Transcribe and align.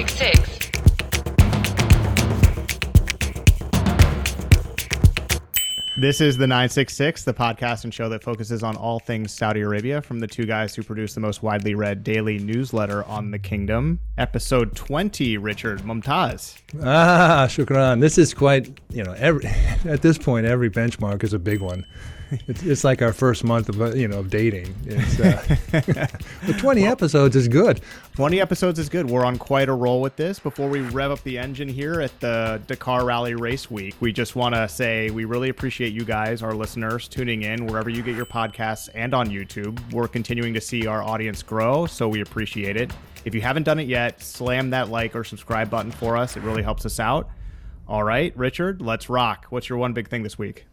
966. 0.00 0.70
This 5.98 6.22
is 6.22 6.38
the 6.38 6.46
966, 6.46 7.24
the 7.24 7.34
podcast 7.34 7.84
and 7.84 7.92
show 7.92 8.08
that 8.08 8.22
focuses 8.24 8.62
on 8.62 8.76
all 8.76 8.98
things 8.98 9.30
Saudi 9.30 9.60
Arabia 9.60 10.00
from 10.00 10.20
the 10.20 10.26
two 10.26 10.46
guys 10.46 10.74
who 10.74 10.82
produce 10.82 11.12
the 11.12 11.20
most 11.20 11.42
widely 11.42 11.74
read 11.74 12.02
daily 12.02 12.38
newsletter 12.38 13.04
on 13.04 13.30
the 13.30 13.38
kingdom. 13.38 14.00
Episode 14.16 14.74
20, 14.74 15.36
Richard 15.36 15.80
Mumtaz. 15.80 16.56
Ah, 16.82 17.46
shukran. 17.50 18.00
This 18.00 18.16
is 18.16 18.32
quite, 18.32 18.80
you 18.88 19.04
know, 19.04 19.12
every 19.12 19.44
at 19.84 20.00
this 20.00 20.16
point, 20.16 20.46
every 20.46 20.70
benchmark 20.70 21.22
is 21.22 21.34
a 21.34 21.38
big 21.38 21.60
one. 21.60 21.84
It's, 22.46 22.62
it's 22.62 22.84
like 22.84 23.02
our 23.02 23.12
first 23.12 23.44
month 23.44 23.68
of, 23.68 23.80
uh, 23.80 23.92
you 23.94 24.08
know, 24.08 24.20
of 24.20 24.30
dating. 24.30 24.74
It's, 24.86 25.20
uh, 25.20 26.06
but 26.46 26.58
20 26.58 26.86
episodes 26.86 27.36
is 27.36 27.48
good. 27.48 27.80
20 28.14 28.40
episodes 28.40 28.78
is 28.78 28.88
good. 28.88 29.08
We're 29.08 29.24
on 29.24 29.36
quite 29.38 29.68
a 29.68 29.72
roll 29.72 30.00
with 30.00 30.16
this. 30.16 30.38
Before 30.38 30.68
we 30.68 30.80
rev 30.80 31.10
up 31.10 31.22
the 31.22 31.38
engine 31.38 31.68
here 31.68 32.00
at 32.00 32.18
the 32.20 32.60
Dakar 32.66 33.04
Rally 33.04 33.34
Race 33.34 33.70
Week, 33.70 33.94
we 34.00 34.12
just 34.12 34.36
want 34.36 34.54
to 34.54 34.68
say 34.68 35.10
we 35.10 35.24
really 35.24 35.48
appreciate 35.48 35.92
you 35.92 36.04
guys, 36.04 36.42
our 36.42 36.54
listeners, 36.54 37.08
tuning 37.08 37.42
in 37.42 37.66
wherever 37.66 37.90
you 37.90 38.02
get 38.02 38.16
your 38.16 38.26
podcasts 38.26 38.88
and 38.94 39.14
on 39.14 39.28
YouTube. 39.28 39.78
We're 39.92 40.08
continuing 40.08 40.54
to 40.54 40.60
see 40.60 40.86
our 40.86 41.02
audience 41.02 41.42
grow, 41.42 41.86
so 41.86 42.08
we 42.08 42.20
appreciate 42.20 42.76
it. 42.76 42.92
If 43.24 43.34
you 43.34 43.40
haven't 43.40 43.64
done 43.64 43.78
it 43.78 43.88
yet, 43.88 44.22
slam 44.22 44.70
that 44.70 44.88
like 44.88 45.14
or 45.14 45.24
subscribe 45.24 45.68
button 45.68 45.90
for 45.90 46.16
us. 46.16 46.36
It 46.36 46.42
really 46.42 46.62
helps 46.62 46.86
us 46.86 46.98
out. 46.98 47.28
All 47.86 48.04
right, 48.04 48.36
Richard, 48.36 48.80
let's 48.80 49.10
rock. 49.10 49.46
What's 49.50 49.68
your 49.68 49.78
one 49.78 49.92
big 49.92 50.08
thing 50.08 50.22
this 50.22 50.38
week? 50.38 50.66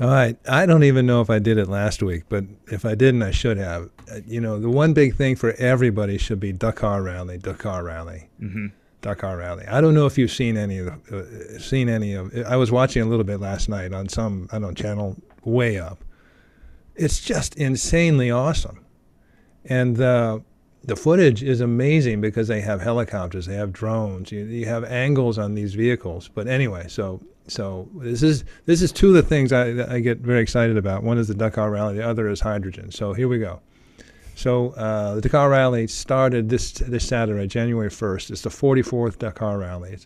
All 0.00 0.08
right. 0.08 0.36
I 0.48 0.66
don't 0.66 0.82
even 0.82 1.06
know 1.06 1.20
if 1.20 1.30
I 1.30 1.38
did 1.38 1.56
it 1.56 1.68
last 1.68 2.02
week, 2.02 2.24
but 2.28 2.44
if 2.66 2.84
I 2.84 2.94
didn't, 2.94 3.22
I 3.22 3.30
should 3.30 3.58
have. 3.58 3.90
Uh, 4.10 4.20
You 4.26 4.40
know, 4.40 4.58
the 4.58 4.68
one 4.68 4.92
big 4.92 5.14
thing 5.14 5.36
for 5.36 5.52
everybody 5.52 6.18
should 6.18 6.40
be 6.40 6.52
Dakar 6.52 7.02
Rally, 7.02 7.38
Dakar 7.38 7.84
Rally, 7.84 8.28
Mm-hmm. 8.40 8.66
Dakar 9.02 9.36
Rally. 9.36 9.66
I 9.68 9.80
don't 9.82 9.94
know 9.94 10.06
if 10.06 10.16
you've 10.18 10.32
seen 10.32 10.56
any 10.56 10.78
of, 10.78 10.88
uh, 11.12 11.58
seen 11.58 11.88
any 11.88 12.14
of. 12.14 12.34
I 12.46 12.56
was 12.56 12.72
watching 12.72 13.02
a 13.02 13.04
little 13.04 13.24
bit 13.24 13.38
last 13.38 13.68
night 13.68 13.92
on 13.92 14.08
some, 14.08 14.48
I 14.50 14.54
don't 14.58 14.62
know, 14.62 14.72
channel 14.72 15.16
way 15.44 15.78
up. 15.78 16.02
It's 16.96 17.20
just 17.20 17.54
insanely 17.56 18.30
awesome, 18.30 18.84
and 19.66 20.00
uh, 20.00 20.38
the 20.82 20.96
footage 20.96 21.42
is 21.42 21.60
amazing 21.60 22.20
because 22.22 22.48
they 22.48 22.62
have 22.62 22.80
helicopters, 22.80 23.44
they 23.46 23.56
have 23.56 23.72
drones, 23.72 24.32
you, 24.32 24.44
you 24.44 24.66
have 24.66 24.84
angles 24.84 25.36
on 25.38 25.54
these 25.54 25.74
vehicles. 25.74 26.28
But 26.32 26.46
anyway, 26.46 26.86
so 26.88 27.20
so 27.46 27.88
this 27.96 28.22
is 28.22 28.44
this 28.64 28.80
is 28.80 28.90
two 28.90 29.08
of 29.08 29.14
the 29.14 29.22
things 29.22 29.52
I, 29.52 29.94
I 29.94 30.00
get 30.00 30.18
very 30.18 30.40
excited 30.40 30.76
about. 30.76 31.02
One 31.02 31.18
is 31.18 31.28
the 31.28 31.34
Dakar 31.34 31.70
Rally, 31.70 31.96
the 31.96 32.08
other 32.08 32.28
is 32.28 32.40
hydrogen. 32.40 32.90
So 32.90 33.12
here 33.12 33.28
we 33.28 33.38
go. 33.38 33.60
So 34.34 34.70
uh, 34.70 35.16
the 35.16 35.20
Dakar 35.20 35.50
Rally 35.50 35.86
started 35.86 36.48
this 36.48 36.72
this 36.72 37.06
Saturday, 37.06 37.46
January 37.46 37.90
1st. 37.90 38.30
It's 38.30 38.42
the 38.42 38.50
44th 38.50 39.18
Dakar 39.18 39.58
Rally, 39.58 39.98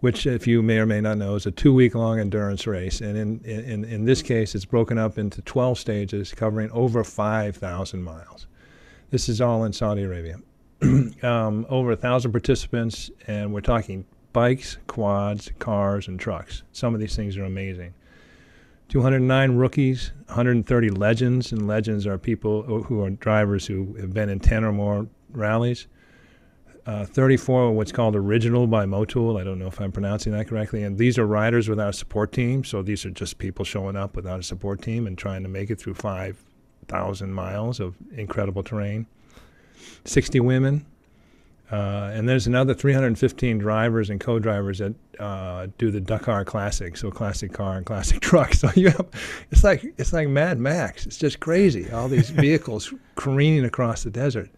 which, 0.00 0.26
if 0.26 0.46
you 0.46 0.62
may 0.62 0.78
or 0.78 0.86
may 0.86 1.00
not 1.00 1.18
know, 1.18 1.34
is 1.36 1.46
a 1.46 1.50
two-week-long 1.50 2.18
endurance 2.18 2.66
race. 2.66 3.00
And 3.00 3.16
in, 3.16 3.40
in 3.44 3.84
in 3.84 4.04
this 4.04 4.22
case, 4.22 4.54
it's 4.54 4.64
broken 4.64 4.98
up 4.98 5.18
into 5.18 5.42
12 5.42 5.78
stages, 5.78 6.32
covering 6.32 6.70
over 6.72 7.04
5,000 7.04 8.02
miles. 8.02 8.46
This 9.10 9.28
is 9.28 9.40
all 9.40 9.64
in 9.64 9.72
Saudi 9.72 10.02
Arabia. 10.02 10.38
um, 11.22 11.66
over 11.68 11.92
a 11.92 11.96
thousand 11.96 12.32
participants, 12.32 13.10
and 13.28 13.52
we're 13.52 13.60
talking 13.60 14.04
bikes, 14.32 14.78
quads, 14.86 15.50
cars, 15.58 16.08
and 16.08 16.18
trucks. 16.18 16.62
Some 16.72 16.94
of 16.94 17.00
these 17.00 17.16
things 17.16 17.36
are 17.36 17.44
amazing. 17.44 17.94
209 18.88 19.56
rookies, 19.56 20.12
130 20.26 20.90
legends, 20.90 21.52
and 21.52 21.66
legends 21.66 22.06
are 22.06 22.18
people 22.18 22.62
who 22.82 23.02
are 23.02 23.10
drivers 23.10 23.66
who 23.66 23.94
have 23.94 24.12
been 24.12 24.28
in 24.28 24.38
10 24.38 24.64
or 24.64 24.72
more 24.72 25.06
rallies. 25.30 25.86
Uh, 26.84 27.04
34 27.04 27.62
are 27.62 27.70
what's 27.70 27.92
called 27.92 28.16
original 28.16 28.66
by 28.66 28.84
Motul. 28.84 29.40
I 29.40 29.44
don't 29.44 29.58
know 29.58 29.68
if 29.68 29.80
I'm 29.80 29.92
pronouncing 29.92 30.32
that 30.32 30.48
correctly. 30.48 30.82
And 30.82 30.98
these 30.98 31.16
are 31.16 31.26
riders 31.26 31.68
without 31.68 31.90
a 31.90 31.92
support 31.92 32.32
team. 32.32 32.64
So 32.64 32.82
these 32.82 33.06
are 33.06 33.10
just 33.10 33.38
people 33.38 33.64
showing 33.64 33.96
up 33.96 34.16
without 34.16 34.40
a 34.40 34.42
support 34.42 34.82
team 34.82 35.06
and 35.06 35.16
trying 35.16 35.42
to 35.44 35.48
make 35.48 35.70
it 35.70 35.80
through 35.80 35.94
5,000 35.94 37.32
miles 37.32 37.78
of 37.78 37.94
incredible 38.14 38.64
terrain. 38.64 39.06
60 40.04 40.40
women, 40.40 40.84
uh, 41.72 42.10
and 42.12 42.28
there's 42.28 42.46
another 42.46 42.74
315 42.74 43.58
drivers 43.58 44.10
and 44.10 44.20
co-drivers 44.20 44.78
that 44.78 44.94
uh, 45.18 45.66
do 45.78 45.90
the 45.90 46.00
Dakar 46.00 46.44
Classic, 46.44 46.96
so 46.96 47.10
classic 47.10 47.52
car 47.52 47.76
and 47.76 47.86
classic 47.86 48.20
truck. 48.28 48.54
So 48.54 48.70
you 48.76 48.90
have, 48.90 49.06
it's 49.50 49.64
like 49.64 49.82
it's 49.96 50.12
like 50.12 50.28
Mad 50.28 50.58
Max. 50.58 51.06
It's 51.06 51.18
just 51.18 51.40
crazy. 51.40 51.90
All 51.90 52.08
these 52.08 52.30
vehicles 52.46 52.92
careening 53.16 53.64
across 53.64 54.04
the 54.04 54.10
desert. 54.10 54.50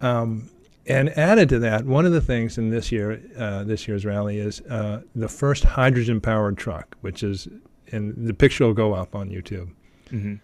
Um, 0.00 0.50
and 0.88 1.08
added 1.18 1.48
to 1.48 1.58
that, 1.60 1.84
one 1.84 2.06
of 2.06 2.12
the 2.12 2.20
things 2.20 2.58
in 2.58 2.70
this 2.70 2.92
year, 2.92 3.20
uh, 3.36 3.64
this 3.64 3.88
year's 3.88 4.04
rally 4.04 4.38
is 4.38 4.60
uh, 4.62 5.02
the 5.16 5.28
first 5.28 5.64
hydrogen-powered 5.64 6.56
truck, 6.56 6.96
which 7.00 7.24
is, 7.24 7.48
and 7.90 8.14
the 8.16 8.32
picture 8.32 8.64
will 8.64 8.72
go 8.72 8.94
up 8.94 9.16
on 9.16 9.28
YouTube 9.28 9.70
Mm-hmm. 10.10 10.34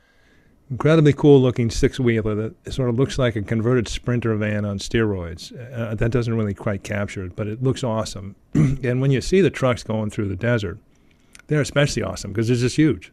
Incredibly 0.72 1.12
cool 1.12 1.38
looking 1.38 1.68
six 1.68 2.00
wheeler 2.00 2.34
that 2.34 2.72
sort 2.72 2.88
of 2.88 2.98
looks 2.98 3.18
like 3.18 3.36
a 3.36 3.42
converted 3.42 3.86
sprinter 3.88 4.34
van 4.36 4.64
on 4.64 4.78
steroids. 4.78 5.52
Uh, 5.78 5.94
that 5.94 6.10
doesn't 6.10 6.34
really 6.34 6.54
quite 6.54 6.82
capture 6.82 7.26
it, 7.26 7.36
but 7.36 7.46
it 7.46 7.62
looks 7.62 7.84
awesome. 7.84 8.34
and 8.54 9.02
when 9.02 9.10
you 9.10 9.20
see 9.20 9.42
the 9.42 9.50
trucks 9.50 9.82
going 9.82 10.08
through 10.08 10.28
the 10.28 10.34
desert, 10.34 10.78
they're 11.48 11.60
especially 11.60 12.02
awesome 12.02 12.32
because 12.32 12.48
it's 12.48 12.62
just 12.62 12.76
huge. 12.76 13.12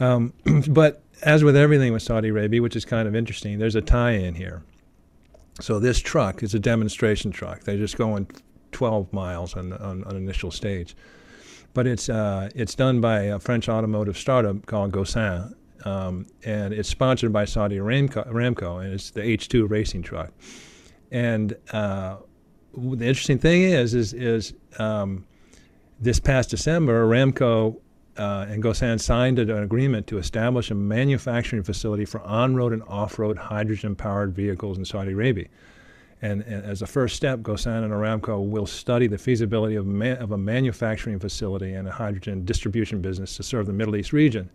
Um, 0.00 0.32
but 0.68 1.04
as 1.22 1.44
with 1.44 1.54
everything 1.54 1.92
with 1.92 2.02
Saudi 2.02 2.30
Arabia, 2.30 2.60
which 2.60 2.74
is 2.74 2.84
kind 2.84 3.06
of 3.06 3.14
interesting, 3.14 3.60
there's 3.60 3.76
a 3.76 3.80
tie 3.80 4.14
in 4.14 4.34
here. 4.34 4.64
So 5.60 5.78
this 5.78 6.00
truck 6.00 6.42
is 6.42 6.52
a 6.52 6.58
demonstration 6.58 7.30
truck. 7.30 7.60
They're 7.60 7.76
just 7.76 7.96
going 7.96 8.26
12 8.72 9.12
miles 9.12 9.54
on, 9.54 9.72
on, 9.74 10.02
on 10.02 10.16
initial 10.16 10.50
stage. 10.50 10.96
But 11.74 11.86
it's, 11.86 12.08
uh, 12.08 12.50
it's 12.56 12.74
done 12.74 13.00
by 13.00 13.20
a 13.20 13.38
French 13.38 13.68
automotive 13.68 14.18
startup 14.18 14.66
called 14.66 14.90
Gaussin, 14.90 15.54
um, 15.84 16.26
and 16.44 16.72
it's 16.72 16.88
sponsored 16.88 17.32
by 17.32 17.44
Saudi 17.44 17.76
Aramco, 17.76 18.26
Aramco, 18.28 18.84
and 18.84 18.92
it's 18.92 19.10
the 19.10 19.20
H2 19.20 19.68
racing 19.68 20.02
truck. 20.02 20.30
And 21.10 21.56
uh, 21.72 22.16
the 22.74 23.06
interesting 23.06 23.38
thing 23.38 23.62
is, 23.62 23.94
is, 23.94 24.12
is 24.12 24.54
um, 24.78 25.26
this 26.00 26.18
past 26.18 26.50
December, 26.50 27.06
Aramco 27.06 27.76
uh, 28.16 28.46
and 28.48 28.62
Gaussin 28.62 29.00
signed 29.00 29.38
an 29.38 29.50
agreement 29.50 30.06
to 30.08 30.18
establish 30.18 30.70
a 30.70 30.74
manufacturing 30.74 31.62
facility 31.62 32.04
for 32.04 32.20
on-road 32.22 32.72
and 32.72 32.82
off-road 32.84 33.38
hydrogen-powered 33.38 34.34
vehicles 34.34 34.78
in 34.78 34.84
Saudi 34.84 35.12
Arabia. 35.12 35.46
And, 36.20 36.42
and 36.42 36.64
as 36.64 36.82
a 36.82 36.86
first 36.86 37.16
step, 37.16 37.40
Gaussin 37.40 37.82
and 37.82 37.92
Aramco 37.92 38.48
will 38.48 38.66
study 38.66 39.08
the 39.08 39.18
feasibility 39.18 39.74
of, 39.74 39.86
ma- 39.86 40.12
of 40.12 40.32
a 40.32 40.38
manufacturing 40.38 41.18
facility 41.18 41.72
and 41.72 41.88
a 41.88 41.90
hydrogen 41.90 42.44
distribution 42.44 43.00
business 43.00 43.36
to 43.36 43.42
serve 43.42 43.66
the 43.66 43.72
Middle 43.72 43.96
East 43.96 44.12
region 44.12 44.48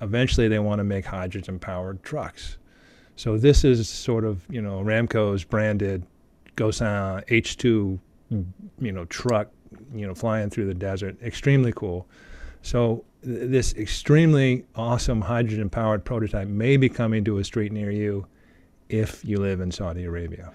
eventually 0.00 0.48
they 0.48 0.58
want 0.58 0.78
to 0.78 0.84
make 0.84 1.04
hydrogen 1.04 1.58
powered 1.58 2.02
trucks. 2.02 2.58
So 3.16 3.38
this 3.38 3.64
is 3.64 3.88
sort 3.88 4.24
of, 4.24 4.44
you 4.50 4.60
know, 4.60 4.80
Ramco's 4.80 5.44
branded 5.44 6.04
Gaussin 6.56 6.86
uh, 6.86 7.22
H2, 7.28 7.98
you 8.80 8.92
know, 8.92 9.04
truck, 9.06 9.50
you 9.94 10.06
know, 10.06 10.14
flying 10.14 10.50
through 10.50 10.66
the 10.66 10.74
desert. 10.74 11.16
Extremely 11.22 11.72
cool. 11.72 12.06
So 12.62 13.04
th- 13.24 13.50
this 13.50 13.74
extremely 13.74 14.64
awesome 14.74 15.20
hydrogen 15.20 15.70
powered 15.70 16.04
prototype 16.04 16.48
may 16.48 16.76
be 16.76 16.88
coming 16.88 17.24
to 17.24 17.38
a 17.38 17.44
street 17.44 17.72
near 17.72 17.90
you 17.90 18.26
if 18.88 19.24
you 19.24 19.38
live 19.38 19.60
in 19.60 19.70
Saudi 19.70 20.04
Arabia. 20.04 20.52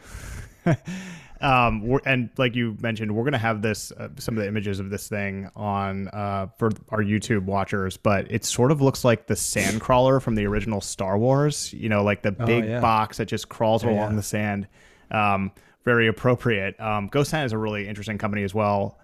Um, 1.42 1.82
we're, 1.88 2.00
and 2.06 2.30
like 2.38 2.56
you 2.56 2.76
mentioned, 2.82 3.16
we're 3.16 3.24
gonna 3.24 3.38
have 3.38 3.62
this 3.62 3.92
uh, 3.94 4.10
some 4.18 4.38
of 4.38 4.42
the 4.44 4.48
images 4.48 4.80
of 4.80 4.90
this 4.90 5.08
thing 5.08 5.50
on 5.56 6.08
uh, 6.10 6.48
for 6.58 6.70
our 6.90 7.02
YouTube 7.02 7.44
watchers, 7.46 7.96
but 7.98 8.30
it 8.32 8.44
sort 8.46 8.72
of 8.72 8.82
looks 8.82 9.06
like 9.06 9.28
the 9.28 9.36
sand 9.36 9.80
crawler 9.82 10.20
from 10.20 10.36
the 10.36 10.46
original 10.46 10.82
Star 10.82 11.18
Wars. 11.18 11.72
You 11.74 11.88
know, 11.90 12.04
like 12.04 12.22
the 12.24 12.36
Oh, 12.40 12.46
big 12.46 12.66
yeah. 12.66 12.80
box 12.82 13.18
that 13.18 13.26
just 13.28 13.48
crawls 13.50 13.84
Yeah, 13.84 13.92
along 13.92 14.12
yeah. 14.12 14.16
the 14.18 14.24
sand. 14.24 14.68
Um, 15.12 15.52
very 15.86 16.08
appropriate. 16.08 16.80
Um, 16.80 17.10
Gaussin 17.10 17.46
is 17.46 17.54
a 17.54 17.58
really 17.58 17.88
interesting 17.88 18.18
company 18.18 18.44
as 18.44 18.54
well. 18.54 18.98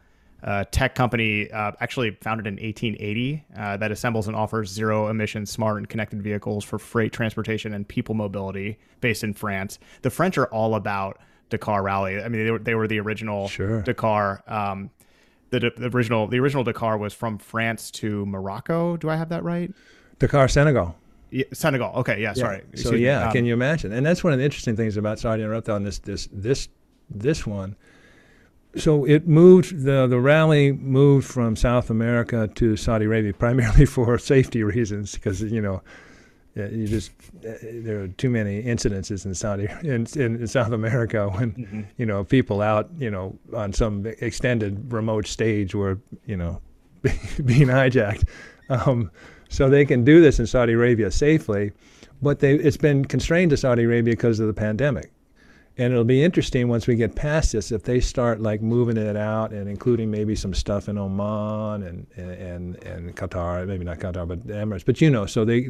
Uh, 0.43 0.63
tech 0.69 0.93
company 0.93 1.49
uh, 1.49 1.71
actually 1.79 2.11
founded 2.21 2.45
in 2.45 2.53
1880 2.55 3.43
uh, 3.57 3.77
that 3.77 3.91
assembles 3.91 4.27
and 4.27 4.35
offers 4.35 4.69
zero 4.69 5.07
emission 5.07 5.43
smart 5.45 5.77
and 5.77 5.89
connected 5.89 6.21
vehicles 6.21 6.63
for 6.63 6.77
freight 6.77 7.11
transportation 7.11 7.73
and 7.73 7.87
people 7.87 8.13
mobility 8.13 8.77
based 9.01 9.23
in 9.23 9.33
France. 9.33 9.79
The 10.03 10.11
French 10.11 10.37
are 10.37 10.45
all 10.47 10.75
about 10.75 11.17
Dakar 11.49 11.83
Rally. 11.83 12.21
I 12.21 12.27
mean, 12.29 12.45
they 12.45 12.51
were, 12.51 12.59
they 12.59 12.75
were 12.75 12.87
the 12.87 12.99
original 12.99 13.47
Sure. 13.47 13.81
Dakar. 13.81 14.43
Um, 14.47 14.89
the, 15.51 15.59
the 15.77 15.89
original 15.93 16.27
the 16.27 16.39
original 16.39 16.63
Dakar 16.63 16.97
was 16.97 17.13
from 17.13 17.37
France 17.37 17.91
to 17.91 18.25
Morocco. 18.25 18.97
Do 18.97 19.09
I 19.09 19.15
have 19.15 19.29
that 19.29 19.43
right? 19.43 19.71
Dakar, 20.19 20.47
Senegal. 20.47 20.95
Yeah, 21.31 21.45
Senegal. 21.53 21.91
Okay, 21.97 22.21
yeah, 22.21 22.33
sorry. 22.33 22.59
So 22.59 22.65
Excuse 22.73 22.91
me. 22.93 22.99
yeah, 23.05 23.27
Um, 23.27 23.31
can 23.33 23.45
you 23.45 23.53
imagine? 23.53 23.91
And 23.93 24.05
that's 24.05 24.23
one 24.23 24.33
of 24.33 24.39
the 24.39 24.45
interesting 24.45 24.75
things 24.75 24.97
about 24.97 25.19
Saudi 25.19 25.43
Arabia 25.43 25.75
on 25.75 25.83
this 25.83 25.99
this 25.99 26.27
this 26.31 26.67
this 27.09 27.45
one. 27.45 27.75
So 28.75 29.05
it 29.05 29.27
moved 29.27 29.83
the 29.83 30.07
the 30.07 30.19
rally 30.19 30.71
moved 30.73 31.27
from 31.27 31.55
South 31.55 31.89
America 31.89 32.49
to 32.55 32.75
Saudi 32.75 33.05
Arabia 33.05 33.33
primarily 33.33 33.85
for 33.95 34.17
safety 34.17 34.63
reasons 34.63 35.13
because 35.13 35.41
you 35.41 35.61
know 35.61 35.81
uh, 36.57 36.69
you 36.69 36.87
just 36.87 37.11
uh, 37.47 37.51
there 37.61 38.01
are 38.01 38.07
too 38.07 38.29
many 38.29 38.63
incidences 38.63 39.25
in 39.25 39.33
Saudi 39.33 39.67
in, 39.83 40.07
in, 40.15 40.37
in 40.37 40.47
South 40.47 40.71
America 40.71 41.29
when 41.29 41.51
mm-hmm. 41.51 41.81
you 41.97 42.05
know 42.05 42.23
people 42.23 42.61
out 42.61 42.89
you 42.97 43.11
know 43.11 43.37
on 43.53 43.73
some 43.73 44.05
extended 44.19 44.91
remote 44.91 45.27
stage 45.27 45.75
were 45.75 45.99
you 46.25 46.37
know 46.37 46.61
being 47.45 47.67
hijacked. 47.67 48.27
Um, 48.69 49.11
so 49.49 49.69
they 49.69 49.85
can 49.85 50.03
do 50.03 50.21
this 50.21 50.39
in 50.39 50.47
Saudi 50.47 50.73
Arabia 50.73 51.11
safely, 51.11 51.71
but 52.21 52.39
they, 52.39 52.55
it's 52.55 52.77
been 52.77 53.05
constrained 53.05 53.51
to 53.51 53.57
Saudi 53.57 53.83
Arabia 53.83 54.13
because 54.13 54.39
of 54.39 54.47
the 54.47 54.53
pandemic. 54.53 55.11
And 55.77 55.91
it'll 55.91 56.05
be 56.05 56.23
interesting 56.23 56.69
once 56.69 56.87
we 56.87 56.95
get 56.95 57.15
past 57.15 57.51
this 57.51 57.71
if 57.71 57.83
they 57.83 57.99
start 57.99 58.39
like 58.39 58.61
moving 58.61 58.95
it 58.95 59.17
out 59.17 59.51
and 59.51 59.67
including 59.67 60.09
maybe 60.09 60.33
some 60.33 60.53
stuff 60.53 60.87
in 60.87 60.97
Oman 60.97 61.83
and 61.83 62.07
and 62.15 62.81
and 62.83 63.15
Qatar, 63.15 63.67
maybe 63.67 63.83
not 63.83 63.99
Qatar, 63.99 64.25
but 64.25 64.47
the 64.47 64.53
Emirates. 64.53 64.85
But 64.85 65.01
you 65.01 65.09
know, 65.09 65.25
so 65.25 65.43
they, 65.43 65.63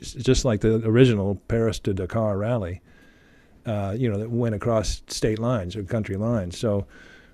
just 0.00 0.46
like 0.46 0.62
the 0.62 0.76
original 0.86 1.34
Paris 1.48 1.78
to 1.80 1.92
Dakar 1.92 2.38
rally, 2.38 2.80
uh, 3.66 3.94
you 3.98 4.10
know, 4.10 4.18
that 4.18 4.30
went 4.30 4.54
across 4.54 5.02
state 5.08 5.38
lines 5.38 5.76
or 5.76 5.82
country 5.82 6.16
lines. 6.16 6.58
So 6.58 6.86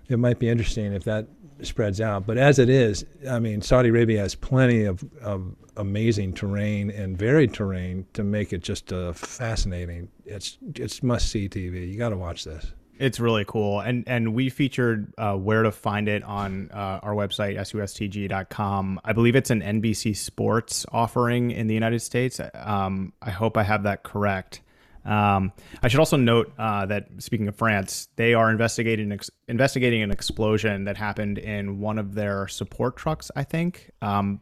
it 0.09 0.19
might 0.19 0.41
be 0.41 0.49
interesting 0.49 0.93
if 0.93 1.05
that 1.05 1.29
spreads 1.63 2.01
out. 2.01 2.27
But 2.27 2.39
as 2.39 2.59
it 2.59 2.69
is, 2.69 3.05
I 3.29 3.39
mean, 3.39 3.63
Saudi 3.63 3.89
Arabia 3.89 4.21
has 4.21 4.35
plenty 4.35 4.85
of, 4.85 5.05
of 5.21 5.55
amazing 5.77 6.33
terrain 6.35 6.91
and 6.91 7.17
varied 7.17 7.55
terrain 7.55 8.07
to 8.15 8.25
make 8.25 8.53
it 8.53 8.63
just 8.63 8.93
uh, 8.93 9.13
fascinating. 9.13 10.09
It's 10.25 10.59
it's 10.75 11.03
must 11.03 11.31
see 11.31 11.49
TV. 11.49 11.91
You 11.91 11.99
got 11.99 12.11
to 12.11 12.17
watch 12.17 12.45
this. 12.45 12.73
It's 12.99 13.21
really 13.21 13.45
cool, 13.47 13.81
and 13.81 14.05
and 14.07 14.35
we 14.35 14.49
featured 14.49 15.13
uh, 15.19 15.35
where 15.35 15.63
to 15.63 15.71
find 15.71 16.09
it 16.09 16.23
on 16.25 16.71
uh, 16.73 17.01
our 17.03 17.15
website 17.15 17.57
sustg.com. 17.57 19.01
I 19.05 19.13
believe 19.13 19.37
it's 19.37 19.51
an 19.51 19.61
NBC 19.61 20.17
Sports 20.17 20.87
offering 20.91 21.51
in 21.51 21.67
the 21.67 21.75
United 21.75 22.01
States. 22.01 22.41
Um, 22.55 23.13
I 23.21 23.31
hope 23.31 23.59
I 23.59 23.65
have 23.65 23.83
that 23.83 24.03
correct. 24.03 24.63
Um, 25.07 25.53
I 25.83 25.89
should 25.89 26.01
also 26.01 26.17
note 26.17 26.53
uh, 26.59 26.87
that 26.87 27.09
speaking 27.19 27.49
of 27.49 27.57
France, 27.57 28.09
they 28.17 28.35
are 28.35 28.51
investigating 28.51 29.13
ex- 29.13 29.31
investigating 29.49 30.03
an 30.03 30.11
explosion 30.11 30.85
that 30.85 30.97
happened 30.97 31.39
in 31.39 31.79
one 31.81 31.99
of 31.99 32.15
their 32.15 32.49
support 32.49 32.97
trucks. 32.97 33.31
I 33.37 33.45
think. 33.45 33.91
Um, 34.03 34.41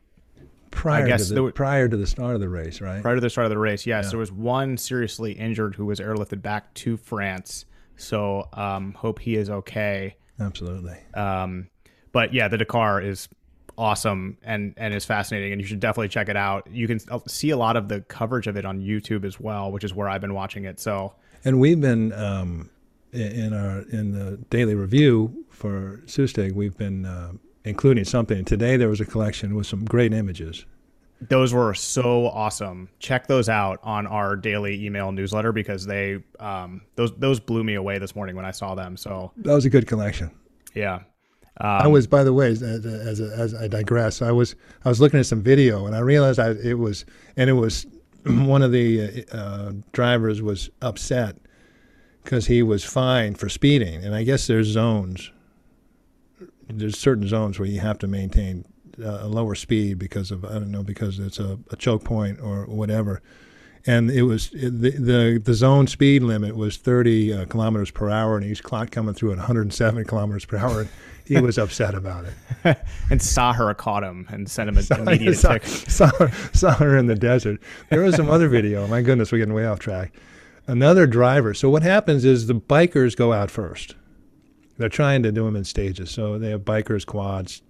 prior 0.70 1.06
I 1.06 1.16
to 1.16 1.24
the, 1.24 1.52
prior 1.52 1.88
to 1.88 1.96
the 1.96 2.06
start 2.06 2.34
of 2.34 2.40
the 2.40 2.48
race, 2.48 2.80
right? 2.80 3.02
Prior 3.02 3.14
to 3.14 3.20
the 3.20 3.30
start 3.30 3.46
of 3.46 3.50
the 3.50 3.58
race, 3.58 3.86
yes. 3.86 4.06
Yeah. 4.06 4.10
There 4.10 4.18
was 4.18 4.32
one 4.32 4.76
seriously 4.76 5.32
injured 5.32 5.74
who 5.74 5.86
was 5.86 6.00
airlifted 6.00 6.42
back 6.42 6.72
to 6.74 6.96
France. 6.96 7.64
So 7.96 8.48
um, 8.52 8.92
hope 8.94 9.20
he 9.20 9.36
is 9.36 9.50
okay. 9.50 10.16
Absolutely. 10.40 10.96
Um, 11.14 11.68
but 12.12 12.34
yeah, 12.34 12.48
the 12.48 12.58
Dakar 12.58 13.00
is 13.00 13.28
awesome 13.76 14.38
and 14.42 14.74
and 14.76 14.94
is 14.94 15.04
fascinating 15.04 15.52
and 15.52 15.60
you 15.60 15.66
should 15.66 15.80
definitely 15.80 16.08
check 16.08 16.28
it 16.28 16.36
out. 16.36 16.66
You 16.70 16.86
can 16.86 17.00
see 17.28 17.50
a 17.50 17.56
lot 17.56 17.76
of 17.76 17.88
the 17.88 18.00
coverage 18.02 18.46
of 18.46 18.56
it 18.56 18.64
on 18.64 18.80
youtube 18.80 19.24
as 19.24 19.40
well 19.40 19.70
which 19.72 19.84
is 19.84 19.94
where 19.94 20.08
i've 20.08 20.20
been 20.20 20.34
watching 20.34 20.64
it 20.64 20.80
so. 20.80 21.14
And 21.44 21.60
we've 21.60 21.80
been 21.80 22.12
um, 22.14 22.70
in 23.12 23.52
our 23.52 23.80
in 23.90 24.12
the 24.12 24.38
daily 24.50 24.74
review 24.74 25.44
for 25.50 26.02
Sustig, 26.06 26.52
we've 26.52 26.76
been 26.76 27.06
uh, 27.06 27.32
including 27.64 28.04
something. 28.04 28.44
Today 28.44 28.76
there 28.76 28.88
was 28.88 29.00
a 29.00 29.04
collection 29.04 29.54
with 29.54 29.66
some 29.66 29.84
great 29.84 30.12
images. 30.12 30.64
Those 31.20 31.54
were 31.54 31.72
so 31.74 32.28
awesome. 32.28 32.88
Check 32.98 33.28
those 33.28 33.48
out 33.48 33.78
on 33.82 34.06
our 34.06 34.36
daily 34.36 34.84
email 34.84 35.12
newsletter 35.12 35.52
because 35.52 35.86
they 35.86 36.22
um, 36.40 36.82
those 36.96 37.16
those 37.16 37.40
blew 37.40 37.62
me 37.62 37.74
away 37.74 37.98
this 37.98 38.16
morning 38.16 38.36
when 38.36 38.44
i 38.44 38.50
saw 38.50 38.74
them 38.74 38.96
so. 38.96 39.32
That 39.38 39.54
was 39.54 39.64
a 39.64 39.70
good 39.70 39.86
collection. 39.86 40.30
Yeah 40.74 41.00
um, 41.60 41.70
I 41.70 41.86
was, 41.86 42.06
by 42.06 42.24
the 42.24 42.32
way, 42.32 42.48
as, 42.48 42.62
as, 42.62 43.20
as, 43.20 43.54
I 43.54 43.68
digress, 43.68 44.22
I 44.22 44.32
was 44.32 44.56
I 44.84 44.88
was 44.88 45.00
looking 45.00 45.20
at 45.20 45.26
some 45.26 45.42
video 45.42 45.86
and 45.86 45.94
I 45.94 46.00
realized 46.00 46.40
I, 46.40 46.50
it 46.50 46.78
was 46.78 47.04
and 47.36 47.48
it 47.48 47.54
was 47.54 47.86
one 48.24 48.62
of 48.62 48.72
the 48.72 49.24
uh, 49.30 49.72
drivers 49.92 50.42
was 50.42 50.70
upset 50.82 51.36
because 52.24 52.46
he 52.46 52.62
was 52.62 52.84
fined 52.84 53.38
for 53.38 53.48
speeding, 53.48 54.04
and 54.04 54.14
I 54.14 54.24
guess 54.24 54.46
there's 54.46 54.66
zones. 54.66 55.30
There's 56.66 56.98
certain 56.98 57.28
zones 57.28 57.58
where 57.58 57.68
you 57.68 57.80
have 57.80 57.98
to 57.98 58.06
maintain 58.08 58.64
uh, 58.98 59.18
a 59.20 59.28
lower 59.28 59.54
speed 59.54 59.98
because 59.98 60.32
of 60.32 60.44
I 60.44 60.54
don't 60.54 60.72
know 60.72 60.82
because 60.82 61.20
it's 61.20 61.38
a, 61.38 61.58
a 61.70 61.76
choke 61.76 62.02
point 62.02 62.40
or 62.40 62.64
whatever 62.64 63.22
and 63.86 64.10
it 64.10 64.22
was 64.22 64.50
the 64.50 64.68
the, 64.90 65.40
the 65.42 65.54
zone 65.54 65.86
speed 65.86 66.22
limit 66.22 66.56
was 66.56 66.76
30 66.76 67.32
uh, 67.32 67.44
kilometers 67.46 67.90
per 67.90 68.10
hour, 68.10 68.36
and 68.36 68.44
he's 68.44 68.60
clock 68.60 68.90
coming 68.90 69.14
through 69.14 69.32
at 69.32 69.38
107 69.38 70.04
kilometers 70.04 70.44
per 70.44 70.56
hour. 70.56 70.88
he 71.26 71.40
was 71.40 71.58
upset 71.58 71.94
about 71.94 72.24
it. 72.24 72.78
and 73.10 73.20
Sahara 73.20 73.74
caught 73.74 74.02
him 74.02 74.26
and 74.30 74.48
sent 74.48 74.68
him 74.68 74.76
an 74.76 74.82
saw, 74.84 74.96
immediate 74.96 75.36
saw, 75.36 75.58
saw, 75.58 76.10
saw, 76.52 76.74
her 76.74 76.96
in 76.96 77.06
the 77.06 77.14
desert. 77.14 77.60
There 77.90 78.00
was 78.00 78.14
some 78.14 78.30
other 78.30 78.48
video. 78.48 78.86
My 78.86 79.02
goodness, 79.02 79.32
we're 79.32 79.38
getting 79.38 79.54
way 79.54 79.66
off 79.66 79.78
track. 79.78 80.12
Another 80.66 81.06
driver. 81.06 81.52
So 81.52 81.68
what 81.68 81.82
happens 81.82 82.24
is 82.24 82.46
the 82.46 82.54
bikers 82.54 83.14
go 83.16 83.32
out 83.32 83.50
first. 83.50 83.96
They're 84.78 84.88
trying 84.88 85.22
to 85.22 85.32
do 85.32 85.44
them 85.44 85.56
in 85.56 85.64
stages. 85.64 86.10
So 86.10 86.38
they 86.38 86.50
have 86.50 86.62
bikers, 86.62 87.06
quads, 87.06 87.62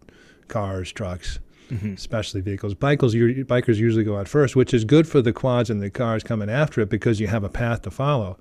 cars, 0.49 0.93
trucks 0.93 1.39
mm-hmm. 1.71 1.95
especially 1.95 2.41
vehicles. 2.41 2.75
Bikers, 2.75 3.45
bikers 3.45 3.77
usually 3.77 4.05
go 4.05 4.19
out 4.19 4.29
first, 4.29 4.57
which 4.57 4.75
is 4.75 4.85
good 4.85 5.09
for 5.09 5.23
the 5.23 5.33
quads 5.33 5.71
and 5.71 5.83
the 5.83 5.91
cars 5.91 6.23
coming 6.23 6.51
after 6.51 6.81
it 6.81 6.91
because 6.91 7.21
you 7.21 7.27
have 7.27 7.45
a 7.45 7.49
path 7.49 7.83
to 7.83 7.91
follow. 7.91 8.39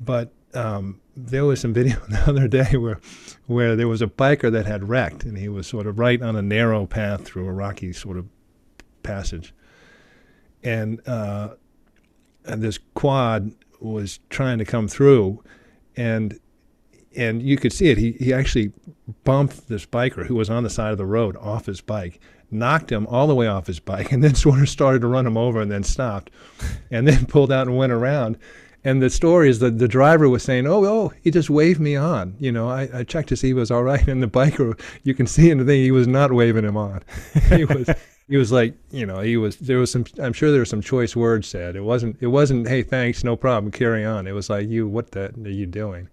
But 0.00 0.32
um, 0.54 1.00
there 1.16 1.44
was 1.44 1.60
some 1.60 1.72
video 1.74 1.96
the 2.08 2.24
other 2.26 2.48
day 2.48 2.76
where 2.76 3.00
where 3.46 3.76
there 3.76 3.88
was 3.88 4.02
a 4.02 4.06
biker 4.06 4.50
that 4.52 4.66
had 4.66 4.88
wrecked, 4.88 5.24
and 5.24 5.36
he 5.36 5.48
was 5.48 5.66
sort 5.66 5.86
of 5.86 5.98
right 5.98 6.20
on 6.20 6.36
a 6.36 6.42
narrow 6.42 6.86
path 6.86 7.24
through 7.24 7.46
a 7.46 7.52
rocky 7.52 7.92
sort 7.92 8.16
of 8.16 8.26
passage, 9.02 9.54
and 10.62 11.06
uh, 11.06 11.50
and 12.44 12.62
this 12.62 12.78
quad 12.94 13.52
was 13.80 14.20
trying 14.30 14.58
to 14.58 14.64
come 14.64 14.88
through, 14.88 15.42
and 15.96 16.38
and 17.16 17.42
you 17.42 17.56
could 17.56 17.72
see 17.72 17.88
it. 17.88 17.98
He 17.98 18.12
he 18.12 18.32
actually 18.32 18.72
bumped 19.24 19.68
this 19.68 19.86
biker 19.86 20.26
who 20.26 20.34
was 20.34 20.50
on 20.50 20.62
the 20.62 20.70
side 20.70 20.92
of 20.92 20.98
the 20.98 21.06
road 21.06 21.36
off 21.36 21.66
his 21.66 21.80
bike, 21.80 22.20
knocked 22.50 22.90
him 22.90 23.06
all 23.06 23.26
the 23.26 23.34
way 23.34 23.46
off 23.46 23.66
his 23.66 23.80
bike, 23.80 24.12
and 24.12 24.22
then 24.22 24.34
sort 24.34 24.60
of 24.60 24.68
started 24.68 25.00
to 25.02 25.08
run 25.08 25.26
him 25.26 25.36
over 25.36 25.60
and 25.60 25.70
then 25.70 25.82
stopped, 25.82 26.30
and 26.90 27.06
then 27.06 27.26
pulled 27.26 27.52
out 27.52 27.66
and 27.66 27.76
went 27.76 27.92
around. 27.92 28.38
And 28.84 29.00
the 29.00 29.10
story 29.10 29.48
is 29.48 29.60
that 29.60 29.78
the 29.78 29.86
driver 29.86 30.28
was 30.28 30.42
saying, 30.42 30.66
"Oh, 30.66 30.84
oh, 30.84 31.12
he 31.22 31.30
just 31.30 31.50
waved 31.50 31.80
me 31.80 31.94
on. 31.94 32.34
You 32.40 32.50
know, 32.50 32.68
I, 32.68 32.88
I 32.92 33.04
checked 33.04 33.28
to 33.28 33.36
see 33.36 33.48
he 33.48 33.54
was 33.54 33.70
all 33.70 33.84
right." 33.84 34.06
And 34.08 34.22
the 34.22 34.26
biker, 34.26 34.78
you 35.04 35.14
can 35.14 35.26
see 35.26 35.50
in 35.50 35.58
the 35.58 35.64
thing, 35.64 35.82
he 35.82 35.92
was 35.92 36.08
not 36.08 36.32
waving 36.32 36.64
him 36.64 36.76
on. 36.76 37.02
he 37.48 37.64
was, 37.64 37.88
he 38.28 38.36
was 38.36 38.50
like, 38.50 38.74
you 38.90 39.06
know, 39.06 39.20
he 39.20 39.36
was. 39.36 39.56
There 39.56 39.78
was 39.78 39.90
some. 39.90 40.04
I'm 40.18 40.32
sure 40.32 40.50
there 40.50 40.60
were 40.60 40.64
some 40.64 40.80
choice 40.80 41.14
words 41.14 41.46
said. 41.46 41.76
It 41.76 41.82
wasn't. 41.82 42.16
It 42.20 42.28
wasn't. 42.28 42.66
Hey, 42.66 42.82
thanks, 42.82 43.22
no 43.22 43.36
problem, 43.36 43.70
carry 43.70 44.04
on. 44.04 44.26
It 44.26 44.32
was 44.32 44.48
like, 44.50 44.68
you, 44.68 44.88
what 44.88 45.12
the 45.12 45.32
are 45.44 45.48
you 45.48 45.66
doing? 45.66 46.08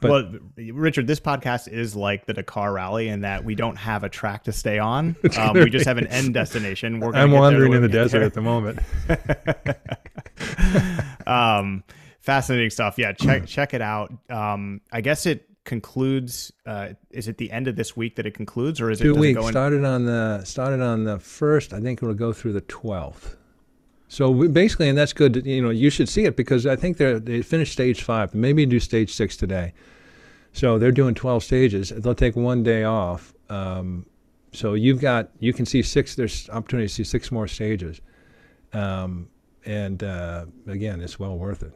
But, 0.00 0.10
well, 0.10 0.32
Richard, 0.72 1.06
this 1.06 1.20
podcast 1.20 1.68
is 1.68 1.94
like 1.94 2.26
the 2.26 2.32
Dakar 2.32 2.72
Rally 2.72 3.08
in 3.08 3.20
that 3.20 3.44
we 3.44 3.54
don't 3.54 3.76
have 3.76 4.02
a 4.02 4.08
track 4.08 4.44
to 4.44 4.52
stay 4.52 4.78
on. 4.78 5.16
Um, 5.40 5.54
we 5.54 5.70
just 5.70 5.86
have 5.86 5.96
an 5.96 6.08
end 6.08 6.34
destination. 6.34 7.00
We're 7.00 7.14
I'm 7.14 7.30
wandering 7.30 7.72
in 7.72 7.82
the 7.82 7.88
desert 7.88 8.18
there. 8.18 8.26
at 8.26 8.34
the 8.34 8.42
moment. 8.42 8.80
um, 11.26 11.84
fascinating 12.20 12.70
stuff. 12.70 12.98
Yeah, 12.98 13.12
check 13.12 13.46
check 13.46 13.74
it 13.74 13.80
out. 13.80 14.12
Um, 14.28 14.80
I 14.92 15.00
guess 15.00 15.24
it 15.24 15.48
concludes. 15.64 16.52
Uh, 16.66 16.90
is 17.10 17.28
it 17.28 17.38
the 17.38 17.50
end 17.50 17.68
of 17.68 17.76
this 17.76 17.96
week 17.96 18.16
that 18.16 18.26
it 18.26 18.34
concludes, 18.34 18.80
or 18.80 18.90
is 18.90 18.98
two 18.98 19.14
it 19.14 19.20
weeks? 19.20 19.40
It 19.40 19.48
started 19.48 19.84
on 19.84 20.04
the 20.04 20.44
started 20.44 20.82
on 20.82 21.04
the 21.04 21.18
first. 21.18 21.72
I 21.72 21.80
think 21.80 22.02
it'll 22.02 22.14
go 22.14 22.32
through 22.32 22.52
the 22.52 22.60
twelfth. 22.62 23.36
So 24.08 24.48
basically, 24.48 24.88
and 24.88 24.98
that's 24.98 25.12
good. 25.12 25.46
You 25.46 25.62
know, 25.62 25.70
you 25.70 25.88
should 25.88 26.08
see 26.08 26.24
it 26.24 26.36
because 26.36 26.66
I 26.66 26.76
think 26.76 26.96
they 26.96 27.14
they 27.14 27.42
finished 27.42 27.72
stage 27.72 28.02
five. 28.02 28.34
Maybe 28.34 28.66
do 28.66 28.80
stage 28.80 29.14
six 29.14 29.36
today. 29.36 29.72
So 30.52 30.78
they're 30.78 30.92
doing 30.92 31.14
12 31.14 31.44
stages. 31.44 31.90
They'll 31.90 32.14
take 32.14 32.36
one 32.36 32.62
day 32.62 32.84
off. 32.84 33.32
Um, 33.48 34.06
so 34.52 34.74
you've 34.74 35.00
got 35.00 35.30
you 35.38 35.52
can 35.52 35.64
see 35.64 35.82
six. 35.82 36.14
There's 36.14 36.48
opportunity 36.50 36.88
to 36.88 36.94
see 36.94 37.04
six 37.04 37.30
more 37.30 37.46
stages, 37.46 38.00
um, 38.72 39.28
and 39.64 40.02
uh, 40.02 40.46
again, 40.66 41.00
it's 41.00 41.18
well 41.18 41.36
worth 41.38 41.62
it. 41.62 41.72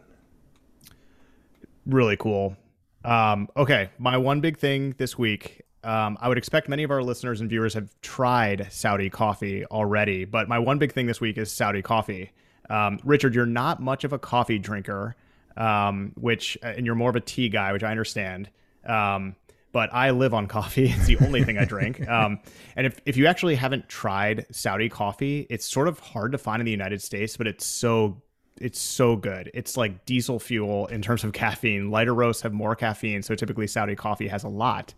Really 1.87 2.17
cool. 2.17 2.57
Um, 3.05 3.49
okay, 3.57 3.91
my 3.99 4.17
one 4.17 4.41
big 4.41 4.59
thing 4.59 4.95
this 4.99 5.19
week. 5.19 5.63
Um, 5.85 6.17
I 6.21 6.29
would 6.29 6.39
expect 6.39 6.69
many 6.69 6.83
of 6.83 6.91
our 6.91 7.03
listeners 7.03 7.43
and 7.43 7.51
viewers 7.51 7.75
have 7.75 7.91
tried 8.01 8.69
Saudi 8.71 9.11
coffee 9.11 9.67
already, 9.67 10.25
but 10.25 10.49
my 10.49 10.59
one 10.59 10.79
big 10.79 10.93
thing 10.93 11.07
this 11.07 11.21
week 11.21 11.37
is 11.37 11.53
Saudi 11.53 11.83
coffee. 11.83 12.33
Um, 12.71 12.99
Richard, 13.05 13.35
you're 13.35 13.45
not 13.45 13.83
much 13.83 14.05
of 14.05 14.15
a 14.15 14.19
coffee 14.19 14.59
drinker, 14.59 15.15
um, 15.59 16.13
which 16.17 16.57
and 16.63 16.87
you're 16.87 16.95
more 16.95 17.11
of 17.11 17.17
a 17.17 17.21
tea 17.21 17.51
guy, 17.51 17.73
which 17.73 17.85
I 17.85 17.91
understand. 17.91 18.49
Um, 18.87 19.37
but 19.73 19.93
I 19.93 20.11
live 20.11 20.35
on 20.35 20.47
coffee. 20.47 20.89
It's 20.97 21.07
the 21.07 21.19
only 21.19 21.43
thing 21.45 21.59
I 21.59 21.65
drink. 21.65 22.07
Um, 22.09 22.39
and 22.77 22.87
if, 22.87 23.01
if 23.07 23.17
you 23.17 23.27
actually 23.27 23.57
haven't 23.57 23.89
tried 23.89 24.47
Saudi 24.51 24.89
coffee, 24.89 25.47
it's 25.51 25.67
sort 25.69 25.89
of 25.89 25.99
hard 25.99 26.33
to 26.33 26.39
find 26.39 26.61
in 26.61 26.65
the 26.65 26.71
United 26.71 27.03
States, 27.03 27.37
but 27.37 27.47
it's 27.47 27.67
so 27.67 28.23
it's 28.61 28.79
so 28.79 29.17
good. 29.17 29.51
It's 29.53 29.77
like 29.77 30.05
diesel 30.07 30.39
fuel 30.39 30.87
in 30.87 31.03
terms 31.03 31.25
of 31.25 31.33
caffeine. 31.45 31.91
Lighter 31.91 32.15
roasts 32.15 32.43
have 32.43 32.53
more 32.53 32.77
caffeine, 32.77 33.23
so 33.23 33.35
typically 33.35 33.67
Saudi 33.67 33.97
coffee 33.97 34.29
has 34.29 34.45
a 34.45 34.49
lot. 34.49 34.95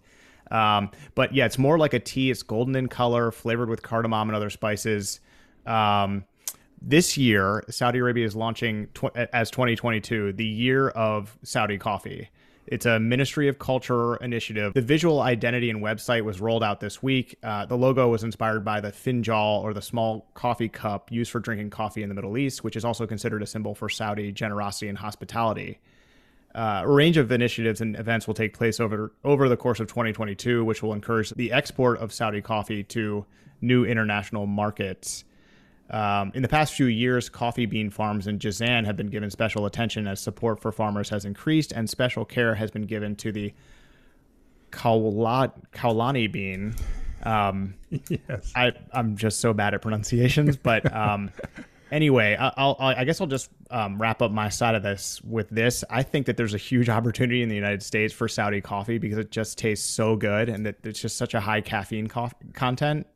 Um, 0.50 0.90
but 1.14 1.35
yeah, 1.35 1.47
it's 1.47 1.59
more 1.59 1.78
like 1.78 1.95
a 1.95 1.99
tea. 1.99 2.31
It's 2.31 2.43
golden 2.43 2.76
in 2.76 2.88
color, 2.88 3.33
flavored 3.33 3.71
with 3.71 3.83
cardamom 3.83 4.28
and 4.28 4.37
other 4.37 4.50
spices. 4.50 5.21
Um, 5.64 6.25
This 6.83 7.16
year, 7.16 7.64
Saudi 7.71 7.99
Arabia 7.99 8.26
is 8.26 8.37
launching 8.37 8.88
tw- 8.95 9.16
as 9.33 9.50
2022 9.50 10.35
the 10.35 10.45
year 10.45 10.90
of 10.90 11.38
Saudi 11.43 11.78
coffee. 11.78 12.28
It's 12.67 12.85
a 12.85 12.99
Ministry 12.99 13.49
of 13.49 13.59
Culture 13.59 14.17
initiative. 14.17 14.75
The 14.75 14.81
visual 14.81 15.21
identity 15.21 15.71
and 15.71 15.81
website 15.83 16.23
was 16.23 16.41
rolled 16.41 16.65
out 16.65 16.81
this 16.81 17.03
week. 17.03 17.39
Uh, 17.43 17.67
the 17.67 17.77
logo 17.77 18.09
was 18.09 18.25
inspired 18.25 18.65
by 18.65 18.81
the 18.81 18.91
finjal 18.91 19.63
or 19.63 19.73
the 19.73 19.83
small 19.83 20.29
coffee 20.35 20.69
cup 20.69 21.13
used 21.13 21.31
for 21.31 21.39
drinking 21.39 21.71
coffee 21.71 22.03
in 22.03 22.09
the 22.09 22.15
Middle 22.15 22.37
East, 22.37 22.65
which 22.65 22.75
is 22.75 22.85
also 22.85 23.07
considered 23.07 23.43
a 23.43 23.47
symbol 23.47 23.75
for 23.75 23.89
Saudi 23.89 24.33
generosity 24.33 24.89
and 24.89 24.99
hospitality. 24.99 25.79
Uh, 26.57 26.83
a 26.85 26.89
range 26.89 27.19
of 27.19 27.31
initiatives 27.31 27.81
and 27.81 27.97
events 27.97 28.27
will 28.27 28.35
take 28.35 28.57
place 28.57 28.81
over 28.81 29.13
over 29.23 29.49
the 29.49 29.57
course 29.57 29.79
of 29.79 29.87
2022, 29.89 30.65
which 30.65 30.83
will 30.83 30.93
encourage 30.93 31.31
the 31.31 31.53
export 31.53 31.99
of 31.99 32.13
Saudi 32.13 32.41
coffee 32.41 32.83
to 32.83 33.25
new 33.61 33.85
international 33.85 34.47
markets. 34.47 35.25
Um, 35.90 36.33
in 36.35 36.43
the 36.43 36.49
past 36.49 36.75
few 36.75 36.87
years, 36.87 37.28
coffee 37.28 37.66
bean 37.66 37.90
farms 37.90 38.26
in 38.26 38.38
Jazan 38.38 38.85
have 38.85 38.97
been 38.97 39.07
given 39.07 39.31
special 39.31 39.66
attention 39.66 40.07
as 40.07 40.21
support 40.21 40.61
for 40.61 40.73
farmers 40.73 41.09
has 41.11 41.25
increased, 41.25 41.73
and 41.73 41.88
special 41.88 42.25
care 42.25 42.55
has 42.57 42.71
been 42.71 42.87
given 42.87 43.14
to 43.16 43.31
the 43.31 43.52
Khawlani 44.73 46.31
bean. 46.31 46.75
Um, 47.23 47.75
yes, 47.90 48.52
I, 48.55 48.73
I'm 48.93 49.16
just 49.16 49.40
so 49.40 49.52
bad 49.52 49.75
at 49.75 49.83
pronunciations, 49.83 50.57
but 50.57 50.93
um, 50.93 51.31
anyway, 51.93 52.37
I'll, 52.38 52.76
I'll, 52.78 52.95
i 52.97 53.05
guess 53.05 53.21
I'll 53.21 53.26
just 53.26 53.50
um, 53.71 54.00
wrap 54.00 54.23
up 54.23 54.33
my 54.33 54.49
side 54.49 54.75
of 54.75 54.83
this 54.83 55.23
with 55.23 55.49
this. 55.50 55.85
I 55.88 56.02
think 56.02 56.26
that 56.26 56.37
there's 56.37 56.55
a 56.55 56.59
huge 56.59 56.88
opportunity 56.99 57.43
in 57.43 57.49
the 57.49 57.55
United 57.55 57.83
States 57.83 58.12
for 58.12 58.28
Saudi 58.28 58.61
coffee 58.61 58.99
because 58.99 59.19
it 59.19 59.31
just 59.31 59.57
tastes 59.57 59.88
so 59.88 60.16
good 60.16 60.49
and 60.49 60.66
that 60.66 60.85
it's 60.85 61.00
just 61.00 61.16
such 61.16 61.35
a 61.35 61.40
high 61.40 61.61
caffeine 61.61 62.09
content. 62.09 63.07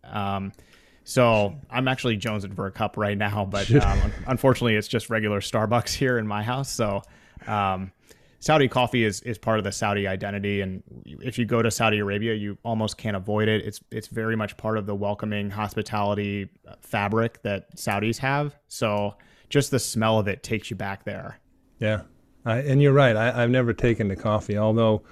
So 1.05 1.55
I'm 1.71 1.89
actually 1.89 2.19
jonesing 2.19 2.55
for 2.55 2.67
a 2.67 2.71
cup 2.71 2.97
right 2.97 3.17
now, 3.17 3.45
but 3.45 3.71
um, 3.75 4.13
unfortunately, 4.27 4.77
it's 4.77 4.89
just 4.89 5.11
regular 5.11 5.41
Starbucks 5.41 5.95
here 5.97 6.19
in 6.19 6.27
my 6.27 6.43
house. 6.43 6.71
So 6.71 7.03
um, 7.47 7.93
Saudi 8.41 8.69
coffee 8.69 9.05
is 9.05 9.21
is 9.23 9.37
part 9.37 9.59
of 9.59 9.65
the 9.65 9.73
Saudi 9.73 10.07
identity, 10.09 10.63
and 10.63 10.83
if 11.05 11.39
you 11.39 11.45
go 11.45 11.61
to 11.61 11.71
Saudi 11.71 11.99
Arabia, 11.99 12.35
you 12.35 12.57
almost 12.65 12.97
can't 12.97 13.17
avoid 13.17 13.49
it. 13.49 13.65
It's 13.65 13.81
it's 13.91 14.09
very 14.09 14.35
much 14.35 14.57
part 14.57 14.79
of 14.79 14.87
the 14.87 14.95
welcoming 14.95 15.51
hospitality 15.51 16.49
uh, 16.67 16.75
fabric 16.81 17.43
that 17.43 17.77
Saudis 17.77 18.17
have. 18.19 18.57
So 18.69 19.15
just 19.51 19.71
the 19.71 19.79
smell 19.79 20.19
of 20.19 20.27
it 20.27 20.43
takes 20.43 20.71
you 20.71 20.77
back 20.77 21.05
there. 21.05 21.39
Yeah, 21.81 22.03
I, 22.47 22.59
and 22.59 22.81
you're 22.81 22.95
right. 22.95 23.15
I, 23.15 23.43
have 23.43 23.51
never 23.51 23.75
taken 23.75 24.09
the 24.09 24.17
coffee, 24.17 24.57
although 24.57 25.03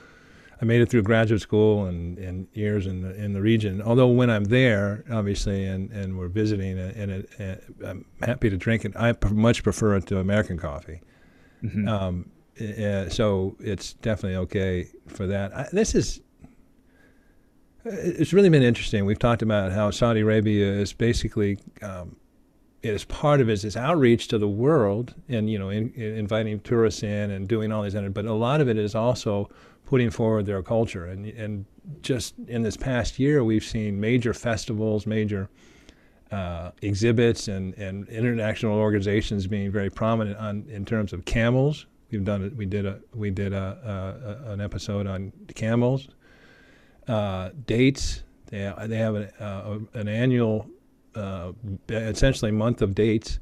I 0.60 0.64
made 0.64 0.80
it 0.80 0.88
through 0.88 1.02
graduate 1.02 1.40
school 1.40 1.86
and, 1.86 2.18
and 2.18 2.48
years 2.52 2.86
in 2.86 3.02
the, 3.02 3.14
in 3.14 3.32
the 3.32 3.40
region. 3.40 3.80
Although 3.80 4.08
when 4.08 4.28
I'm 4.28 4.44
there, 4.44 5.04
obviously, 5.10 5.66
and, 5.66 5.90
and 5.92 6.18
we're 6.18 6.28
visiting, 6.28 6.78
and, 6.78 7.10
it, 7.10 7.30
and 7.38 7.60
I'm 7.86 8.04
happy 8.22 8.50
to 8.50 8.56
drink 8.56 8.84
it. 8.84 8.96
I 8.96 9.14
much 9.30 9.62
prefer 9.62 9.96
it 9.96 10.06
to 10.06 10.18
American 10.18 10.58
coffee. 10.58 11.00
Mm-hmm. 11.62 11.88
Um, 11.88 12.30
uh, 12.60 13.08
so 13.08 13.56
it's 13.60 13.92
definitely 13.94 14.36
okay 14.36 14.88
for 15.06 15.28
that. 15.28 15.54
I, 15.54 15.68
this 15.72 15.94
is 15.94 16.20
it's 17.84 18.32
really 18.32 18.48
been 18.48 18.62
interesting. 18.62 19.04
We've 19.04 19.18
talked 19.18 19.42
about 19.42 19.72
how 19.72 19.90
Saudi 19.90 20.20
Arabia 20.20 20.72
is 20.72 20.92
basically 20.92 21.58
um, 21.82 22.16
is 22.82 23.04
part 23.04 23.40
of 23.40 23.49
it 23.49 23.64
is 23.64 23.76
outreach 23.76 24.28
to 24.28 24.38
the 24.38 24.49
world 24.49 25.14
and 25.28 25.50
you 25.50 25.58
know 25.58 25.68
in, 25.68 25.92
in 25.94 26.16
inviting 26.16 26.61
tourists 26.61 27.02
in 27.02 27.30
and 27.30 27.49
doing 27.49 27.73
all 27.73 27.82
these 27.82 27.94
but 28.12 28.25
a 28.25 28.32
lot 28.32 28.61
of 28.61 28.68
it 28.68 28.78
is 28.78 28.94
also 28.94 29.49
putting 29.85 30.11
forward 30.11 30.47
their 30.47 30.62
culture 30.62 31.06
and 31.06 31.26
and 31.26 31.64
just 32.02 32.35
in 32.47 32.62
this 32.62 32.76
past 32.76 33.18
year 33.18 33.42
we've 33.42 33.64
seen 33.64 33.99
major 33.99 34.32
festivals 34.32 35.06
major 35.06 35.49
uh, 36.30 36.70
exhibits 36.82 37.49
and, 37.49 37.73
and 37.78 38.06
international 38.11 38.78
organizations 38.78 39.47
being 39.47 39.70
very 39.70 39.88
prominent 39.88 40.37
on 40.37 40.64
in 40.68 40.85
terms 40.85 41.14
of 41.14 41.25
camels 41.25 41.87
We've 42.11 42.25
done. 42.25 42.54
We 42.56 42.66
did 42.66 42.87
a 42.87 43.00
we 43.14 43.30
did 43.30 43.52
a, 43.52 44.40
a, 44.47 44.49
a 44.49 44.52
an 44.52 44.61
episode 44.61 45.06
on 45.06 45.32
camels, 45.54 46.08
uh, 47.06 47.50
dates. 47.66 48.23
They 48.47 48.73
they 48.87 48.97
have 48.97 49.14
an, 49.14 49.25
uh, 49.38 49.78
an 49.92 50.08
annual, 50.08 50.70
uh, 51.18 51.52
essentially 51.88 52.50
month 52.50 52.82
of 52.82 52.94
dates. 52.94 53.38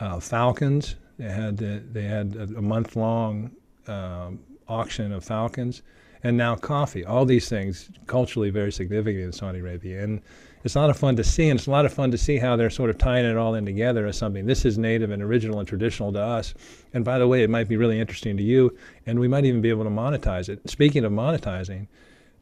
Uh, 0.00 0.20
falcons. 0.20 0.94
They 1.18 1.28
had 1.28 1.56
they 1.58 2.04
had 2.04 2.36
a, 2.36 2.62
month 2.62 2.94
long 2.94 3.50
um, 3.88 4.38
auction 4.68 5.12
of 5.12 5.24
falcons, 5.24 5.82
and 6.22 6.36
now 6.36 6.54
coffee. 6.54 7.04
All 7.04 7.24
these 7.24 7.48
things 7.48 7.90
culturally 8.06 8.50
very 8.50 8.70
significant 8.70 9.24
in 9.24 9.32
Saudi 9.32 9.58
Arabia, 9.58 10.04
and 10.04 10.22
it's 10.62 10.76
a 10.76 10.80
lot 10.80 10.90
of 10.90 10.96
fun 10.96 11.16
to 11.16 11.24
see, 11.24 11.48
and 11.48 11.58
it's 11.58 11.66
a 11.66 11.70
lot 11.72 11.84
of 11.84 11.92
fun 11.92 12.12
to 12.12 12.18
see 12.18 12.38
how 12.38 12.54
they're 12.54 12.70
sort 12.70 12.90
of 12.90 12.98
tying 12.98 13.24
it 13.24 13.36
all 13.36 13.54
in 13.54 13.64
together 13.64 14.06
as 14.06 14.16
something. 14.16 14.46
This 14.46 14.64
is 14.64 14.78
native 14.78 15.10
and 15.10 15.22
original 15.22 15.58
and 15.58 15.68
traditional 15.68 16.12
to 16.12 16.20
us. 16.20 16.54
And 16.94 17.04
by 17.04 17.18
the 17.18 17.26
way, 17.26 17.42
it 17.42 17.50
might 17.50 17.68
be 17.68 17.76
really 17.76 17.98
interesting 17.98 18.36
to 18.36 18.42
you, 18.42 18.76
and 19.06 19.18
we 19.18 19.26
might 19.26 19.44
even 19.44 19.60
be 19.60 19.70
able 19.70 19.84
to 19.84 19.90
monetize 19.90 20.48
it. 20.48 20.60
Speaking 20.68 21.04
of 21.04 21.12
monetizing, 21.12 21.88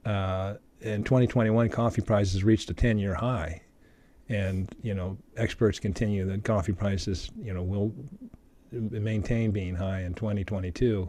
uh, 0.04 0.54
in 0.80 1.04
2021, 1.04 1.68
coffee 1.70 2.02
prices 2.02 2.44
reached 2.44 2.70
a 2.70 2.74
10-year 2.74 3.14
high, 3.14 3.62
and 4.28 4.74
you 4.82 4.94
know 4.94 5.16
experts 5.36 5.78
continue 5.78 6.24
that 6.26 6.44
coffee 6.44 6.72
prices, 6.72 7.30
you 7.40 7.54
know, 7.54 7.62
will 7.62 7.92
maintain 8.72 9.50
being 9.50 9.74
high 9.74 10.00
in 10.02 10.14
2022, 10.14 11.08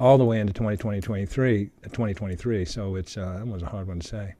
all 0.00 0.18
the 0.18 0.24
way 0.24 0.40
into 0.40 0.52
2020, 0.52 1.00
2023. 1.00 2.64
So 2.64 2.96
it's 2.96 3.16
uh, 3.16 3.38
that 3.38 3.46
was 3.46 3.62
a 3.62 3.66
hard 3.66 3.88
one 3.88 4.00
to 4.00 4.06
say. 4.06 4.34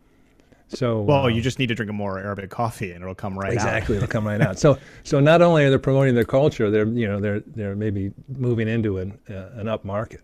So 0.69 1.03
well, 1.03 1.27
um, 1.27 1.31
you 1.31 1.43
just 1.43 1.59
need 1.59 1.69
to 1.69 1.75
drink 1.75 1.91
a 1.91 1.93
more 1.93 2.19
Arabic 2.19 2.51
coffee, 2.51 2.93
and 2.93 3.03
it'll 3.03 3.15
come 3.15 3.39
right 3.39 3.53
exactly, 3.53 3.69
out. 3.69 3.77
Exactly, 3.77 3.97
it'll 3.97 4.09
come 4.09 4.27
right 4.27 4.41
out. 4.41 4.59
So 4.65 4.79
so 5.03 5.21
not 5.21 5.43
only 5.43 5.65
are 5.65 5.71
they 5.71 5.79
promoting 5.79 6.15
their 6.15 6.25
culture, 6.25 6.71
they're 6.71 6.87
you 6.87 7.07
know 7.07 7.21
they're 7.21 7.41
they're 7.41 7.77
maybe 7.77 8.13
moving 8.29 8.69
into 8.69 8.99
an 8.99 9.19
uh, 9.29 9.51
an 9.55 9.69
up 9.69 9.85
market. 9.85 10.23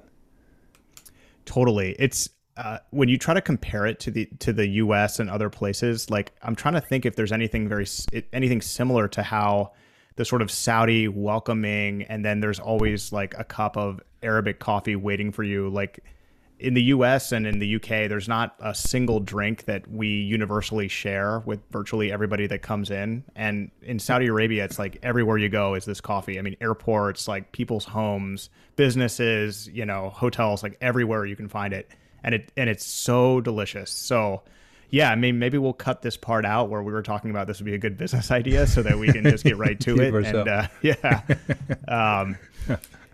Totally, 1.45 1.95
it's 1.99 2.31
uh, 2.61 2.79
when 2.91 3.09
you 3.09 3.17
try 3.17 3.33
to 3.33 3.41
compare 3.41 3.87
it 3.87 3.99
to 4.01 4.11
the 4.11 4.27
to 4.39 4.53
the 4.53 4.67
U.S. 4.67 5.19
and 5.19 5.31
other 5.31 5.49
places. 5.49 6.11
Like 6.11 6.33
I'm 6.43 6.55
trying 6.55 6.75
to 6.75 6.81
think 6.81 7.07
if 7.07 7.17
there's 7.17 7.33
anything 7.33 7.69
very 7.69 7.87
anything 8.35 8.61
similar 8.61 9.09
to 9.09 9.23
how 9.23 9.73
the 10.17 10.27
sort 10.27 10.43
of 10.43 10.51
Saudi 10.51 11.09
welcoming, 11.09 12.03
and 12.03 12.23
then 12.23 12.41
there's 12.41 12.61
always 12.61 13.13
like 13.13 13.35
a 13.39 13.45
cup 13.45 13.79
of 13.79 14.03
Arabic 14.23 14.59
coffee 14.59 14.95
waiting 14.95 15.33
for 15.33 15.43
you, 15.43 15.71
like 15.71 16.05
in 16.59 16.75
the 16.75 16.83
US 16.83 17.33
and 17.33 17.47
in 17.47 17.61
the 17.61 17.77
UK, 17.77 18.11
there's 18.11 18.29
not 18.29 18.55
a 18.61 18.75
single 18.75 19.21
drink 19.21 19.65
that 19.65 19.91
we 19.91 20.09
universally 20.09 20.89
share 20.89 21.39
with 21.47 21.61
virtually 21.71 22.13
everybody 22.13 22.47
that 22.47 22.61
comes 22.61 22.91
in. 22.91 23.25
And 23.35 23.71
in 23.81 23.99
Saudi 23.99 24.27
Arabia, 24.27 24.65
it's 24.67 24.79
like 24.79 24.99
everywhere 25.03 25.39
you 25.39 25.49
go 25.49 25.73
is 25.73 25.87
this 25.87 26.03
coffee. 26.03 26.39
I 26.39 26.43
mean, 26.43 26.57
airports, 26.61 27.27
like 27.27 27.53
people's 27.53 27.87
homes, 27.87 28.51
businesses, 28.77 29.67
you 29.69 29.87
know, 29.87 30.11
hotels, 30.11 30.63
like 30.63 30.77
everywhere 30.83 31.25
you 31.25 31.37
can 31.37 31.49
find 31.49 31.73
it. 31.73 31.91
And 32.23 32.35
it 32.35 32.53
and 32.57 32.69
it's 32.69 32.85
so 32.85 33.41
delicious. 33.41 33.91
So 33.91 34.43
yeah, 34.91 35.11
I 35.11 35.15
mean, 35.15 35.39
maybe 35.39 35.57
we'll 35.57 35.73
cut 35.73 36.03
this 36.03 36.17
part 36.17 36.45
out 36.45 36.69
where 36.69 36.83
we 36.83 36.93
were 36.93 37.03
talking 37.03 37.31
about 37.31 37.47
this 37.47 37.61
would 37.61 37.67
be 37.67 37.75
a 37.75 37.79
good 37.79 37.97
business 37.97 38.31
idea 38.31 38.67
so 38.67 38.83
that 38.83 38.99
we 38.99 39.13
can 39.13 39.25
just 39.25 39.45
get 39.45 39.57
right 39.57 39.79
to 39.81 39.97
it. 40.01 40.15
and 40.15 40.49
uh, 40.49 40.67
yeah. 40.83 41.23
Um, 41.89 42.37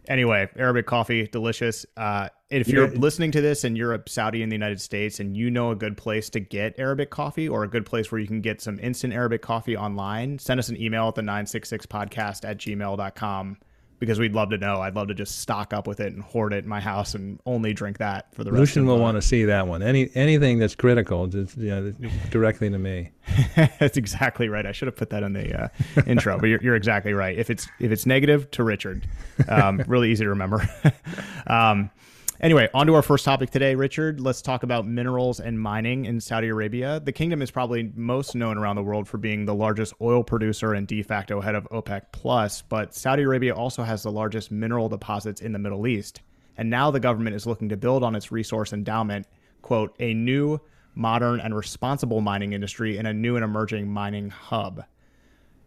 anyway, 0.08 0.48
Arabic 0.56 0.86
coffee, 0.86 1.26
delicious. 1.26 1.84
Uh, 1.96 2.28
if 2.48 2.68
you're 2.68 2.92
yeah. 2.92 2.98
listening 2.98 3.32
to 3.32 3.40
this 3.40 3.64
and 3.64 3.76
you're 3.76 3.92
a 3.92 4.02
Saudi 4.06 4.42
in 4.42 4.48
the 4.48 4.54
United 4.54 4.80
States 4.80 5.20
and 5.20 5.36
you 5.36 5.50
know 5.50 5.70
a 5.70 5.76
good 5.76 5.96
place 5.96 6.30
to 6.30 6.40
get 6.40 6.78
Arabic 6.78 7.10
coffee 7.10 7.48
or 7.48 7.64
a 7.64 7.68
good 7.68 7.84
place 7.84 8.10
where 8.10 8.20
you 8.20 8.26
can 8.26 8.40
get 8.40 8.60
some 8.60 8.78
instant 8.78 9.12
Arabic 9.12 9.42
coffee 9.42 9.76
online, 9.76 10.38
send 10.38 10.60
us 10.60 10.68
an 10.68 10.80
email 10.80 11.08
at 11.08 11.16
the 11.16 11.22
966podcast 11.22 12.48
at 12.48 12.58
gmail.com 12.58 13.58
because 13.98 14.18
we'd 14.18 14.34
love 14.34 14.50
to 14.50 14.58
know. 14.58 14.80
I'd 14.80 14.94
love 14.94 15.08
to 15.08 15.14
just 15.14 15.40
stock 15.40 15.72
up 15.72 15.86
with 15.86 16.00
it 16.00 16.12
and 16.12 16.22
hoard 16.22 16.52
it 16.52 16.64
in 16.64 16.68
my 16.68 16.80
house 16.80 17.14
and 17.14 17.40
only 17.46 17.72
drink 17.72 17.98
that 17.98 18.34
for 18.34 18.44
the 18.44 18.52
rest. 18.52 18.60
Lucien 18.60 18.86
will 18.86 18.98
want 18.98 19.16
to 19.16 19.22
see 19.22 19.44
that 19.44 19.66
one. 19.66 19.82
Any 19.82 20.10
anything 20.14 20.58
that's 20.58 20.74
critical, 20.74 21.26
just, 21.26 21.56
yeah, 21.56 21.90
directly 22.30 22.70
to 22.70 22.78
me. 22.78 23.10
that's 23.56 23.96
exactly 23.96 24.48
right. 24.48 24.66
I 24.66 24.72
should 24.72 24.86
have 24.86 24.96
put 24.96 25.10
that 25.10 25.22
in 25.22 25.32
the 25.32 25.64
uh, 25.64 25.68
intro, 26.06 26.38
but 26.38 26.46
you're, 26.46 26.62
you're, 26.62 26.76
exactly 26.76 27.12
right. 27.12 27.36
If 27.36 27.50
it's 27.50 27.68
if 27.80 27.90
it's 27.90 28.06
negative 28.06 28.50
to 28.52 28.62
Richard, 28.62 29.06
um, 29.48 29.82
really 29.86 30.10
easy 30.10 30.24
to 30.24 30.30
remember. 30.30 30.68
um, 31.46 31.90
Anyway, 32.40 32.68
on 32.74 32.86
to 32.86 32.94
our 32.94 33.02
first 33.02 33.24
topic 33.24 33.48
today, 33.48 33.74
Richard. 33.74 34.20
Let's 34.20 34.42
talk 34.42 34.62
about 34.62 34.86
minerals 34.86 35.40
and 35.40 35.58
mining 35.58 36.04
in 36.04 36.20
Saudi 36.20 36.48
Arabia. 36.48 37.00
The 37.00 37.12
kingdom 37.12 37.40
is 37.40 37.50
probably 37.50 37.90
most 37.94 38.34
known 38.34 38.58
around 38.58 38.76
the 38.76 38.82
world 38.82 39.08
for 39.08 39.16
being 39.16 39.46
the 39.46 39.54
largest 39.54 39.94
oil 40.02 40.22
producer 40.22 40.74
and 40.74 40.86
de 40.86 41.02
facto 41.02 41.40
head 41.40 41.54
of 41.54 41.66
OPEC 41.70 42.02
Plus, 42.12 42.60
but 42.60 42.94
Saudi 42.94 43.22
Arabia 43.22 43.54
also 43.54 43.82
has 43.84 44.02
the 44.02 44.12
largest 44.12 44.50
mineral 44.50 44.90
deposits 44.90 45.40
in 45.40 45.52
the 45.52 45.58
Middle 45.58 45.86
East. 45.86 46.20
And 46.58 46.68
now 46.68 46.90
the 46.90 47.00
government 47.00 47.36
is 47.36 47.46
looking 47.46 47.70
to 47.70 47.76
build 47.76 48.04
on 48.04 48.14
its 48.14 48.30
resource 48.30 48.74
endowment, 48.74 49.26
quote, 49.62 49.96
a 49.98 50.12
new, 50.12 50.60
modern, 50.94 51.40
and 51.40 51.56
responsible 51.56 52.20
mining 52.20 52.52
industry 52.52 52.98
in 52.98 53.06
a 53.06 53.14
new 53.14 53.36
and 53.36 53.44
emerging 53.44 53.88
mining 53.88 54.28
hub. 54.28 54.84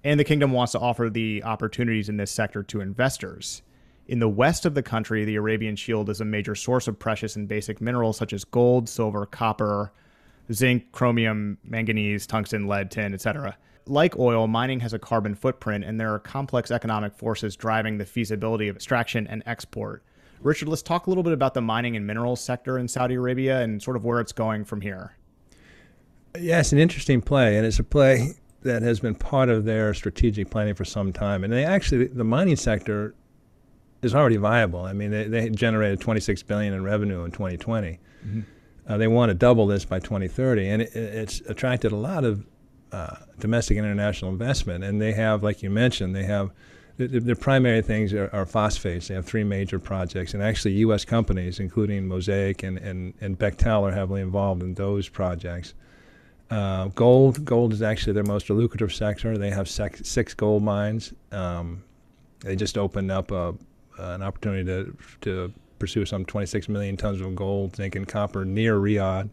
And 0.03 0.19
the 0.19 0.23
kingdom 0.23 0.51
wants 0.51 0.73
to 0.73 0.79
offer 0.79 1.09
the 1.09 1.43
opportunities 1.43 2.09
in 2.09 2.17
this 2.17 2.31
sector 2.31 2.61
to 2.61 2.81
investors. 2.81 3.63
In 4.09 4.17
the 4.17 4.27
west 4.27 4.65
of 4.65 4.73
the 4.73 4.81
country, 4.81 5.23
the 5.23 5.35
Arabian 5.35 5.75
Shield 5.75 6.09
is 6.09 6.19
a 6.19 6.25
major 6.25 6.55
source 6.55 6.87
of 6.87 6.97
precious 6.97 7.35
and 7.35 7.47
basic 7.47 7.79
minerals 7.79 8.17
such 8.17 8.33
as 8.33 8.43
gold, 8.43 8.89
silver, 8.89 9.27
copper, 9.27 9.93
zinc, 10.51 10.91
chromium, 10.91 11.59
manganese, 11.63 12.25
tungsten, 12.25 12.65
lead, 12.65 12.89
tin, 12.89 13.13
etc. 13.13 13.55
like 13.85 14.17
oil, 14.17 14.47
mining 14.47 14.79
has 14.79 14.93
a 14.93 14.99
carbon 14.99 15.35
footprint, 15.35 15.83
and 15.83 15.99
there 15.99 16.11
are 16.11 16.17
complex 16.17 16.71
economic 16.71 17.13
forces 17.13 17.55
driving 17.55 17.99
the 17.99 18.05
feasibility 18.05 18.67
of 18.67 18.75
extraction 18.75 19.27
and 19.27 19.43
export. 19.45 20.03
Richard, 20.41 20.69
let's 20.69 20.81
talk 20.81 21.05
a 21.05 21.09
little 21.11 21.23
bit 21.23 21.33
about 21.33 21.53
the 21.53 21.61
mining 21.61 21.95
and 21.95 22.07
minerals 22.07 22.41
sector 22.41 22.79
in 22.79 22.87
Saudi 22.87 23.13
Arabia 23.13 23.61
and 23.61 23.79
sort 23.79 23.95
of 23.95 24.05
where 24.05 24.19
it's 24.19 24.31
going 24.31 24.65
from 24.65 24.81
here. 24.81 25.15
Yeah, 26.39 26.61
it's 26.61 26.71
an 26.71 26.79
interesting 26.79 27.21
play, 27.21 27.57
and 27.57 27.65
it's 27.65 27.77
a 27.77 27.83
play 27.83 28.33
that 28.63 28.81
has 28.81 28.99
been 28.99 29.13
part 29.13 29.49
of 29.49 29.65
their 29.65 29.93
strategic 29.93 30.49
planning 30.49 30.73
for 30.73 30.83
some 30.83 31.13
time. 31.13 31.43
And 31.43 31.53
they 31.53 31.63
actually, 31.63 32.07
the 32.07 32.23
mining 32.23 32.55
sector 32.55 33.13
is 34.01 34.15
already 34.15 34.37
viable. 34.37 34.85
I 34.85 34.93
mean, 34.93 35.11
they, 35.11 35.25
they 35.25 35.49
generated 35.49 35.99
26 35.99 36.43
billion 36.43 36.73
in 36.73 36.83
revenue 36.83 37.23
in 37.23 37.31
2020. 37.31 37.99
Mm-hmm. 38.25 38.41
Uh, 38.87 38.97
they 38.97 39.07
want 39.07 39.29
to 39.29 39.33
double 39.35 39.67
this 39.67 39.85
by 39.85 39.99
2030, 39.99 40.67
and 40.67 40.81
it, 40.81 40.95
it's 40.95 41.41
attracted 41.41 41.91
a 41.91 41.95
lot 41.95 42.23
of 42.23 42.45
uh, 42.91 43.15
domestic 43.39 43.77
and 43.77 43.85
international 43.85 44.31
investment. 44.31 44.83
And 44.83 45.01
they 45.01 45.11
have, 45.13 45.43
like 45.43 45.61
you 45.61 45.69
mentioned, 45.69 46.15
they 46.15 46.23
have 46.23 46.51
the, 46.97 47.07
the 47.07 47.35
primary 47.35 47.81
things 47.81 48.13
are, 48.13 48.29
are, 48.33 48.45
phosphates. 48.45 49.07
They 49.07 49.13
have 49.13 49.25
three 49.25 49.43
major 49.43 49.79
projects, 49.79 50.33
and 50.33 50.43
actually, 50.43 50.73
U.S. 50.73 51.05
companies, 51.05 51.59
including 51.59 52.07
Mosaic 52.07 52.63
and, 52.63 52.77
and, 52.77 53.13
and 53.21 53.39
Bechtel, 53.39 53.83
are 53.83 53.93
heavily 53.93 54.21
involved 54.21 54.63
in 54.63 54.73
those 54.73 55.07
projects. 55.07 55.75
Uh, 56.49 56.87
gold, 56.87 57.45
gold 57.45 57.71
is 57.71 57.81
actually 57.81 58.13
their 58.13 58.23
most 58.23 58.49
lucrative 58.49 58.93
sector. 58.93 59.37
They 59.37 59.51
have 59.51 59.69
six, 59.69 60.09
six 60.09 60.33
gold 60.33 60.63
mines. 60.63 61.13
Um, 61.31 61.83
they 62.41 62.55
just 62.55 62.77
opened 62.77 63.11
up 63.11 63.31
a, 63.31 63.53
an 63.99 64.23
opportunity 64.23 64.65
to 64.65 64.97
to 65.21 65.53
pursue 65.79 66.05
some 66.05 66.25
26 66.25 66.69
million 66.69 66.97
tons 66.97 67.21
of 67.21 67.35
gold, 67.35 67.75
zinc, 67.75 67.95
and 67.95 68.07
copper 68.07 68.45
near 68.45 68.75
Riyadh. 68.75 69.29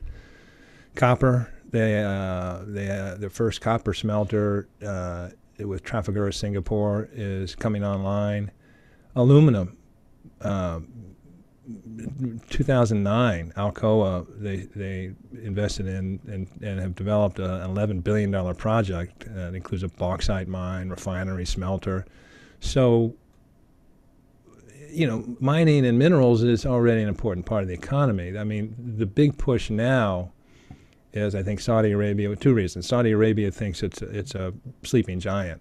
Copper, 0.95 1.53
they 1.71 2.03
uh, 2.03 2.61
they 2.67 2.89
uh, 2.89 3.17
the 3.17 3.29
first 3.29 3.61
copper 3.61 3.93
smelter 3.93 4.69
uh, 4.87 5.31
with 5.59 5.83
Trafigura 5.85 6.33
Singapore 6.33 7.09
is 7.13 7.55
coming 7.55 7.85
online. 7.85 8.51
Aluminum, 9.15 9.77
uh, 10.43 10.81
2009, 12.51 13.53
Alcoa 13.57 14.27
they 14.41 14.57
they 14.77 15.15
invested 15.43 15.87
in 15.87 16.21
and, 16.29 16.49
and 16.63 16.81
have 16.81 16.95
developed 16.95 17.39
an 17.39 17.63
11 17.63 18.01
billion 18.01 18.31
dollar 18.31 18.55
project 18.55 19.27
that 19.35 19.55
includes 19.55 19.83
a 19.83 19.89
bauxite 19.89 20.49
mine, 20.49 20.89
refinery, 20.89 21.45
smelter. 21.45 22.07
So, 22.61 23.15
you 24.97 25.07
know, 25.07 25.37
mining 25.41 25.85
and 25.85 25.99
minerals 25.99 26.43
is 26.43 26.65
already 26.65 27.03
an 27.03 27.09
important 27.09 27.45
part 27.45 27.63
of 27.63 27.69
the 27.69 27.75
economy. 27.75 28.37
I 28.37 28.45
mean, 28.45 28.75
the 28.79 29.07
big 29.07 29.37
push 29.37 29.69
now 29.69 30.33
is 31.13 31.35
I 31.35 31.43
think 31.43 31.61
Saudi 31.61 31.93
Arabia 31.93 32.35
two 32.37 32.55
reasons. 32.55 32.87
Saudi 32.87 33.13
Arabia 33.13 33.51
thinks 33.51 33.83
it's 33.83 34.01
a, 34.01 34.07
it's 34.07 34.35
a 34.35 34.55
sleeping 34.83 35.21
giant, 35.21 35.61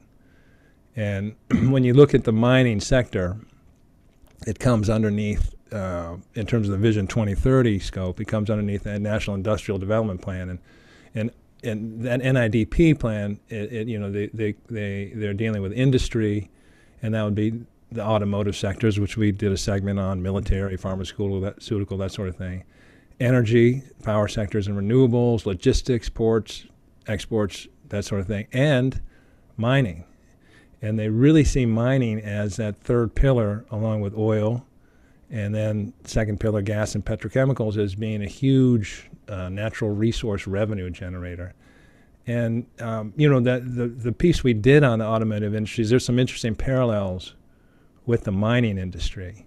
and 0.95 1.35
when 1.69 1.83
you 1.83 1.93
look 1.93 2.13
at 2.13 2.23
the 2.23 2.31
mining 2.31 2.79
sector, 2.79 3.37
it 4.47 4.59
comes 4.59 4.89
underneath 4.89 5.53
uh, 5.73 6.15
in 6.35 6.45
terms 6.45 6.67
of 6.67 6.71
the 6.71 6.77
Vision 6.77 7.05
2030 7.05 7.79
scope. 7.79 8.21
It 8.21 8.25
comes 8.25 8.49
underneath 8.49 8.83
that 8.83 9.01
National 9.01 9.35
Industrial 9.35 9.77
Development 9.77 10.21
Plan, 10.21 10.49
and 10.49 10.59
and 11.13 11.31
and 11.63 12.01
that 12.01 12.21
NIDP 12.21 12.99
plan, 12.99 13.39
it, 13.49 13.73
it, 13.73 13.87
you 13.87 13.97
know, 13.97 14.11
they, 14.11 14.27
they, 14.27 14.53
they, 14.69 15.11
they're 15.15 15.33
dealing 15.33 15.63
with 15.63 15.73
industry, 15.73 16.51
and 17.01 17.15
that 17.15 17.23
would 17.23 17.33
be 17.33 17.53
the 17.95 18.05
automotive 18.05 18.55
sectors, 18.55 18.99
which 18.99 19.17
we 19.17 19.31
did 19.31 19.51
a 19.51 19.57
segment 19.57 19.99
on, 19.99 20.21
military, 20.21 20.77
pharmaceutical, 20.77 21.41
that, 21.41 22.11
sort 22.11 22.29
of 22.29 22.35
thing 22.35 22.63
energy, 23.19 23.81
power 24.03 24.27
sectors 24.27 24.67
and 24.67 24.77
renewables, 24.77 25.45
logistics, 25.45 26.09
ports, 26.09 26.65
exports, 27.07 27.67
that 27.87 28.03
sort 28.03 28.19
of 28.19 28.27
thing, 28.27 28.45
and 28.51 29.01
mining. 29.57 30.03
And 30.81 30.99
they 30.99 31.07
really 31.09 31.45
see 31.45 31.65
mining 31.65 32.19
as 32.19 32.57
that 32.57 32.81
third 32.81 33.15
pillar, 33.15 33.65
along 33.71 34.01
with 34.01 34.13
oil, 34.17 34.65
and 35.31 35.55
then 35.55 35.93
second 36.03 36.39
pillar, 36.39 36.61
gas 36.61 36.93
and 36.93 37.05
petrochemicals, 37.05 37.77
as 37.77 37.95
being 37.95 38.21
a 38.21 38.27
huge 38.27 39.09
uh, 39.27 39.49
natural 39.49 39.91
resource 39.91 40.45
revenue 40.45 40.89
generator. 40.89 41.53
And 42.27 42.65
um, 42.79 43.13
you 43.15 43.29
know 43.29 43.39
that 43.41 43.75
the 43.75 43.87
the 43.87 44.11
piece 44.11 44.43
we 44.43 44.53
did 44.53 44.83
on 44.83 44.99
the 44.99 45.05
automotive 45.05 45.53
industries, 45.53 45.89
there's 45.89 46.05
some 46.05 46.17
interesting 46.19 46.55
parallels 46.55 47.35
with 48.05 48.23
the 48.23 48.31
mining 48.31 48.77
industry, 48.77 49.45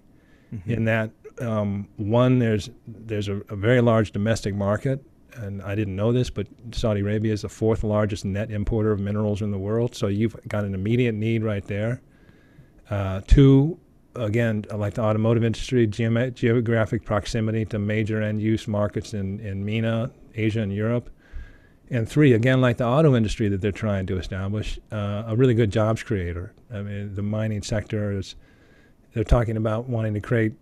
mm-hmm. 0.53 0.69
in 0.69 0.85
that 0.85 1.11
um, 1.41 1.87
one, 1.97 2.39
there's 2.39 2.69
there's 2.87 3.27
a, 3.27 3.37
a, 3.49 3.55
very 3.55 3.81
large 3.81 4.11
domestic 4.11 4.53
market, 4.55 5.03
and 5.35 5.61
I 5.61 5.75
didn't 5.75 5.95
know 5.95 6.11
this, 6.11 6.29
but 6.29 6.47
Saudi 6.71 7.01
Arabia 7.01 7.33
is 7.33 7.43
the 7.43 7.49
fourth 7.49 7.83
largest 7.83 8.25
net 8.25 8.51
importer 8.51 8.91
of 8.91 8.99
minerals 8.99 9.41
in 9.41 9.51
the 9.51 9.57
world. 9.57 9.95
So 9.95 10.07
you've 10.07 10.35
got 10.47 10.65
an 10.65 10.73
immediate 10.73 11.15
need 11.15 11.43
right 11.43 11.65
there. 11.65 12.01
Uh, 12.89 13.21
two, 13.27 13.79
again, 14.15 14.65
like 14.73 14.95
the 14.95 15.01
automotive 15.01 15.43
industry, 15.43 15.87
geographic 15.87 17.05
proximity 17.05 17.65
to 17.65 17.79
major 17.79 18.21
end-use 18.21 18.67
markets 18.67 19.13
in 19.13 19.39
in 19.39 19.63
MENA, 19.63 20.11
Asia, 20.35 20.61
and 20.61 20.73
Europe. 20.73 21.09
And 21.91 22.07
three, 22.07 22.33
again, 22.33 22.61
like 22.61 22.77
the 22.77 22.85
auto 22.85 23.15
industry 23.15 23.49
that 23.49 23.61
they're 23.61 23.71
trying 23.71 24.05
to 24.07 24.17
establish, 24.19 24.79
uh, 24.91 25.23
a 25.25 25.35
really 25.35 25.55
good 25.55 25.71
jobs 25.71 26.03
creator. 26.03 26.53
I 26.71 26.83
mean, 26.83 27.15
the 27.15 27.23
mining 27.23 27.63
sector 27.63 28.11
is, 28.15 28.35
they're 29.13 29.23
talking 29.23 29.57
about 29.57 29.87
wanting 29.89 30.13
to 30.13 30.21
create 30.21 30.53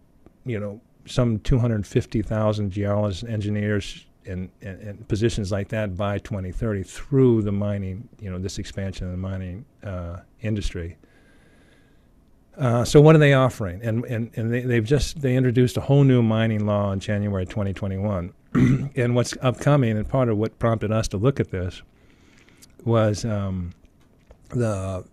you 0.47 0.59
know, 0.59 0.81
some 1.05 1.39
250,000 1.39 2.71
geologists, 2.71 3.23
engineers, 3.23 4.05
and, 4.25 4.49
and, 4.61 4.81
and, 4.81 5.07
positions 5.07 5.51
like 5.53 5.69
that 5.69 5.95
by 5.95 6.17
2030 6.19 6.83
through 6.83 7.41
the 7.43 7.51
mining, 7.51 8.09
you 8.19 8.29
know, 8.29 8.37
this 8.37 8.57
expansion 8.57 9.05
of 9.05 9.11
the 9.11 9.17
mining 9.17 9.63
uh, 9.83 10.17
industry. 10.41 10.97
Uh, 12.57 12.83
so 12.83 12.99
what 12.99 13.15
are 13.15 13.19
they 13.19 13.33
offering? 13.33 13.81
And 13.83 14.03
and, 14.05 14.31
and 14.35 14.51
they, 14.51 14.61
they've 14.61 14.83
just 14.83 15.21
they 15.21 15.35
introduced 15.35 15.77
a 15.77 15.81
whole 15.81 16.03
new 16.03 16.21
mining 16.21 16.65
law 16.65 16.91
in 16.91 16.99
January 16.99 17.45
2021. 17.45 18.33
and 18.95 19.15
what's 19.15 19.37
upcoming, 19.41 19.95
and 19.97 20.09
part 20.09 20.27
of 20.27 20.37
what 20.37 20.57
prompted 20.59 20.91
us 20.91 21.07
to 21.09 21.17
look 21.17 21.39
at 21.39 21.51
this, 21.51 21.83
was 22.83 23.23
um, 23.23 23.71
the 24.49 25.05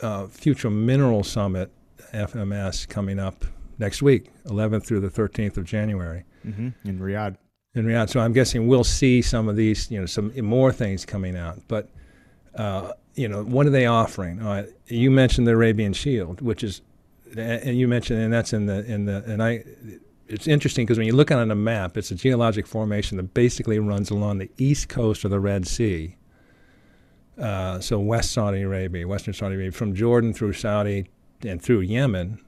uh, 0.00 0.26
Future 0.28 0.70
Mineral 0.70 1.22
Summit, 1.22 1.70
FMS, 2.12 2.88
coming 2.88 3.18
up 3.18 3.44
next 3.78 4.02
week, 4.02 4.30
11th 4.44 4.86
through 4.86 5.00
the 5.00 5.08
13th 5.08 5.56
of 5.56 5.64
January. 5.64 6.24
Mm-hmm. 6.46 6.88
In 6.88 6.98
Riyadh. 6.98 7.36
In 7.74 7.86
Riyadh. 7.86 8.10
So 8.10 8.20
I'm 8.20 8.32
guessing 8.32 8.66
we'll 8.66 8.84
see 8.84 9.22
some 9.22 9.48
of 9.48 9.56
these, 9.56 9.90
you 9.90 9.98
know, 9.98 10.06
some 10.06 10.32
more 10.42 10.72
things 10.72 11.04
coming 11.04 11.36
out. 11.36 11.58
But, 11.68 11.88
uh, 12.54 12.92
you 13.14 13.28
know, 13.28 13.42
what 13.42 13.66
are 13.66 13.70
they 13.70 13.86
offering? 13.86 14.40
Uh, 14.40 14.66
you 14.86 15.10
mentioned 15.10 15.46
the 15.46 15.52
Arabian 15.52 15.92
Shield, 15.92 16.40
which 16.40 16.62
is, 16.62 16.82
and 17.36 17.78
you 17.78 17.88
mentioned, 17.88 18.20
and 18.20 18.32
that's 18.32 18.52
in 18.52 18.66
the, 18.66 18.84
in 18.84 19.06
the, 19.06 19.24
and 19.26 19.42
I, 19.42 19.64
it's 20.28 20.46
interesting 20.46 20.86
because 20.86 20.98
when 20.98 21.06
you 21.06 21.14
look 21.14 21.30
on 21.30 21.50
a 21.50 21.54
map, 21.54 21.96
it's 21.96 22.10
a 22.10 22.14
geologic 22.14 22.66
formation 22.66 23.16
that 23.16 23.34
basically 23.34 23.78
runs 23.78 24.10
along 24.10 24.38
the 24.38 24.50
east 24.58 24.88
coast 24.88 25.24
of 25.24 25.30
the 25.30 25.40
Red 25.40 25.66
Sea. 25.66 26.16
Uh, 27.38 27.80
so 27.80 27.98
West 27.98 28.32
Saudi 28.32 28.62
Arabia, 28.62 29.08
Western 29.08 29.32
Saudi 29.32 29.54
Arabia, 29.54 29.72
from 29.72 29.94
Jordan 29.94 30.32
through 30.32 30.52
Saudi 30.52 31.06
and 31.42 31.60
through 31.60 31.80
Yemen, 31.80 32.40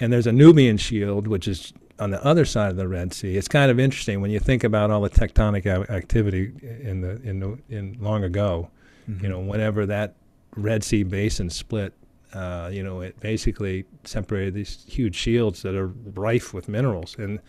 and 0.00 0.12
there's 0.12 0.26
a 0.26 0.32
Nubian 0.32 0.76
shield, 0.76 1.26
which 1.26 1.48
is 1.48 1.72
on 1.98 2.10
the 2.10 2.24
other 2.24 2.44
side 2.44 2.70
of 2.70 2.76
the 2.76 2.88
Red 2.88 3.12
Sea. 3.12 3.36
It's 3.36 3.48
kind 3.48 3.70
of 3.70 3.80
interesting 3.80 4.20
when 4.20 4.30
you 4.30 4.38
think 4.38 4.64
about 4.64 4.90
all 4.90 5.00
the 5.00 5.10
tectonic 5.10 5.66
activity 5.90 6.52
in 6.62 7.00
the 7.00 7.20
in 7.22 7.40
the, 7.40 7.58
in 7.68 7.96
long 8.00 8.24
ago. 8.24 8.70
Mm-hmm. 9.08 9.24
You 9.24 9.30
know, 9.30 9.40
whenever 9.40 9.86
that 9.86 10.14
Red 10.56 10.84
Sea 10.84 11.02
basin 11.02 11.50
split, 11.50 11.94
uh, 12.34 12.70
you 12.72 12.82
know, 12.82 13.00
it 13.00 13.18
basically 13.20 13.84
separated 14.04 14.54
these 14.54 14.84
huge 14.88 15.16
shields 15.16 15.62
that 15.62 15.74
are 15.74 15.88
rife 15.88 16.52
with 16.52 16.68
minerals, 16.68 17.16
and 17.18 17.40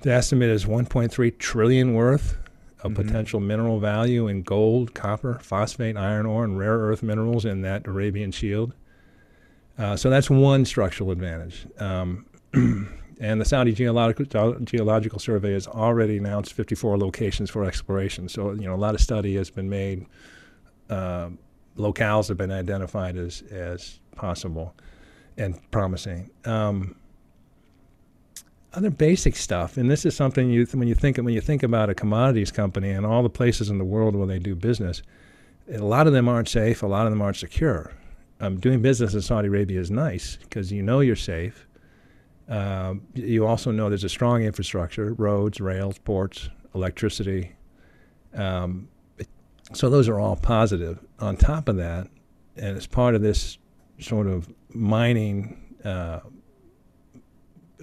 the 0.00 0.12
estimate 0.12 0.50
is 0.50 0.64
1.3 0.64 1.38
trillion 1.38 1.94
worth 1.94 2.38
of 2.82 2.92
mm-hmm. 2.92 3.02
potential 3.02 3.40
mineral 3.40 3.80
value 3.80 4.28
in 4.28 4.42
gold, 4.42 4.94
copper, 4.94 5.38
phosphate, 5.40 5.96
iron 5.96 6.26
ore, 6.26 6.44
and 6.44 6.58
rare 6.58 6.78
earth 6.78 7.02
minerals 7.02 7.44
in 7.44 7.62
that 7.62 7.86
Arabian 7.86 8.30
Shield. 8.30 8.74
Uh, 9.78 9.96
so 9.96 10.08
that's 10.08 10.30
one 10.30 10.64
structural 10.64 11.10
advantage. 11.10 11.66
Um, 11.78 12.26
and 13.20 13.40
the 13.40 13.44
Saudi 13.44 13.72
Geological, 13.72 14.54
Geological 14.60 15.18
Survey 15.18 15.52
has 15.52 15.66
already 15.66 16.16
announced 16.18 16.52
54 16.52 16.98
locations 16.98 17.50
for 17.50 17.64
exploration. 17.64 18.28
So, 18.28 18.52
you 18.52 18.66
know, 18.66 18.74
a 18.74 18.76
lot 18.76 18.94
of 18.94 19.00
study 19.00 19.36
has 19.36 19.50
been 19.50 19.68
made. 19.68 20.06
Uh, 20.88 21.30
locales 21.76 22.28
have 22.28 22.38
been 22.38 22.50
identified 22.50 23.16
as, 23.16 23.42
as 23.50 24.00
possible 24.14 24.74
and 25.36 25.58
promising. 25.70 26.30
Um, 26.44 26.96
other 28.72 28.90
basic 28.90 29.36
stuff, 29.36 29.78
and 29.78 29.90
this 29.90 30.04
is 30.04 30.14
something 30.14 30.50
you 30.50 30.66
when 30.72 30.86
you 30.86 30.94
think 30.94 31.16
when 31.16 31.32
you 31.32 31.40
think 31.40 31.62
about 31.62 31.88
a 31.88 31.94
commodities 31.94 32.50
company 32.50 32.90
and 32.90 33.06
all 33.06 33.22
the 33.22 33.30
places 33.30 33.70
in 33.70 33.78
the 33.78 33.84
world 33.84 34.14
where 34.14 34.26
they 34.26 34.38
do 34.38 34.54
business, 34.54 35.00
a 35.72 35.78
lot 35.78 36.06
of 36.06 36.12
them 36.12 36.28
aren't 36.28 36.48
safe. 36.48 36.82
A 36.82 36.86
lot 36.86 37.06
of 37.06 37.12
them 37.12 37.22
aren't 37.22 37.38
secure 37.38 37.92
um, 38.40 38.58
doing 38.58 38.82
business 38.82 39.14
in 39.14 39.22
Saudi 39.22 39.48
Arabia 39.48 39.80
is 39.80 39.90
nice 39.90 40.36
because 40.42 40.70
you 40.72 40.82
know 40.82 41.00
you're 41.00 41.16
safe. 41.16 41.66
Uh, 42.48 42.94
you 43.14 43.46
also 43.46 43.70
know 43.70 43.88
there's 43.88 44.04
a 44.04 44.08
strong 44.08 44.42
infrastructure 44.42 45.14
roads, 45.14 45.60
rails, 45.60 45.98
ports, 45.98 46.48
electricity. 46.74 47.52
Um, 48.34 48.88
So 49.72 49.90
those 49.90 50.08
are 50.08 50.20
all 50.20 50.36
positive. 50.36 51.04
On 51.18 51.36
top 51.36 51.68
of 51.68 51.76
that, 51.76 52.06
and 52.56 52.76
as 52.76 52.86
part 52.86 53.14
of 53.16 53.22
this 53.22 53.58
sort 53.98 54.28
of 54.28 54.48
mining 54.72 55.74
uh, 55.84 56.20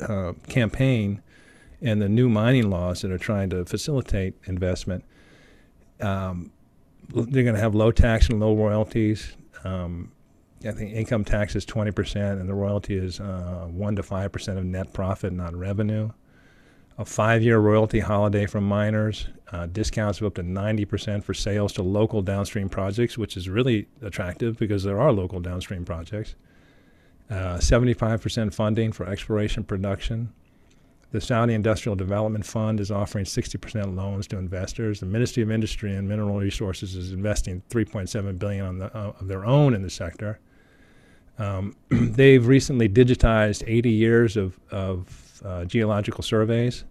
uh, 0.02 0.34
campaign 0.48 1.22
and 1.82 2.02
the 2.02 2.08
new 2.08 2.30
mining 2.30 2.70
laws 2.70 3.02
that 3.02 3.12
are 3.12 3.18
trying 3.18 3.50
to 3.50 3.66
facilitate 3.66 4.34
investment, 4.46 5.04
um, 6.00 6.52
they're 7.10 7.44
going 7.44 7.56
to 7.56 7.62
have 7.62 7.76
low 7.76 7.92
tax 7.92 8.30
and 8.30 8.40
low 8.40 8.56
royalties. 8.56 9.36
Um, 9.66 10.14
I 10.66 10.72
think 10.72 10.94
income 10.94 11.26
tax 11.26 11.56
is 11.56 11.66
20%, 11.66 12.40
and 12.40 12.48
the 12.48 12.54
royalty 12.54 12.96
is 12.96 13.20
uh, 13.20 13.68
1 13.70 13.96
to 13.98 14.02
5% 14.02 14.58
of 14.58 14.64
net 14.64 14.94
profit, 14.94 15.34
not 15.34 15.54
revenue. 15.56 16.12
A 16.98 17.06
five 17.06 17.42
year 17.42 17.58
royalty 17.58 18.00
holiday 18.00 18.46
from 18.46 18.68
miners, 18.68 19.28
uh, 19.52 19.66
discounts 19.66 20.22
of 20.22 20.28
up 20.28 20.36
to 20.36 20.44
90% 20.44 21.24
for 21.24 21.34
sales 21.34 21.74
to 21.74 21.84
local 21.84 22.22
downstream 22.22 22.70
projects, 22.70 23.18
which 23.18 23.36
is 23.36 23.50
really 23.50 23.88
attractive 24.04 24.58
because 24.58 24.84
there 24.84 25.02
are 25.02 25.12
local 25.12 25.40
downstream 25.40 25.86
projects. 25.86 26.36
Uh, 27.30 27.58
75% 27.58 28.54
funding 28.54 28.92
for 28.92 29.08
exploration 29.08 29.64
production. 29.64 30.32
The 31.12 31.22
Saudi 31.22 31.54
Industrial 31.54 31.96
Development 31.96 32.46
Fund 32.46 32.80
is 32.80 32.92
offering 32.92 33.26
60% 33.26 33.96
loans 33.96 34.28
to 34.28 34.38
investors. 34.38 35.00
The 35.00 35.06
Ministry 35.08 35.44
of 35.44 35.52
Industry 35.52 35.96
and 35.96 36.08
Mineral 36.08 36.40
Resources 36.40 36.96
is 36.96 37.12
investing 37.12 37.64
3.7 37.70 38.38
billion 38.38 38.66
on 38.66 38.78
the, 38.80 38.98
uh, 38.98 39.14
of 39.20 39.28
their 39.28 39.46
own 39.46 39.74
in 39.74 39.82
the 39.82 39.90
sector. 39.90 40.40
Um, 41.38 41.76
they've 41.90 42.46
recently 42.46 42.90
digitized 42.90 43.64
80 43.66 43.90
years 43.90 44.38
of, 44.38 44.60
of 44.72 45.42
uh, 45.44 45.66
geological 45.66 46.24
surveys. 46.24 46.86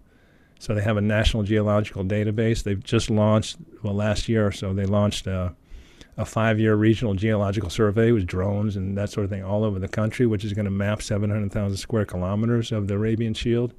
So 0.59 0.73
they 0.73 0.81
have 0.81 0.97
a 0.97 1.01
national 1.01 1.43
geological 1.43 2.03
database. 2.03 2.63
They've 2.63 2.81
just 2.81 3.09
launched, 3.09 3.57
well, 3.81 3.93
last 3.93 4.29
year 4.29 4.47
or 4.47 4.51
so, 4.51 4.73
they 4.73 4.85
launched 4.85 5.27
a, 5.27 5.53
a 6.17 6.25
five 6.25 6.59
year 6.59 6.75
regional 6.75 7.15
geological 7.15 7.69
survey 7.69 8.11
with 8.11 8.25
drones 8.25 8.75
and 8.75 8.97
that 8.97 9.09
sort 9.09 9.25
of 9.25 9.29
thing 9.29 9.43
all 9.43 9.63
over 9.63 9.79
the 9.79 9.87
country, 9.87 10.25
which 10.25 10.45
is 10.45 10.53
going 10.53 10.65
to 10.65 10.71
map 10.71 11.01
700,000 11.01 11.75
square 11.75 12.05
kilometers 12.05 12.71
of 12.71 12.87
the 12.87 12.93
Arabian 12.93 13.33
Shield. 13.33 13.73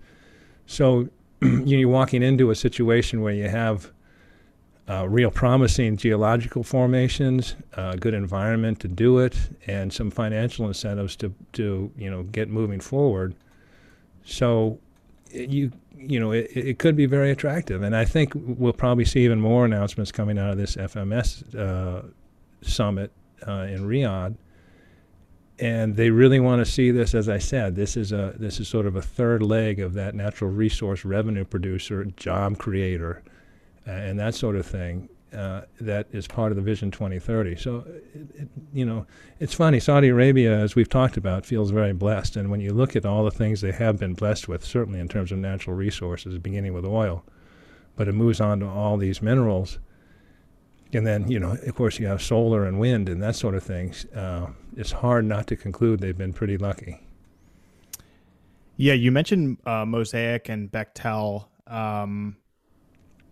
So 0.67 1.09
you're 1.43 1.89
walking 1.89 2.23
into 2.23 2.51
a 2.51 2.55
situation 2.55 3.23
where 3.23 3.33
you 3.33 3.49
have 3.49 3.91
uh, 4.89 5.09
real 5.09 5.31
promising 5.31 5.97
geological 5.97 6.63
formations, 6.63 7.57
a 7.75 7.81
uh, 7.81 7.95
good 7.95 8.13
environment 8.13 8.81
to 8.81 8.89
do 8.89 9.19
it, 9.19 9.37
and 9.67 9.93
some 9.93 10.11
financial 10.11 10.67
incentives 10.67 11.17
to, 11.17 11.33
to 11.53 11.91
you 11.97 12.11
know 12.11 12.23
get 12.25 12.51
moving 12.51 12.81
forward. 12.81 13.35
So 14.25 14.79
you 15.33 15.73
you 15.97 16.21
know 16.21 16.33
it, 16.33 16.51
it 16.55 16.79
could 16.79 16.97
be 16.97 17.07
very 17.07 17.31
attractive, 17.31 17.83
and 17.83 17.97
I 17.97 18.05
think 18.05 18.33
we'll 18.35 18.75
probably 18.75 19.07
see 19.07 19.25
even 19.25 19.41
more 19.41 19.65
announcements 19.65 20.13
coming 20.13 20.39
out 20.39 20.51
of 20.51 20.59
this 20.59 20.77
FMS 20.77 21.55
uh, 21.55 22.03
summit 22.61 23.11
uh, 23.47 23.67
in 23.71 23.87
Riyadh. 23.87 24.37
And 25.61 25.95
they 25.95 26.11
really 26.11 26.41
want 26.41 26.67
to 26.67 26.71
see 26.71 26.91
this, 26.91 27.15
as 27.15 27.29
I 27.29 27.39
said, 27.39 27.77
this 27.77 27.97
is 27.97 28.13
a 28.13 28.35
this 28.37 28.61
is 28.61 28.69
sort 28.69 28.87
of 28.87 28.97
a 28.97 29.03
third 29.03 29.43
leg 29.43 29.81
of 29.81 29.95
that 29.95 30.15
natural 30.15 30.51
resource 30.51 31.07
revenue 31.07 31.45
producer, 31.45 32.05
job 32.05 32.59
creator 32.59 33.23
and 33.87 34.19
that 34.19 34.35
sort 34.35 34.57
of 34.57 34.67
thing. 34.67 35.09
Uh, 35.33 35.63
that 35.81 36.07
is 36.13 36.29
part 36.29 36.53
of 36.53 36.57
the 36.57 36.63
Vision 36.63 36.93
2030. 36.93 37.57
So, 37.57 37.79
it, 37.89 38.05
it, 38.37 38.49
you 38.73 38.85
know, 38.85 39.05
it's 39.41 39.53
funny. 39.53 39.81
Saudi 39.81 40.07
Arabia, 40.07 40.57
as 40.57 40.77
we've 40.77 40.89
talked 40.89 41.17
about, 41.17 41.45
feels 41.45 41.73
very 41.73 41.93
blessed. 41.93 42.37
And 42.37 42.53
when 42.53 42.61
you 42.61 42.73
look 42.73 42.95
at 42.95 43.05
all 43.05 43.25
the 43.25 43.33
things 43.33 43.61
they 43.61 43.73
have 43.73 43.99
been 43.99 44.15
blessed 44.15 44.47
with, 44.47 44.65
certainly 44.65 45.01
in 45.01 45.09
terms 45.09 45.33
of 45.33 45.39
natural 45.39 45.75
resources, 45.75 46.39
beginning 46.39 46.73
with 46.73 46.85
oil, 46.85 47.25
but 47.97 48.07
it 48.07 48.13
moves 48.13 48.41
on 48.41 48.61
to 48.61 48.69
all 48.69 48.97
these 48.97 49.21
minerals. 49.21 49.81
And 50.93 51.05
then, 51.05 51.29
you 51.29 51.41
know, 51.41 51.57
of 51.67 51.75
course, 51.75 51.99
you 51.99 52.07
have 52.07 52.23
solar 52.23 52.65
and 52.65 52.79
wind 52.79 53.09
and 53.09 53.21
that 53.21 53.35
sort 53.35 53.57
of 53.57 53.65
things. 53.65 54.05
Uh, 54.15 54.51
it's 54.77 54.93
hard 54.93 55.25
not 55.25 55.49
to 55.49 55.57
conclude 55.57 55.99
they've 55.99 56.17
been 56.17 56.33
pretty 56.33 56.57
lucky. 56.57 57.01
Yeah, 58.77 58.95
you 58.95 59.11
mentioned 59.13 59.59
uh, 59.67 59.85
Mosaic 59.85 60.49
and 60.49 60.71
Bechtel. 60.71 61.47
Um, 61.67 62.37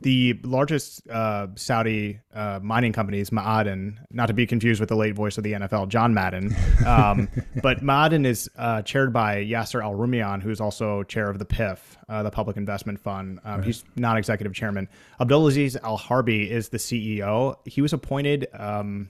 the 0.02 0.38
largest 0.42 1.08
uh, 1.08 1.48
Saudi 1.54 2.20
uh, 2.34 2.60
mining 2.62 2.92
company 2.92 3.20
is 3.20 3.30
Ma'aden, 3.30 3.98
not 4.10 4.26
to 4.26 4.34
be 4.34 4.46
confused 4.46 4.80
with 4.80 4.88
the 4.88 4.96
late 4.96 5.14
voice 5.14 5.38
of 5.38 5.44
the 5.44 5.52
NFL, 5.52 5.88
John 5.88 6.14
Madden. 6.14 6.54
Um, 6.86 7.28
but 7.62 7.82
Ma'aden 7.82 8.26
is 8.26 8.50
uh, 8.56 8.82
chaired 8.82 9.12
by 9.12 9.36
Yasser 9.44 9.82
Al 9.82 9.94
Rumayyan, 9.94 10.42
who's 10.42 10.60
also 10.60 11.02
chair 11.04 11.28
of 11.30 11.38
the 11.38 11.44
PIF, 11.44 11.78
uh, 12.08 12.22
the 12.22 12.30
Public 12.30 12.56
Investment 12.56 13.00
Fund. 13.00 13.40
Um, 13.44 13.58
right. 13.58 13.64
He's 13.64 13.84
non 13.96 14.16
executive 14.16 14.54
chairman. 14.54 14.88
Abdulaziz 15.20 15.76
Al 15.82 15.98
Harbi 15.98 16.48
is 16.48 16.68
the 16.68 16.78
CEO. 16.78 17.56
He 17.66 17.80
was 17.80 17.92
appointed 17.92 18.48
um, 18.54 19.08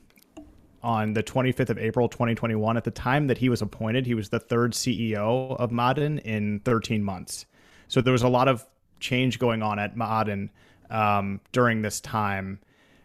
on 0.82 1.12
the 1.14 1.22
25th 1.22 1.70
of 1.70 1.78
April, 1.78 2.08
2021. 2.08 2.76
At 2.76 2.84
the 2.84 2.90
time 2.90 3.26
that 3.28 3.38
he 3.38 3.48
was 3.48 3.62
appointed, 3.62 4.06
he 4.06 4.14
was 4.14 4.28
the 4.28 4.40
third 4.40 4.72
CEO 4.72 5.56
of 5.56 5.70
Ma'aden 5.70 6.20
in 6.20 6.60
13 6.60 7.02
months. 7.02 7.46
So 7.88 8.00
there 8.00 8.12
was 8.12 8.22
a 8.22 8.28
lot 8.28 8.48
of 8.48 8.66
change 9.00 9.38
going 9.38 9.62
on 9.62 9.78
at 9.78 9.96
Ma'aden 9.96 10.50
um, 10.92 11.40
during 11.50 11.82
this 11.82 12.00
time. 12.00 12.60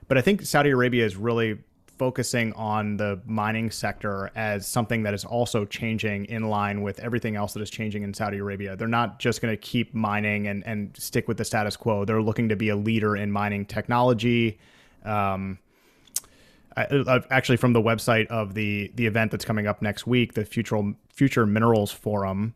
But 0.08 0.18
I 0.18 0.22
think 0.22 0.44
Saudi 0.44 0.70
Arabia 0.70 1.06
is 1.06 1.16
really 1.16 1.58
focusing 1.98 2.54
on 2.54 2.98
the 2.98 3.20
mining 3.26 3.72
sector 3.72 4.30
as 4.36 4.68
something 4.68 5.02
that 5.04 5.16
is 5.16 5.26
also 5.26 5.66
changing 5.66 6.26
in 6.26 6.48
line 6.48 6.84
with 6.84 7.00
everything 7.00 7.36
else 7.36 7.54
that 7.54 7.62
is 7.62 7.72
changing 7.72 8.04
in 8.04 8.14
Saudi 8.14 8.38
Arabia. 8.38 8.76
They're 8.76 8.88
not 8.88 9.18
just 9.18 9.42
going 9.42 9.52
to 9.52 9.58
keep 9.58 9.96
mining 9.96 10.48
and, 10.48 10.64
and 10.68 10.96
stick 10.96 11.28
with 11.28 11.38
the 11.38 11.46
status 11.46 11.76
quo. 11.76 12.06
They're 12.06 12.22
looking 12.22 12.50
to 12.50 12.56
be 12.56 12.70
a 12.70 12.76
leader 12.76 13.18
in 13.18 13.32
mining 13.32 13.66
technology. 13.66 14.60
Um, 15.04 15.58
I, 16.76 17.22
actually, 17.32 17.58
from 17.58 17.74
the 17.74 17.82
website 17.82 18.28
of 18.28 18.54
the 18.54 18.92
the 18.94 19.08
event 19.08 19.32
that's 19.32 19.46
coming 19.46 19.66
up 19.66 19.82
next 19.82 20.06
week, 20.06 20.34
the 20.34 20.46
Future 20.46 20.94
Future 21.10 21.48
Minerals 21.48 21.92
Forum, 21.92 22.54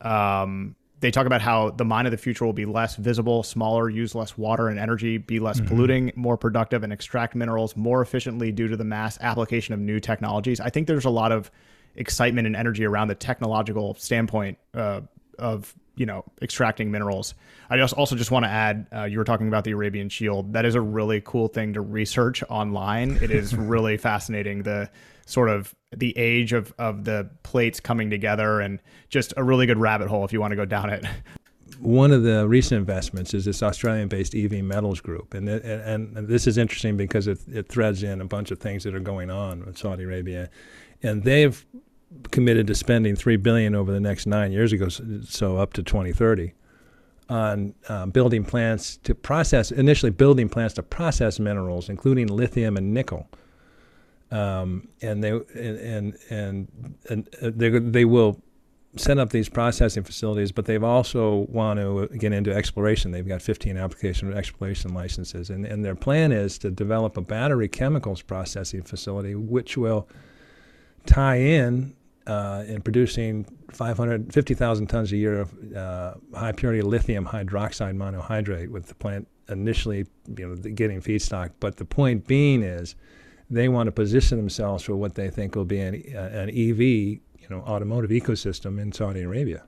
um, 0.00 0.74
they 1.00 1.10
talk 1.10 1.26
about 1.26 1.40
how 1.40 1.70
the 1.70 1.84
mine 1.84 2.06
of 2.06 2.12
the 2.12 2.18
future 2.18 2.44
will 2.44 2.52
be 2.52 2.66
less 2.66 2.96
visible, 2.96 3.42
smaller, 3.42 3.88
use 3.88 4.14
less 4.14 4.36
water 4.36 4.68
and 4.68 4.78
energy, 4.78 5.18
be 5.18 5.40
less 5.40 5.58
mm-hmm. 5.58 5.68
polluting, 5.68 6.12
more 6.14 6.36
productive, 6.36 6.82
and 6.82 6.92
extract 6.92 7.34
minerals 7.34 7.76
more 7.76 8.02
efficiently 8.02 8.52
due 8.52 8.68
to 8.68 8.76
the 8.76 8.84
mass 8.84 9.18
application 9.20 9.72
of 9.74 9.80
new 9.80 9.98
technologies. 9.98 10.60
I 10.60 10.70
think 10.70 10.86
there's 10.86 11.06
a 11.06 11.10
lot 11.10 11.32
of 11.32 11.50
excitement 11.96 12.46
and 12.46 12.54
energy 12.54 12.84
around 12.84 13.08
the 13.08 13.14
technological 13.14 13.94
standpoint 13.94 14.58
uh, 14.74 15.00
of 15.38 15.74
you 15.96 16.06
know 16.06 16.24
extracting 16.42 16.90
minerals. 16.90 17.34
I 17.68 17.76
just 17.76 17.94
also 17.94 18.16
just 18.16 18.30
want 18.30 18.44
to 18.44 18.50
add, 18.50 18.86
uh, 18.94 19.04
you 19.04 19.18
were 19.18 19.24
talking 19.24 19.48
about 19.48 19.64
the 19.64 19.72
Arabian 19.72 20.08
Shield. 20.08 20.52
That 20.52 20.64
is 20.64 20.74
a 20.74 20.80
really 20.80 21.22
cool 21.24 21.48
thing 21.48 21.74
to 21.74 21.80
research 21.80 22.42
online. 22.48 23.18
It 23.22 23.30
is 23.30 23.54
really 23.56 23.96
fascinating. 23.96 24.62
The 24.62 24.90
sort 25.30 25.48
of 25.48 25.74
the 25.96 26.16
age 26.18 26.52
of, 26.52 26.74
of 26.78 27.04
the 27.04 27.30
plates 27.42 27.80
coming 27.80 28.10
together 28.10 28.60
and 28.60 28.80
just 29.08 29.32
a 29.36 29.44
really 29.44 29.66
good 29.66 29.78
rabbit 29.78 30.08
hole 30.08 30.24
if 30.24 30.32
you 30.32 30.40
want 30.40 30.52
to 30.52 30.56
go 30.56 30.64
down 30.64 30.90
it. 30.90 31.04
One 31.78 32.10
of 32.10 32.24
the 32.24 32.46
recent 32.48 32.78
investments 32.78 33.32
is 33.32 33.44
this 33.44 33.62
Australian-based 33.62 34.34
EV 34.34 34.64
Metals 34.64 35.00
Group, 35.00 35.34
and 35.34 35.48
it, 35.48 35.64
and, 35.64 36.14
this 36.28 36.46
is 36.46 36.58
interesting 36.58 36.96
because 36.96 37.26
it, 37.26 37.38
it 37.48 37.68
threads 37.68 38.02
in 38.02 38.20
a 38.20 38.24
bunch 38.24 38.50
of 38.50 38.58
things 38.58 38.82
that 38.84 38.94
are 38.94 39.00
going 39.00 39.30
on 39.30 39.64
with 39.64 39.78
Saudi 39.78 40.02
Arabia, 40.02 40.50
and 41.02 41.22
they've 41.22 41.64
committed 42.32 42.66
to 42.66 42.74
spending 42.74 43.14
three 43.14 43.36
billion 43.36 43.74
over 43.74 43.92
the 43.92 44.00
next 44.00 44.26
nine 44.26 44.52
years 44.52 44.72
ago, 44.72 44.88
so 44.88 45.56
up 45.56 45.72
to 45.74 45.82
2030, 45.82 46.52
on 47.30 47.72
uh, 47.88 48.04
building 48.06 48.44
plants 48.44 48.98
to 48.98 49.14
process 49.14 49.70
initially 49.70 50.10
building 50.10 50.48
plants 50.48 50.74
to 50.74 50.82
process 50.82 51.38
minerals, 51.38 51.88
including 51.88 52.26
lithium 52.26 52.76
and 52.76 52.92
nickel 52.92 53.28
um, 54.30 54.88
and 55.02 55.22
they 55.22 55.30
and 55.30 56.16
and 56.30 56.68
and 57.08 57.28
uh, 57.42 57.50
they 57.54 57.70
they 57.70 58.04
will 58.04 58.40
set 58.96 59.18
up 59.18 59.30
these 59.30 59.48
processing 59.48 60.02
facilities, 60.02 60.50
but 60.50 60.64
they've 60.64 60.82
also 60.82 61.46
want 61.48 61.78
to 61.78 62.08
get 62.18 62.32
into 62.32 62.52
exploration. 62.52 63.12
They've 63.12 63.26
got 63.26 63.40
15 63.40 63.76
application 63.76 64.32
exploration 64.32 64.94
licenses, 64.94 65.50
and, 65.50 65.64
and 65.64 65.84
their 65.84 65.94
plan 65.94 66.32
is 66.32 66.58
to 66.58 66.70
develop 66.70 67.16
a 67.16 67.20
battery 67.20 67.68
chemicals 67.68 68.20
processing 68.20 68.82
facility, 68.82 69.34
which 69.34 69.76
will 69.76 70.08
tie 71.06 71.36
in 71.36 71.94
uh, 72.26 72.64
in 72.66 72.82
producing 72.82 73.46
550,000 73.72 74.86
tons 74.86 75.12
a 75.12 75.16
year 75.16 75.40
of 75.40 75.74
uh, 75.74 76.14
high 76.34 76.52
purity 76.52 76.82
lithium 76.82 77.26
hydroxide 77.26 77.96
monohydrate 77.96 78.68
with 78.68 78.86
the 78.86 78.94
plant 78.94 79.26
initially 79.48 80.06
you 80.36 80.48
know 80.48 80.54
getting 80.56 81.00
feedstock. 81.00 81.50
But 81.60 81.76
the 81.76 81.84
point 81.84 82.26
being 82.26 82.62
is 82.62 82.94
they 83.50 83.68
want 83.68 83.88
to 83.88 83.92
position 83.92 84.38
themselves 84.38 84.84
for 84.84 84.94
what 84.96 85.14
they 85.14 85.28
think 85.28 85.56
will 85.56 85.64
be 85.64 85.80
an, 85.80 85.94
an 86.14 86.48
EV, 86.48 86.80
you 86.80 87.48
know, 87.50 87.60
automotive 87.60 88.10
ecosystem 88.10 88.80
in 88.80 88.92
Saudi 88.92 89.22
Arabia. 89.22 89.64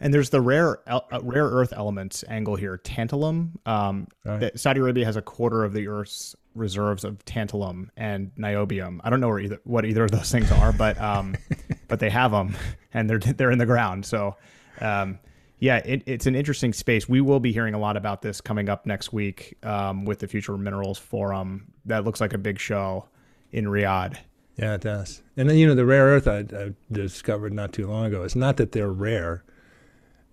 And 0.00 0.12
there's 0.12 0.30
the 0.30 0.40
rare 0.40 0.80
uh, 0.86 1.00
rare 1.22 1.46
earth 1.46 1.72
elements 1.72 2.24
angle 2.28 2.56
here, 2.56 2.78
tantalum. 2.84 3.52
Um, 3.66 4.08
right. 4.24 4.58
Saudi 4.58 4.80
Arabia 4.80 5.04
has 5.06 5.16
a 5.16 5.22
quarter 5.22 5.64
of 5.64 5.72
the 5.72 5.88
Earth's 5.88 6.36
reserves 6.54 7.04
of 7.04 7.24
tantalum 7.24 7.88
and 7.96 8.30
niobium. 8.36 9.00
I 9.02 9.10
don't 9.10 9.20
know 9.20 9.38
either, 9.38 9.60
what 9.64 9.84
either 9.84 10.04
of 10.04 10.10
those 10.10 10.30
things 10.30 10.50
are, 10.52 10.72
but 10.72 11.00
um, 11.00 11.36
but 11.88 12.00
they 12.00 12.10
have 12.10 12.32
them, 12.32 12.54
and 12.92 13.08
they're 13.08 13.18
they're 13.18 13.52
in 13.52 13.58
the 13.58 13.66
ground. 13.66 14.04
So 14.04 14.36
um, 14.80 15.18
Yeah, 15.64 15.76
it, 15.78 16.02
it's 16.04 16.26
an 16.26 16.34
interesting 16.34 16.74
space. 16.74 17.08
We 17.08 17.22
will 17.22 17.40
be 17.40 17.50
hearing 17.50 17.72
a 17.72 17.78
lot 17.78 17.96
about 17.96 18.20
this 18.20 18.42
coming 18.42 18.68
up 18.68 18.84
next 18.84 19.14
week 19.14 19.56
um, 19.62 20.04
with 20.04 20.18
the 20.18 20.28
Future 20.28 20.58
Minerals 20.58 20.98
Forum. 20.98 21.72
That 21.86 22.04
looks 22.04 22.20
like 22.20 22.34
a 22.34 22.38
big 22.38 22.58
show 22.58 23.08
in 23.50 23.64
Riyadh. 23.64 24.18
Yeah, 24.58 24.74
it 24.74 24.82
does. 24.82 25.22
And 25.38 25.48
then 25.48 25.56
you 25.56 25.66
know 25.66 25.74
the 25.74 25.86
rare 25.86 26.04
earth 26.04 26.28
I, 26.28 26.40
I 26.54 26.74
discovered 26.92 27.54
not 27.54 27.72
too 27.72 27.86
long 27.86 28.04
ago. 28.04 28.24
It's 28.24 28.36
not 28.36 28.58
that 28.58 28.72
they're 28.72 28.92
rare. 28.92 29.42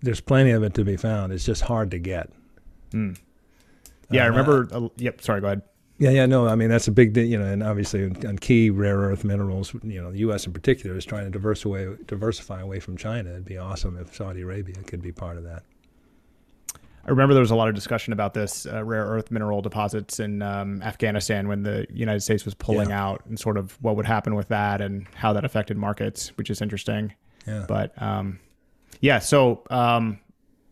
There's 0.02 0.20
plenty 0.20 0.50
of 0.50 0.62
it 0.64 0.74
to 0.74 0.84
be 0.84 0.98
found. 0.98 1.32
It's 1.32 1.46
just 1.46 1.62
hard 1.62 1.92
to 1.92 1.98
get. 1.98 2.28
Mm. 2.90 3.18
Yeah, 4.10 4.20
uh, 4.20 4.24
I 4.24 4.26
remember. 4.26 4.68
Uh, 4.70 4.88
yep. 4.98 5.22
Sorry. 5.22 5.40
Go 5.40 5.46
ahead. 5.46 5.62
Yeah, 6.02 6.10
yeah, 6.10 6.26
no. 6.26 6.48
I 6.48 6.56
mean, 6.56 6.68
that's 6.68 6.88
a 6.88 6.90
big, 6.90 7.16
you 7.16 7.38
know, 7.38 7.44
and 7.44 7.62
obviously 7.62 8.06
on 8.26 8.36
key 8.38 8.70
rare 8.70 8.96
earth 8.96 9.22
minerals, 9.22 9.72
you 9.84 10.02
know, 10.02 10.10
the 10.10 10.18
U.S. 10.18 10.44
in 10.48 10.52
particular 10.52 10.96
is 10.96 11.04
trying 11.04 11.26
to 11.26 11.30
diversify 11.30 11.94
diversify 12.06 12.60
away 12.60 12.80
from 12.80 12.96
China. 12.96 13.30
It'd 13.30 13.44
be 13.44 13.56
awesome 13.56 13.96
if 13.96 14.12
Saudi 14.12 14.40
Arabia 14.40 14.74
could 14.84 15.00
be 15.00 15.12
part 15.12 15.36
of 15.36 15.44
that. 15.44 15.62
I 16.74 17.10
remember 17.10 17.34
there 17.34 17.40
was 17.40 17.52
a 17.52 17.56
lot 17.56 17.68
of 17.68 17.76
discussion 17.76 18.12
about 18.12 18.34
this 18.34 18.66
uh, 18.66 18.82
rare 18.82 19.04
earth 19.04 19.30
mineral 19.30 19.62
deposits 19.62 20.18
in 20.18 20.42
um, 20.42 20.82
Afghanistan 20.82 21.46
when 21.46 21.62
the 21.62 21.86
United 21.88 22.22
States 22.22 22.44
was 22.44 22.54
pulling 22.54 22.88
yeah. 22.88 23.00
out, 23.00 23.24
and 23.26 23.38
sort 23.38 23.56
of 23.56 23.80
what 23.80 23.94
would 23.94 24.06
happen 24.06 24.34
with 24.34 24.48
that 24.48 24.80
and 24.80 25.06
how 25.14 25.32
that 25.32 25.44
affected 25.44 25.76
markets, 25.76 26.36
which 26.36 26.50
is 26.50 26.60
interesting. 26.60 27.14
Yeah. 27.46 27.64
But 27.68 28.02
um, 28.02 28.40
yeah, 29.00 29.20
so 29.20 29.62
um, 29.70 30.18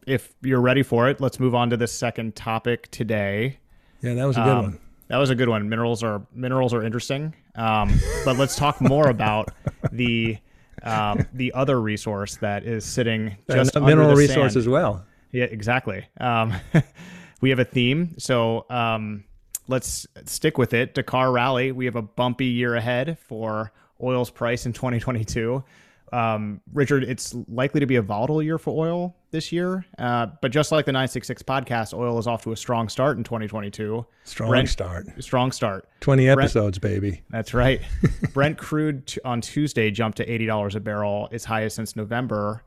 if 0.08 0.34
you're 0.42 0.60
ready 0.60 0.82
for 0.82 1.08
it, 1.08 1.20
let's 1.20 1.38
move 1.38 1.54
on 1.54 1.70
to 1.70 1.76
the 1.76 1.86
second 1.86 2.34
topic 2.34 2.90
today. 2.90 3.60
Yeah, 4.02 4.14
that 4.14 4.24
was 4.24 4.36
a 4.36 4.40
good 4.40 4.48
um, 4.48 4.64
one. 4.64 4.80
That 5.10 5.16
was 5.16 5.30
a 5.30 5.34
good 5.34 5.48
one. 5.48 5.68
Minerals 5.68 6.04
are 6.04 6.22
minerals 6.32 6.72
are 6.72 6.84
interesting, 6.84 7.34
um, 7.56 7.98
but 8.24 8.36
let's 8.36 8.54
talk 8.54 8.80
more 8.80 9.08
about 9.08 9.48
the 9.92 10.38
um, 10.84 11.26
the 11.32 11.52
other 11.52 11.80
resource 11.80 12.36
that 12.36 12.62
is 12.62 12.84
sitting 12.84 13.36
just 13.50 13.74
a 13.74 13.80
mineral 13.80 14.14
resource 14.14 14.54
as 14.54 14.68
well. 14.68 15.04
Yeah, 15.32 15.46
exactly. 15.46 16.06
Um, 16.20 16.54
we 17.40 17.50
have 17.50 17.58
a 17.58 17.64
theme, 17.64 18.14
so 18.18 18.66
um, 18.70 19.24
let's 19.66 20.06
stick 20.26 20.58
with 20.58 20.74
it. 20.74 20.94
Dakar 20.94 21.32
Rally. 21.32 21.72
We 21.72 21.86
have 21.86 21.96
a 21.96 22.02
bumpy 22.02 22.46
year 22.46 22.76
ahead 22.76 23.18
for 23.18 23.72
oil's 24.00 24.30
price 24.30 24.64
in 24.64 24.72
2022. 24.72 25.64
Um, 26.12 26.60
Richard, 26.72 27.04
it's 27.04 27.34
likely 27.48 27.80
to 27.80 27.86
be 27.86 27.96
a 27.96 28.02
volatile 28.02 28.42
year 28.42 28.58
for 28.58 28.70
oil 28.70 29.16
this 29.30 29.52
year. 29.52 29.84
Uh, 29.98 30.26
but 30.42 30.50
just 30.50 30.72
like 30.72 30.86
the 30.86 30.92
966 30.92 31.42
podcast, 31.42 31.94
oil 31.94 32.18
is 32.18 32.26
off 32.26 32.42
to 32.42 32.52
a 32.52 32.56
strong 32.56 32.88
start 32.88 33.16
in 33.16 33.24
2022. 33.24 34.04
Strong 34.24 34.48
Brent, 34.50 34.68
start. 34.68 35.06
Strong 35.22 35.52
start. 35.52 35.88
20 36.00 36.28
episodes, 36.28 36.78
Brent, 36.78 37.00
baby. 37.00 37.22
That's 37.30 37.54
right. 37.54 37.80
Brent 38.32 38.58
crude 38.58 39.06
t- 39.06 39.20
on 39.24 39.40
Tuesday 39.40 39.90
jumped 39.90 40.18
to 40.18 40.26
$80 40.26 40.74
a 40.74 40.80
barrel, 40.80 41.28
its 41.30 41.44
highest 41.44 41.76
since 41.76 41.94
November. 41.96 42.64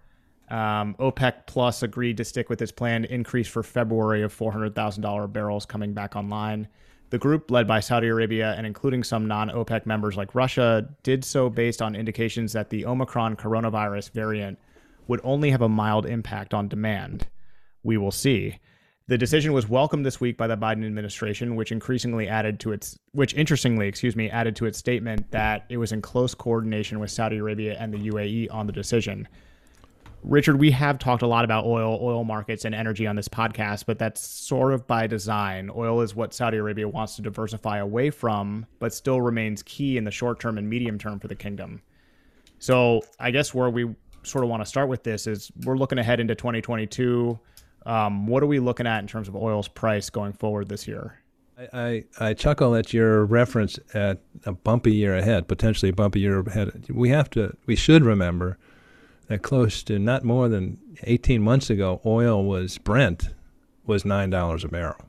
Um, 0.50 0.96
OPEC 1.00 1.48
Plus 1.48 1.84
agreed 1.84 2.18
to 2.18 2.26
stick 2.26 2.50
with 2.50 2.62
its 2.62 2.72
planned 2.72 3.06
increase 3.06 3.48
for 3.48 3.64
February 3.64 4.24
of 4.24 4.36
$400,000 4.38 5.34
barrels 5.34 5.66
coming 5.66 5.94
back 5.94 6.16
online. 6.16 6.68
The 7.14 7.20
group, 7.20 7.52
led 7.52 7.68
by 7.68 7.80
Saudi 7.80 8.08
Arabia 8.08 8.56
and 8.58 8.66
including 8.66 9.04
some 9.04 9.28
non 9.28 9.52
OPEC 9.52 9.86
members 9.86 10.18
like 10.18 10.34
Russia, 10.34 10.90
did 11.04 11.24
so 11.24 11.48
based 11.48 11.80
on 11.80 11.96
indications 11.96 12.54
that 12.54 12.72
the 12.72 12.88
Omicron 12.88 13.36
coronavirus 13.36 14.10
variant 14.14 14.58
would 15.08 15.22
only 15.24 15.52
have 15.52 15.62
a 15.62 15.70
mild 15.70 16.08
impact 16.08 16.56
on 16.56 16.68
demand. 16.68 17.28
We 17.84 17.98
will 17.98 18.10
see. 18.10 18.58
The 19.06 19.20
decision 19.20 19.54
was 19.54 19.70
welcomed 19.70 20.08
this 20.08 20.20
week 20.20 20.38
by 20.38 20.48
the 20.48 20.58
Biden 20.58 20.84
administration, 20.88 21.56
which 21.56 21.72
increasingly 21.72 22.28
added 22.28 22.60
to 22.62 22.72
its, 22.72 22.98
which 23.12 23.36
interestingly, 23.36 23.88
excuse 23.88 24.16
me, 24.16 24.32
added 24.32 24.56
to 24.56 24.66
its 24.66 24.80
statement 24.80 25.30
that 25.30 25.66
it 25.70 25.78
was 25.78 25.92
in 25.92 26.02
close 26.02 26.34
coordination 26.34 27.00
with 27.00 27.12
Saudi 27.12 27.38
Arabia 27.38 27.78
and 27.80 27.94
the 27.94 28.10
UAE 28.10 28.48
on 28.52 28.66
the 28.66 28.74
decision. 28.74 29.28
Richard, 30.24 30.60
we 30.60 30.72
have 30.72 31.00
talked 31.00 31.22
a 31.22 31.28
lot 31.28 31.44
about 31.44 31.66
oil, 31.66 32.00
oil 32.02 32.24
markets, 32.24 32.66
and 32.66 32.74
energy 32.74 33.06
on 33.06 33.16
this 33.16 33.28
podcast, 33.28 33.86
but 33.86 34.00
that's 34.00 34.22
sort 34.22 34.74
of 34.74 34.88
by 34.88 35.06
design. 35.06 35.70
Oil 35.76 36.02
is 36.02 36.16
what 36.16 36.34
Saudi 36.34 36.58
Arabia 36.58 36.88
wants 36.88 37.18
to 37.18 37.22
diversify 37.22 37.80
away 37.80 38.10
from, 38.10 38.66
but 38.80 38.94
still 38.94 39.22
remains 39.22 39.62
key 39.64 39.98
in 39.98 40.06
the 40.06 40.12
short 40.12 40.40
term 40.40 40.58
and 40.58 40.70
medium 40.70 40.98
term 40.98 41.20
for 41.20 41.28
the 41.28 41.36
kingdom. 41.36 41.82
So, 42.60 43.02
I 43.20 43.32
guess 43.32 43.54
where 43.54 43.70
we 43.70 43.94
sort 44.24 44.46
of 44.46 44.50
want 44.50 44.62
to 44.62 44.66
start 44.66 44.88
with 44.88 45.04
this 45.04 45.28
is 45.28 45.52
we're 45.66 45.78
looking 45.78 45.98
ahead 45.98 46.22
into 46.22 46.36
2022. 46.36 47.38
Um, 47.86 48.26
what 48.28 48.42
are 48.42 48.48
we 48.48 48.60
looking 48.60 48.88
at 48.88 49.00
in 49.00 49.08
terms 49.08 49.28
of 49.28 49.36
oil's 49.36 49.68
price 49.68 50.10
going 50.10 50.32
forward 50.32 50.70
this 50.70 50.88
year? 50.88 51.20
I, 51.58 52.04
I, 52.20 52.30
I 52.30 52.34
chuckle 52.34 52.76
at 52.76 52.94
your 52.94 53.26
reference 53.26 53.78
at 53.94 54.22
a 54.46 54.54
bumpy 54.54 54.94
year 54.94 55.18
ahead, 55.18 55.50
potentially 55.50 55.90
a 55.90 55.94
bumpy 55.94 56.22
year 56.22 56.40
ahead. 56.40 56.86
We 56.90 57.10
have 57.10 57.30
to, 57.32 57.56
we 57.66 57.76
should 57.76 58.04
remember 58.04 58.58
that 59.34 59.42
close 59.42 59.82
to 59.84 59.98
not 59.98 60.24
more 60.24 60.48
than 60.48 60.78
18 61.04 61.42
months 61.42 61.70
ago, 61.70 62.02
oil 62.06 62.44
was 62.44 62.78
Brent 62.78 63.30
was 63.86 64.06
nine 64.06 64.30
dollars 64.30 64.64
a 64.64 64.68
barrel, 64.68 65.06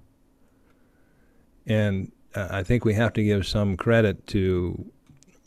and 1.66 2.10
uh, 2.34 2.48
I 2.50 2.62
think 2.62 2.84
we 2.84 2.94
have 2.94 3.12
to 3.12 3.22
give 3.22 3.46
some 3.46 3.76
credit 3.76 4.26
to 4.28 4.90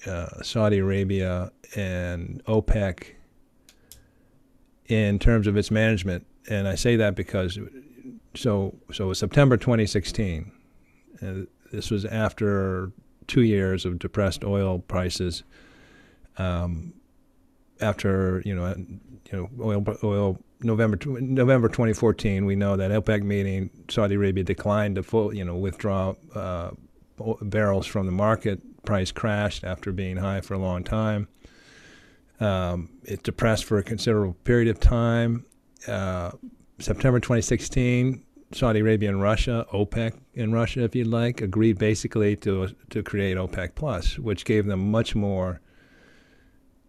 uh, 0.05 0.43
Saudi 0.43 0.77
Arabia 0.77 1.51
and 1.75 2.43
OPEC 2.45 3.15
in 4.87 5.17
terms 5.17 5.47
of 5.47 5.57
its 5.57 5.71
management. 5.71 6.25
And 6.49 6.67
I 6.67 6.75
say 6.75 6.95
that 6.97 7.15
because 7.15 7.59
so 8.35 8.75
so 8.93 9.11
September 9.13 9.57
2016. 9.57 10.51
Uh, 11.19 11.33
this 11.71 11.89
was 11.89 12.05
after 12.05 12.91
two 13.25 13.41
years 13.41 13.85
of 13.85 13.97
depressed 13.97 14.43
oil 14.43 14.79
prices. 14.79 15.43
Um, 16.37 16.93
after 17.81 18.41
you 18.45 18.55
know 18.55 18.75
you 19.31 19.31
know 19.31 19.49
oil 19.61 19.83
oil 20.03 20.39
November 20.61 20.97
November 21.05 21.67
2014, 21.67 22.45
we 22.45 22.55
know 22.55 22.77
that 22.77 22.91
OPEC 22.91 23.23
meeting 23.23 23.69
Saudi 23.89 24.15
Arabia 24.15 24.43
declined 24.43 24.95
to 24.95 25.03
full 25.03 25.33
you 25.33 25.45
know 25.45 25.55
withdraw 25.55 26.13
uh, 26.35 26.71
barrels 27.41 27.85
from 27.85 28.05
the 28.05 28.11
market. 28.11 28.61
Price 28.85 29.11
crashed 29.11 29.63
after 29.63 29.91
being 29.91 30.17
high 30.17 30.41
for 30.41 30.53
a 30.53 30.59
long 30.59 30.83
time. 30.83 31.27
Um, 32.39 32.89
it 33.03 33.23
depressed 33.23 33.65
for 33.65 33.77
a 33.77 33.83
considerable 33.83 34.35
period 34.43 34.69
of 34.69 34.79
time. 34.79 35.45
Uh, 35.87 36.31
September 36.79 37.19
2016, 37.19 38.23
Saudi 38.53 38.79
Arabia 38.79 39.09
and 39.09 39.21
Russia, 39.21 39.65
OPEC 39.73 40.13
and 40.35 40.53
Russia, 40.53 40.83
if 40.83 40.95
you'd 40.95 41.07
like, 41.07 41.41
agreed 41.41 41.77
basically 41.77 42.35
to 42.37 42.69
to 42.89 43.03
create 43.03 43.37
OPEC 43.37 43.75
Plus, 43.75 44.17
which 44.17 44.45
gave 44.45 44.65
them 44.65 44.91
much 44.91 45.15
more 45.15 45.59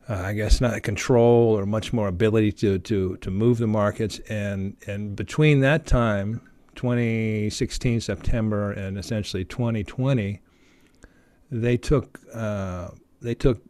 uh, 0.08 0.14
I 0.14 0.32
guess 0.32 0.60
not 0.60 0.82
control 0.82 1.58
or 1.58 1.66
much 1.66 1.92
more 1.92 2.08
ability 2.08 2.52
to, 2.52 2.78
to, 2.78 3.16
to 3.18 3.30
move 3.30 3.58
the 3.58 3.66
markets. 3.66 4.20
And, 4.28 4.76
and 4.86 5.14
between 5.14 5.60
that 5.60 5.86
time, 5.86 6.40
2016 6.76 8.00
September 8.00 8.72
and 8.72 8.96
essentially 8.96 9.44
2020, 9.44 10.40
they 11.50 11.76
took 11.76 12.20
uh, 12.34 12.88
they 13.20 13.34
took 13.34 13.62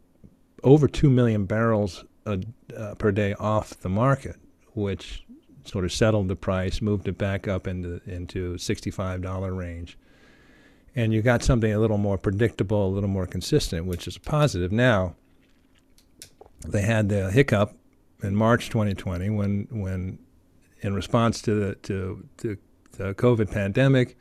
over 0.63 0.87
two 0.87 1.09
million 1.09 1.45
barrels 1.45 2.03
a, 2.25 2.39
uh, 2.77 2.95
per 2.95 3.11
day 3.11 3.33
off 3.39 3.79
the 3.79 3.89
market, 3.89 4.35
which 4.73 5.25
sort 5.65 5.85
of 5.85 5.91
settled 5.91 6.27
the 6.27 6.35
price, 6.35 6.81
moved 6.81 7.07
it 7.07 7.17
back 7.17 7.47
up 7.47 7.67
into 7.67 8.01
into 8.05 8.55
$65 8.55 9.57
range, 9.57 9.97
and 10.95 11.13
you 11.13 11.21
got 11.21 11.41
something 11.41 11.71
a 11.73 11.79
little 11.79 11.97
more 11.97 12.17
predictable, 12.17 12.87
a 12.87 12.93
little 12.93 13.09
more 13.09 13.25
consistent, 13.25 13.85
which 13.85 14.07
is 14.07 14.17
positive. 14.17 14.71
Now, 14.71 15.15
they 16.67 16.81
had 16.81 17.09
the 17.09 17.31
hiccup 17.31 17.75
in 18.21 18.35
March 18.35 18.69
2020 18.69 19.29
when 19.29 19.67
when 19.71 20.19
in 20.81 20.93
response 20.93 21.41
to 21.43 21.53
the 21.53 21.75
to, 21.75 22.27
to 22.37 22.57
the 22.93 23.13
COVID 23.13 23.51
pandemic, 23.51 24.17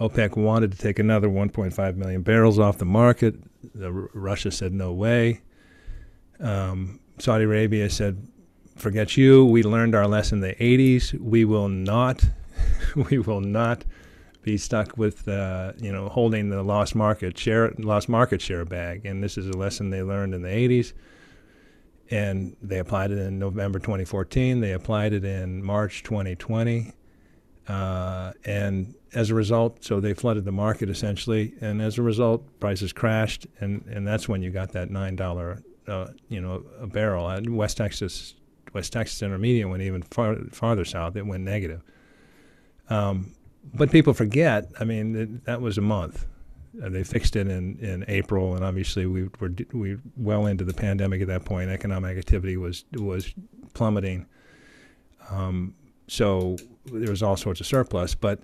OPEC 0.00 0.36
wanted 0.36 0.72
to 0.72 0.78
take 0.78 0.98
another 0.98 1.28
1.5 1.28 1.96
million 1.96 2.22
barrels 2.22 2.58
off 2.58 2.78
the 2.78 2.84
market. 2.84 3.34
The, 3.74 3.90
Russia 3.92 4.50
said 4.50 4.72
no 4.72 4.92
way. 4.92 5.42
Um, 6.38 7.00
Saudi 7.18 7.44
Arabia 7.44 7.90
said, 7.90 8.26
"Forget 8.76 9.16
you. 9.16 9.44
We 9.44 9.62
learned 9.62 9.94
our 9.94 10.06
lesson 10.06 10.42
in 10.42 10.48
the 10.48 10.54
80s. 10.54 11.18
We 11.20 11.44
will 11.44 11.68
not, 11.68 12.24
we 13.10 13.18
will 13.18 13.40
not 13.40 13.84
be 14.42 14.56
stuck 14.56 14.96
with 14.96 15.28
uh, 15.28 15.72
you 15.78 15.92
know 15.92 16.08
holding 16.08 16.48
the 16.48 16.62
lost 16.62 16.94
market 16.94 17.36
share 17.36 17.72
lost 17.78 18.08
market 18.08 18.40
share 18.40 18.64
bag. 18.64 19.04
And 19.04 19.22
this 19.22 19.36
is 19.36 19.48
a 19.48 19.56
lesson 19.56 19.90
they 19.90 20.02
learned 20.02 20.34
in 20.34 20.42
the 20.42 20.48
80s 20.48 20.92
and 22.10 22.56
they 22.60 22.78
applied 22.78 23.12
it 23.12 23.18
in 23.18 23.38
November 23.38 23.78
2014. 23.78 24.60
They 24.60 24.72
applied 24.72 25.12
it 25.12 25.24
in 25.24 25.62
March 25.64 26.02
2020, 26.02 26.92
uh, 27.68 28.32
and 28.44 28.94
as 29.14 29.30
a 29.30 29.34
result, 29.34 29.84
so 29.84 30.00
they 30.00 30.14
flooded 30.14 30.44
the 30.44 30.52
market 30.52 30.88
essentially, 30.88 31.54
and 31.60 31.80
as 31.80 31.98
a 31.98 32.02
result, 32.02 32.42
prices 32.60 32.92
crashed, 32.92 33.46
and, 33.60 33.84
and 33.86 34.06
that's 34.06 34.28
when 34.28 34.42
you 34.42 34.50
got 34.50 34.72
that 34.72 34.90
nine 34.90 35.16
dollar, 35.16 35.62
uh, 35.86 36.08
you 36.28 36.40
know, 36.40 36.64
a 36.80 36.86
barrel. 36.86 37.28
At 37.28 37.48
West 37.48 37.76
Texas, 37.76 38.34
West 38.72 38.92
Texas 38.92 39.22
Intermediate 39.22 39.68
went 39.68 39.82
even 39.82 40.02
far, 40.02 40.36
farther 40.50 40.84
south. 40.84 41.16
It 41.16 41.26
went 41.26 41.44
negative. 41.44 41.82
Um, 42.88 43.34
but 43.74 43.90
people 43.90 44.14
forget. 44.14 44.70
I 44.80 44.84
mean, 44.84 45.42
that 45.44 45.60
was 45.60 45.78
a 45.78 45.82
month. 45.82 46.26
Uh, 46.82 46.88
they 46.88 47.02
fixed 47.02 47.36
it 47.36 47.48
in, 47.48 47.78
in 47.78 48.04
April, 48.08 48.54
and 48.54 48.64
obviously 48.64 49.06
we 49.06 49.28
were 49.40 49.52
we 49.72 49.96
well 50.16 50.46
into 50.46 50.64
the 50.64 50.74
pandemic 50.74 51.20
at 51.20 51.28
that 51.28 51.44
point. 51.44 51.70
Economic 51.70 52.16
activity 52.16 52.56
was 52.56 52.84
was 52.92 53.34
plummeting. 53.74 54.26
Um, 55.30 55.74
so 56.06 56.56
there 56.86 57.10
was 57.10 57.22
all 57.22 57.36
sorts 57.36 57.60
of 57.60 57.66
surplus. 57.66 58.14
But 58.14 58.40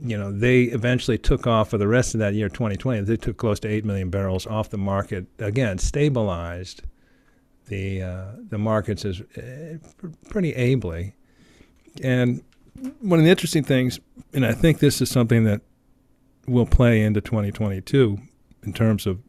you 0.00 0.18
know, 0.18 0.32
they 0.32 0.64
eventually 0.64 1.18
took 1.18 1.46
off 1.46 1.70
for 1.70 1.78
the 1.78 1.86
rest 1.86 2.14
of 2.14 2.20
that 2.20 2.34
year, 2.34 2.48
2020. 2.48 3.02
They 3.02 3.16
took 3.16 3.36
close 3.36 3.60
to 3.60 3.68
eight 3.68 3.84
million 3.84 4.10
barrels 4.10 4.46
off 4.46 4.70
the 4.70 4.78
market. 4.78 5.26
Again, 5.38 5.78
stabilized 5.78 6.82
the 7.66 8.02
uh, 8.02 8.26
the 8.48 8.58
markets 8.58 9.04
as 9.04 9.20
uh, 9.20 9.78
pretty 10.28 10.54
ably. 10.54 11.14
And 12.02 12.42
one 13.00 13.20
of 13.20 13.24
the 13.24 13.30
interesting 13.30 13.62
things, 13.62 14.00
and 14.32 14.44
I 14.44 14.52
think 14.52 14.80
this 14.80 15.00
is 15.00 15.10
something 15.10 15.44
that 15.44 15.62
will 16.46 16.66
play 16.66 17.02
into 17.02 17.20
2022 17.20 18.18
in 18.64 18.72
terms 18.72 19.06
of 19.06 19.20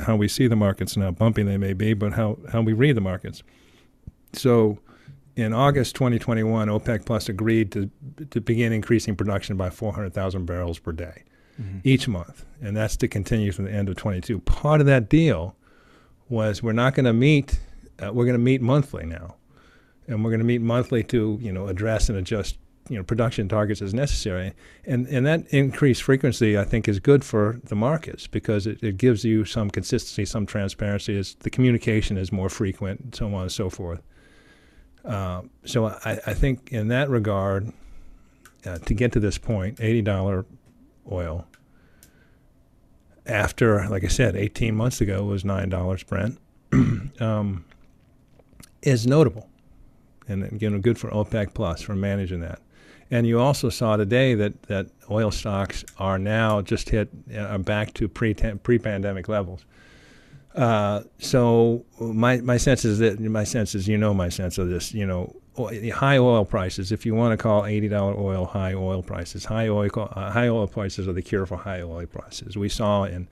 how 0.00 0.16
we 0.16 0.28
see 0.28 0.46
the 0.46 0.56
markets 0.56 0.96
now, 0.96 1.10
bumpy 1.10 1.42
they 1.42 1.56
may 1.56 1.72
be, 1.72 1.94
but 1.94 2.12
how, 2.12 2.38
how 2.50 2.60
we 2.60 2.72
read 2.72 2.96
the 2.96 3.00
markets. 3.00 3.42
So 4.32 4.78
in 5.36 5.52
August 5.52 5.94
2021, 5.96 6.68
OPEC 6.68 7.04
Plus 7.04 7.28
agreed 7.28 7.72
to, 7.72 7.90
to 8.30 8.40
begin 8.40 8.72
increasing 8.72 9.16
production 9.16 9.56
by 9.56 9.70
400,000 9.70 10.46
barrels 10.46 10.78
per 10.78 10.92
day 10.92 11.24
mm-hmm. 11.60 11.78
each 11.84 12.08
month. 12.08 12.44
And 12.62 12.76
that's 12.76 12.96
to 12.98 13.08
continue 13.08 13.52
from 13.52 13.66
the 13.66 13.72
end 13.72 13.88
of 13.88 13.96
22. 13.96 14.40
Part 14.40 14.80
of 14.80 14.86
that 14.86 15.08
deal 15.08 15.56
was 16.28 16.62
we're 16.62 16.72
not 16.72 16.94
going 16.94 17.04
to 17.04 17.12
meet, 17.12 17.58
uh, 18.02 18.12
we're 18.12 18.24
going 18.24 18.38
to 18.38 18.38
meet 18.38 18.62
monthly 18.62 19.06
now. 19.06 19.36
And 20.06 20.22
we're 20.22 20.30
going 20.30 20.40
to 20.40 20.46
meet 20.46 20.60
monthly 20.60 21.02
to, 21.04 21.38
you 21.40 21.50
know, 21.50 21.68
address 21.68 22.08
and 22.10 22.18
adjust 22.18 22.58
you 22.88 22.96
know 22.96 23.02
production 23.02 23.48
targets 23.48 23.80
as 23.80 23.94
necessary, 23.94 24.52
and 24.84 25.06
and 25.06 25.26
that 25.26 25.46
increased 25.48 26.02
frequency 26.02 26.58
I 26.58 26.64
think 26.64 26.88
is 26.88 27.00
good 27.00 27.24
for 27.24 27.60
the 27.64 27.74
markets 27.74 28.26
because 28.26 28.66
it, 28.66 28.82
it 28.82 28.98
gives 28.98 29.24
you 29.24 29.44
some 29.44 29.70
consistency, 29.70 30.24
some 30.24 30.46
transparency. 30.46 31.16
As 31.18 31.34
the 31.36 31.50
communication 31.50 32.16
is 32.16 32.30
more 32.30 32.48
frequent, 32.48 33.00
and 33.00 33.14
so 33.14 33.34
on 33.34 33.42
and 33.42 33.52
so 33.52 33.70
forth. 33.70 34.02
Uh, 35.04 35.42
so 35.64 35.86
I, 35.86 36.18
I 36.26 36.34
think 36.34 36.72
in 36.72 36.88
that 36.88 37.10
regard, 37.10 37.72
uh, 38.66 38.78
to 38.78 38.94
get 38.94 39.12
to 39.12 39.20
this 39.20 39.38
point, 39.38 39.80
eighty 39.80 40.02
dollar 40.02 40.44
oil. 41.10 41.46
After, 43.26 43.88
like 43.88 44.04
I 44.04 44.08
said, 44.08 44.36
18 44.36 44.74
months 44.74 45.00
ago 45.00 45.24
was 45.24 45.46
nine 45.46 45.70
dollars 45.70 46.02
Brent, 46.02 46.38
um, 47.20 47.64
is 48.82 49.06
notable, 49.06 49.48
and 50.28 50.44
again, 50.44 50.78
good 50.82 50.98
for 50.98 51.08
OPEC 51.08 51.54
Plus 51.54 51.80
for 51.80 51.94
managing 51.94 52.40
that. 52.40 52.60
And 53.10 53.26
you 53.26 53.38
also 53.38 53.68
saw 53.68 53.96
today 53.96 54.34
that, 54.34 54.62
that 54.64 54.86
oil 55.10 55.30
stocks 55.30 55.84
are 55.98 56.18
now 56.18 56.62
just 56.62 56.88
hit 56.88 57.08
uh, 57.36 57.58
back 57.58 57.94
to 57.94 58.08
pre 58.08 58.34
pre 58.34 58.78
pandemic 58.78 59.28
levels. 59.28 59.64
Uh, 60.54 61.02
so 61.18 61.84
my 62.00 62.38
my 62.38 62.56
sense 62.56 62.84
is 62.84 63.00
that 63.00 63.18
my 63.20 63.44
sense 63.44 63.74
is 63.74 63.88
you 63.88 63.98
know 63.98 64.14
my 64.14 64.28
sense 64.28 64.56
of 64.56 64.68
this 64.68 64.94
you 64.94 65.04
know 65.04 65.34
high 65.92 66.16
oil 66.16 66.44
prices 66.44 66.92
if 66.92 67.04
you 67.04 67.14
want 67.14 67.36
to 67.36 67.42
call 67.42 67.66
eighty 67.66 67.88
dollar 67.88 68.16
oil 68.16 68.44
high 68.44 68.72
oil 68.72 69.02
prices 69.02 69.44
high 69.44 69.66
oil 69.66 69.90
uh, 69.96 70.30
high 70.30 70.46
oil 70.46 70.68
prices 70.68 71.08
are 71.08 71.12
the 71.12 71.22
cure 71.22 71.44
for 71.44 71.56
high 71.56 71.82
oil 71.82 72.06
prices. 72.06 72.56
We 72.56 72.68
saw 72.68 73.04
in 73.04 73.26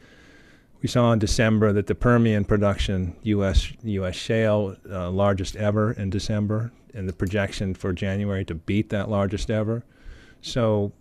we 0.82 0.88
saw 0.88 1.12
in 1.12 1.20
December 1.20 1.72
that 1.72 1.86
the 1.86 1.94
Permian 1.94 2.44
production 2.44 3.16
U.S. 3.22 3.72
U.S. 3.84 4.16
shale 4.16 4.76
uh, 4.90 5.10
largest 5.10 5.54
ever 5.54 5.92
in 5.92 6.10
December 6.10 6.72
and 6.92 7.08
the 7.08 7.12
projection 7.12 7.72
for 7.72 7.92
January 7.92 8.44
to 8.44 8.54
beat 8.54 8.90
that 8.90 9.08
largest 9.08 9.48
ever. 9.48 9.84
So, 10.40 10.92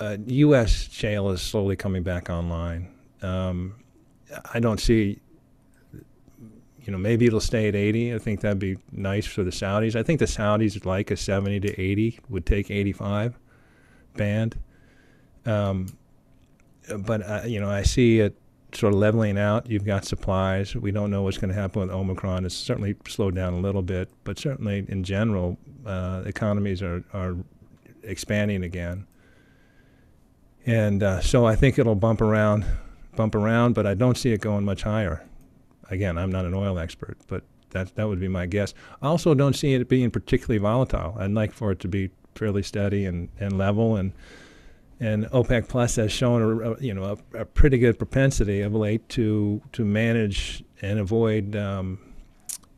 uh, 0.00 0.16
U.S. 0.26 0.88
shale 0.90 1.28
is 1.30 1.42
slowly 1.42 1.76
coming 1.76 2.02
back 2.02 2.30
online. 2.30 2.88
Um, 3.20 3.76
I 4.54 4.58
don't 4.58 4.80
see, 4.80 5.20
you 5.92 6.92
know, 6.92 6.98
maybe 6.98 7.26
it'll 7.26 7.38
stay 7.38 7.68
at 7.68 7.76
80. 7.76 8.14
I 8.14 8.18
think 8.18 8.40
that'd 8.40 8.58
be 8.58 8.78
nice 8.90 9.26
for 9.26 9.44
the 9.44 9.50
Saudis. 9.50 9.96
I 9.96 10.02
think 10.02 10.18
the 10.18 10.24
Saudis 10.24 10.74
would 10.74 10.86
like 10.86 11.10
a 11.10 11.16
70 11.16 11.60
to 11.60 11.80
80, 11.80 12.20
would 12.30 12.46
take 12.46 12.70
85 12.70 13.38
band. 14.16 14.58
Um, 15.44 15.88
but, 17.00 17.22
uh, 17.22 17.42
you 17.44 17.60
know, 17.60 17.70
I 17.70 17.82
see 17.82 18.20
it 18.20 18.34
sort 18.76 18.92
of 18.92 18.98
leveling 18.98 19.38
out. 19.38 19.68
You've 19.70 19.84
got 19.84 20.04
supplies. 20.04 20.74
We 20.74 20.90
don't 20.90 21.10
know 21.10 21.22
what's 21.22 21.38
going 21.38 21.52
to 21.52 21.60
happen 21.60 21.80
with 21.80 21.90
Omicron. 21.90 22.44
It's 22.44 22.54
certainly 22.54 22.96
slowed 23.06 23.34
down 23.34 23.54
a 23.54 23.58
little 23.58 23.82
bit, 23.82 24.08
but 24.24 24.38
certainly 24.38 24.84
in 24.88 25.02
general, 25.04 25.58
uh, 25.84 26.22
economies 26.26 26.82
are, 26.82 27.02
are 27.12 27.36
expanding 28.02 28.62
again. 28.62 29.06
And 30.66 31.02
uh, 31.02 31.20
so 31.20 31.46
I 31.46 31.54
think 31.54 31.78
it'll 31.78 31.94
bump 31.94 32.20
around, 32.20 32.66
bump 33.14 33.34
around, 33.34 33.74
but 33.74 33.86
I 33.86 33.94
don't 33.94 34.16
see 34.16 34.32
it 34.32 34.40
going 34.40 34.64
much 34.64 34.82
higher. 34.82 35.24
Again, 35.90 36.18
I'm 36.18 36.30
not 36.30 36.44
an 36.44 36.54
oil 36.54 36.78
expert, 36.78 37.16
but 37.28 37.44
that 37.70 37.94
that 37.94 38.08
would 38.08 38.18
be 38.18 38.28
my 38.28 38.46
guess. 38.46 38.74
I 39.00 39.06
also 39.06 39.34
don't 39.34 39.54
see 39.54 39.74
it 39.74 39.88
being 39.88 40.10
particularly 40.10 40.58
volatile. 40.58 41.14
I'd 41.18 41.30
like 41.30 41.52
for 41.52 41.70
it 41.70 41.78
to 41.80 41.88
be 41.88 42.10
fairly 42.34 42.62
steady 42.62 43.04
and, 43.04 43.28
and 43.38 43.56
level 43.56 43.96
and 43.96 44.12
and 45.00 45.26
OPEC 45.26 45.68
Plus 45.68 45.96
has 45.96 46.10
shown 46.10 46.62
a, 46.62 46.80
you 46.80 46.94
know 46.94 47.18
a, 47.34 47.40
a, 47.40 47.44
pretty 47.44 47.78
good 47.78 47.98
propensity 47.98 48.62
of 48.62 48.74
late 48.74 49.06
to 49.10 49.60
to 49.72 49.84
manage 49.84 50.64
and 50.80 50.98
avoid 50.98 51.54
um, 51.54 51.98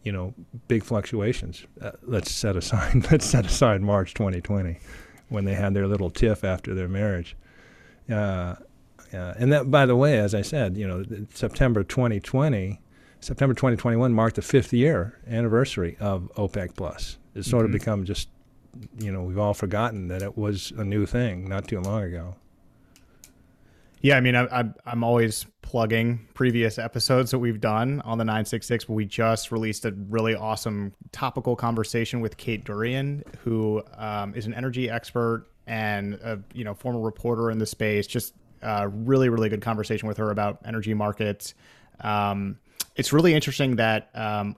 you 0.03 0.13
know 0.13 0.35
big 0.67 0.83
fluctuations. 0.83 1.67
Uh, 1.81 1.93
let's 2.03 2.31
set 2.31 2.57
aside 2.57 3.07
let's 3.11 3.27
set 3.27 3.47
aside 3.47 3.83
March 3.83 4.15
2020 4.15 4.79
when 5.29 5.45
they 5.45 5.55
had 5.55 5.75
their 5.75 5.87
little 5.87 6.11
tiff 6.11 6.45
after 6.45 6.75
their 6.75 6.89
marriage. 6.89 7.37
Uh, 8.11 8.55
uh, 9.13 9.35
and 9.39 9.53
that, 9.53 9.71
by 9.71 9.87
the 9.87 9.97
way, 9.97 10.19
as 10.19 10.35
I 10.35 10.43
said, 10.43 10.77
you 10.77 10.87
know, 10.87 11.05
September 11.33 11.83
2020, 11.83 12.81
September 13.21 13.55
2021 13.55 14.13
marked 14.13 14.37
the 14.37 14.43
fifth 14.43 14.73
year 14.73 15.19
anniversary 15.27 15.97
of 16.01 16.31
OPEC 16.37 16.77
Plus. 16.77 17.19
It's 17.35 17.49
sort 17.49 17.65
mm-hmm. 17.65 17.75
of 17.75 17.81
become 17.81 18.05
just 18.05 18.29
you 18.99 19.13
know, 19.13 19.23
we've 19.23 19.39
all 19.39 19.55
forgotten 19.55 20.09
that 20.09 20.23
it 20.23 20.37
was 20.37 20.73
a 20.77 20.85
new 20.85 21.07
thing 21.07 21.49
not 21.49 21.69
too 21.69 21.81
long 21.81 22.03
ago. 22.03 22.37
Yeah, 24.01 24.17
I 24.17 24.21
mean, 24.21 24.37
I, 24.37 24.65
am 24.87 25.03
always 25.03 25.45
plugging 25.63 26.29
previous 26.35 26.79
episodes 26.79 27.33
that 27.33 27.41
we've 27.41 27.61
done 27.61 28.01
on 28.03 28.19
the 28.19 28.25
966, 28.25 28.85
but 28.85 28.93
we 28.93 29.05
just 29.05 29.51
released 29.51 29.85
a 29.85 29.93
really 30.09 30.37
awesome 30.37 30.93
topical 31.11 31.57
conversation 31.57 32.21
with 32.21 32.37
Kate 32.37 32.65
Dourian, 32.65 33.25
who 33.39 33.83
um, 33.97 34.35
is 34.37 34.47
an 34.47 34.55
energy 34.55 34.89
expert 34.89 35.47
and 35.67 36.15
a 36.15 36.41
you 36.55 36.65
know 36.65 36.75
former 36.75 37.01
reporter 37.01 37.51
in 37.51 37.59
the 37.59 37.67
space. 37.67 38.07
Just 38.07 38.35
a 38.63 38.89
really, 38.89 39.29
really 39.29 39.49
good 39.49 39.63
conversation 39.63 40.07
with 40.07 40.17
her 40.19 40.31
about 40.31 40.61
energy 40.65 40.95
markets. 40.95 41.55
Um, 42.01 42.59
it's 42.95 43.13
really 43.13 43.35
interesting 43.35 43.77
that 43.77 44.11
um, 44.15 44.57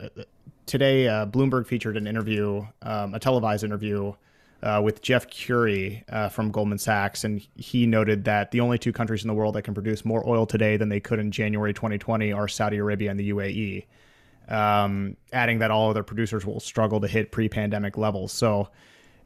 today, 0.67 1.09
uh, 1.09 1.27
Bloomberg 1.27 1.67
featured 1.67 1.97
an 1.97 2.07
interview, 2.07 2.67
um, 2.83 3.15
a 3.15 3.21
televised 3.21 3.65
interview 3.65 4.13
uh, 4.63 4.81
with 4.83 5.03
Jeff 5.03 5.27
Currie 5.31 6.05
uh, 6.09 6.29
from 6.29 6.51
Goldman 6.51 6.79
Sachs, 6.79 7.25
and 7.25 7.47
he 7.57 7.87
noted 7.87 8.25
that 8.25 8.51
the 8.51 8.61
only 8.61 8.79
two 8.79 8.93
countries 8.93 9.23
in 9.23 9.29
the 9.29 9.35
world 9.35 9.55
that 9.55 9.63
can 9.63 9.75
produce 9.75 10.05
more 10.05 10.27
oil 10.29 10.47
today 10.47 10.77
than 10.77 10.89
they 10.89 11.01
could 11.01 11.19
in 11.19 11.31
January 11.31 11.73
2020 11.73 12.33
are 12.33 12.49
Saudi 12.49 12.77
Arabia 12.77 13.11
and 13.11 13.19
the 13.19 13.31
UAE. 13.31 13.87
Um, 14.49 15.17
adding 15.33 15.61
that 15.61 15.71
all 15.71 15.91
other 15.91 16.03
producers 16.03 16.45
will 16.45 16.61
struggle 16.61 17.01
to 17.01 17.07
hit 17.07 17.31
pre-pandemic 17.31 17.97
levels. 17.97 18.33
So 18.33 18.69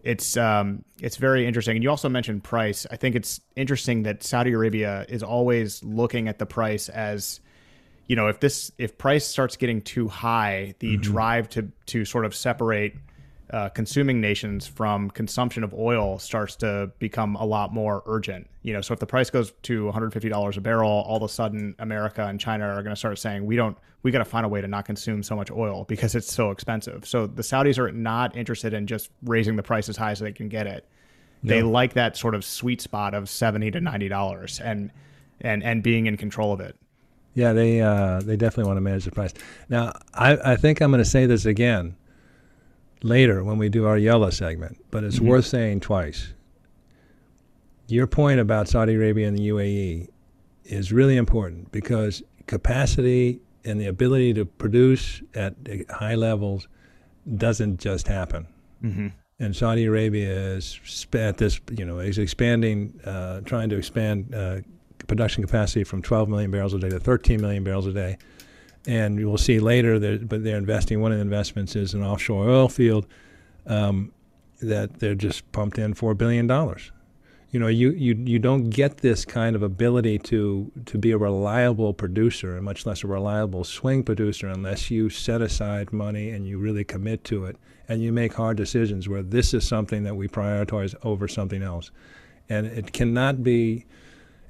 it's 0.03 0.37
um, 0.37 0.85
it's 1.01 1.17
very 1.17 1.47
interesting. 1.47 1.77
And 1.77 1.83
you 1.83 1.89
also 1.89 2.11
mentioned 2.11 2.45
price. 2.45 2.87
I 2.91 2.97
think 2.97 3.17
it's 3.17 3.41
interesting 3.57 4.03
that 4.03 4.23
Saudi 4.23 4.53
Arabia 4.53 5.07
is 5.09 5.23
always 5.23 5.83
looking 5.83 6.29
at 6.29 6.39
the 6.39 6.47
price 6.47 6.91
as 6.91 7.41
you 8.07 8.17
know, 8.17 8.29
if 8.29 8.41
this 8.41 8.71
if 8.79 8.99
price 8.99 9.27
starts 9.27 9.57
getting 9.57 9.81
too 9.81 10.09
high, 10.09 10.75
the 10.79 10.95
mm-hmm. 10.95 11.03
drive 11.03 11.49
to 11.51 11.71
to 11.87 12.05
sort 12.05 12.25
of 12.25 12.35
separate 12.35 12.95
uh, 13.51 13.69
consuming 13.69 14.21
nations 14.21 14.67
from 14.67 15.11
consumption 15.11 15.63
of 15.63 15.73
oil 15.75 16.19
starts 16.19 16.57
to 16.57 16.91
become 16.99 17.37
a 17.37 17.45
lot 17.45 17.73
more 17.73 18.03
urgent. 18.07 18.49
You 18.63 18.73
know, 18.73 18.81
so 18.81 18.95
if 18.95 19.01
the 19.01 19.07
price 19.07 19.31
goes 19.31 19.53
to 19.63 19.85
$150 19.85 20.57
a 20.57 20.61
barrel, 20.61 20.91
all 20.91 21.19
of 21.19 21.23
a 21.23 21.29
sudden 21.29 21.75
America 21.79 22.27
and 22.27 22.41
China 22.41 22.65
are 22.65 22.83
going 22.83 22.95
to 22.95 22.97
start 22.97 23.19
saying 23.19 23.45
we 23.45 23.57
don't 23.57 23.77
we 24.03 24.11
got 24.11 24.19
to 24.19 24.25
find 24.25 24.45
a 24.45 24.49
way 24.49 24.61
to 24.61 24.69
not 24.69 24.85
consume 24.85 25.23
so 25.23 25.37
much 25.37 25.51
oil 25.51 25.85
because 25.85 26.15
it's 26.15 26.33
so 26.33 26.51
expensive. 26.51 27.07
So 27.07 27.27
the 27.27 27.43
Saudis 27.43 27.79
are 27.79 27.91
not 27.91 28.37
interested 28.37 28.75
in 28.75 28.87
just 28.87 29.11
raising 29.23 29.57
the 29.57 29.63
price 29.63 29.89
as 29.89 29.97
high 29.97 30.11
as 30.11 30.19
they 30.19 30.33
can 30.33 30.49
get 30.49 30.67
it. 30.67 30.87
They 31.43 31.63
like 31.63 31.93
that 31.93 32.17
sort 32.17 32.35
of 32.35 32.43
sweet 32.43 32.81
spot 32.81 33.13
of 33.13 33.29
70 33.29 33.71
to 33.73 33.81
90 33.81 34.09
dollars 34.09 34.61
and 34.61 34.91
and 35.41 35.63
and 35.63 35.83
being 35.83 36.07
in 36.07 36.17
control 36.17 36.53
of 36.53 36.61
it. 36.61 36.77
Yeah, 37.35 37.53
they 37.53 37.81
uh, 37.81 38.21
they 38.21 38.37
definitely 38.37 38.69
want 38.69 38.77
to 38.77 38.81
manage 38.81 39.05
the 39.05 39.11
price. 39.11 39.35
Now, 39.69 39.93
I, 40.15 40.53
I 40.53 40.57
think 40.57 40.81
I'm 40.81 40.91
going 40.91 41.03
to 41.03 41.09
say 41.09 41.27
this 41.27 41.47
again 41.47 41.97
later 43.03 43.45
when 43.45 43.59
we 43.59 43.69
do 43.69 43.87
our 43.87 43.99
Yella 43.99 44.33
segment, 44.33 44.79
but 44.91 45.05
it's 45.05 45.17
mm-hmm. 45.17 45.29
worth 45.29 45.47
saying 45.47 45.81
twice. 45.81 46.33
Your 47.87 48.07
point 48.07 48.41
about 48.41 48.69
Saudi 48.69 48.95
Arabia 48.95 49.29
and 49.29 49.37
the 49.37 49.49
UAE 49.49 50.09
is 50.65 50.93
really 50.93 51.17
important 51.17 51.71
because 51.71 52.23
capacity 52.47 53.41
and 53.65 53.81
the 53.81 53.87
ability 53.87 54.33
to 54.35 54.45
produce 54.45 55.23
at 55.35 55.55
high 55.91 56.15
levels 56.15 56.69
doesn't 57.37 57.79
just 57.79 58.09
happen. 58.09 58.47
Mm-hmm. 58.83 59.09
And 59.41 59.57
Saudi 59.57 59.87
Arabia 59.87 60.33
is 60.55 61.07
at 61.13 61.39
this, 61.39 61.61
you 61.73 61.85
know, 61.85 61.99
is 61.99 62.19
expanding, 62.19 62.99
uh, 63.05 63.41
trying 63.41 63.69
to 63.71 63.77
expand 63.77 64.35
uh, 64.35 64.59
production 65.07 65.43
capacity 65.43 65.85
from 65.85 66.03
12 66.03 66.29
million 66.29 66.51
barrels 66.51 66.75
a 66.75 66.79
day 66.79 66.91
to 66.91 67.01
13 67.01 67.41
million 67.41 67.65
barrels 67.65 67.87
a 67.87 67.93
day. 67.93 68.19
And 68.87 69.19
you 69.19 69.29
will 69.29 69.39
see 69.39 69.61
later 69.61 69.99
that, 69.99 70.29
but 70.29 70.45
they're 70.45 70.59
investing. 70.59 71.01
One 71.01 71.13
of 71.13 71.19
the 71.19 71.23
investments 71.23 71.75
is 71.75 71.95
an 71.95 72.03
offshore 72.03 72.49
oil 72.49 72.69
field. 72.69 73.07
Um, 73.67 74.13
that 74.61 74.99
they're 75.01 75.15
just 75.15 75.51
pumped 75.53 75.79
in 75.79 75.95
four 75.95 76.15
billion 76.15 76.47
dollars. 76.47 76.91
You 77.51 77.61
know, 77.61 77.69
you, 77.69 77.91
you 77.93 78.15
you 78.17 78.41
don't 78.41 78.71
get 78.71 78.99
this 78.99 79.25
kind 79.25 79.55
of 79.55 79.63
ability 79.63 80.19
to 80.21 80.73
to 80.87 80.99
be 80.99 81.13
a 81.13 81.19
reliable 81.19 81.95
producer, 81.95 82.57
and 82.57 82.65
much 82.65 82.85
less 82.85 83.05
a 83.05 83.07
reliable 83.07 83.63
swing 83.63 84.03
producer, 84.03 84.49
unless 84.49 84.91
you 84.91 85.09
set 85.09 85.41
aside 85.41 85.93
money 85.93 86.31
and 86.31 86.49
you 86.49 86.59
really 86.59 86.83
commit 86.83 87.23
to 87.25 87.45
it, 87.45 87.57
and 87.89 88.03
you 88.03 88.13
make 88.13 88.35
hard 88.35 88.57
decisions 88.57 89.09
where 89.09 89.23
this 89.23 89.55
is 89.55 89.67
something 89.67 90.03
that 90.03 90.17
we 90.17 90.27
prioritize 90.27 90.95
over 91.05 91.29
something 91.29 91.63
else, 91.63 91.93
and 92.49 92.67
it 92.67 92.93
cannot 92.93 93.45
be 93.45 93.87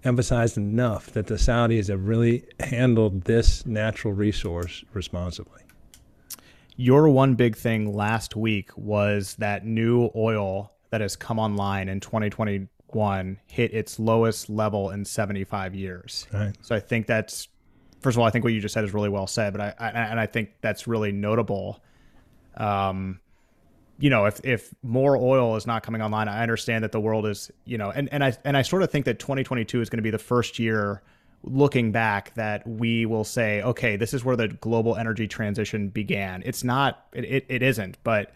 emphasized 0.05 0.57
enough 0.57 1.11
that 1.13 1.27
the 1.27 1.35
Saudis 1.35 1.89
have 1.89 2.07
really 2.07 2.45
handled 2.61 3.23
this 3.23 3.65
natural 3.67 4.13
resource 4.13 4.85
responsibly. 4.93 5.63
Your 6.77 7.09
one 7.09 7.35
big 7.35 7.57
thing 7.57 7.95
last 7.95 8.37
week 8.37 8.77
was 8.77 9.35
that 9.37 9.65
new 9.65 10.11
oil 10.15 10.73
that 10.91 11.01
has 11.01 11.17
come 11.17 11.39
online 11.39 11.89
in 11.89 12.01
2021 12.01 13.39
hit 13.47 13.73
its 13.73 13.99
lowest 13.99 14.51
level 14.51 14.91
in 14.91 15.05
75 15.05 15.75
years. 15.75 16.27
Right. 16.33 16.53
So 16.63 16.75
I 16.75 16.81
think 16.81 17.07
that's 17.07 17.49
first 18.01 18.17
of 18.17 18.21
all, 18.21 18.27
I 18.27 18.31
think 18.31 18.45
what 18.45 18.53
you 18.53 18.61
just 18.61 18.75
said 18.75 18.85
is 18.85 18.93
really 18.93 19.09
well 19.09 19.27
said, 19.27 19.53
but 19.55 19.61
I, 19.61 19.75
I 19.79 19.89
and 19.89 20.21
I 20.21 20.27
think 20.27 20.51
that's 20.61 20.87
really 20.87 21.11
notable. 21.11 21.83
Um, 22.57 23.21
you 23.99 24.11
know, 24.11 24.27
if 24.27 24.41
if 24.45 24.75
more 24.83 25.17
oil 25.17 25.57
is 25.57 25.67
not 25.67 25.83
coming 25.83 26.03
online, 26.03 26.29
I 26.29 26.43
understand 26.43 26.85
that 26.85 26.93
the 26.93 27.01
world 27.01 27.27
is, 27.27 27.51
you 27.65 27.79
know, 27.79 27.91
and 27.91 28.13
and 28.13 28.25
I 28.25 28.37
and 28.45 28.57
I 28.57 28.63
sort 28.63 28.83
of 28.83 28.91
think 28.91 29.05
that 29.05 29.19
2022 29.19 29.81
is 29.81 29.89
going 29.89 29.99
to 29.99 30.03
be 30.03 30.11
the 30.11 30.19
first 30.19 30.59
year 30.59 31.03
looking 31.47 31.93
back 31.93 32.35
that 32.35 32.67
we 32.67 33.07
will 33.07 33.25
say, 33.25 33.63
okay, 33.63 33.97
this 33.97 34.15
is 34.15 34.25
where 34.25 34.37
the 34.37 34.49
global 34.49 34.97
energy 34.97 35.29
transition 35.29 35.89
began. 35.89 36.43
It's 36.45 36.65
not, 36.65 37.07
it, 37.13 37.25
it, 37.25 37.47
it 37.49 37.63
isn't, 37.63 37.99
but 38.03 38.33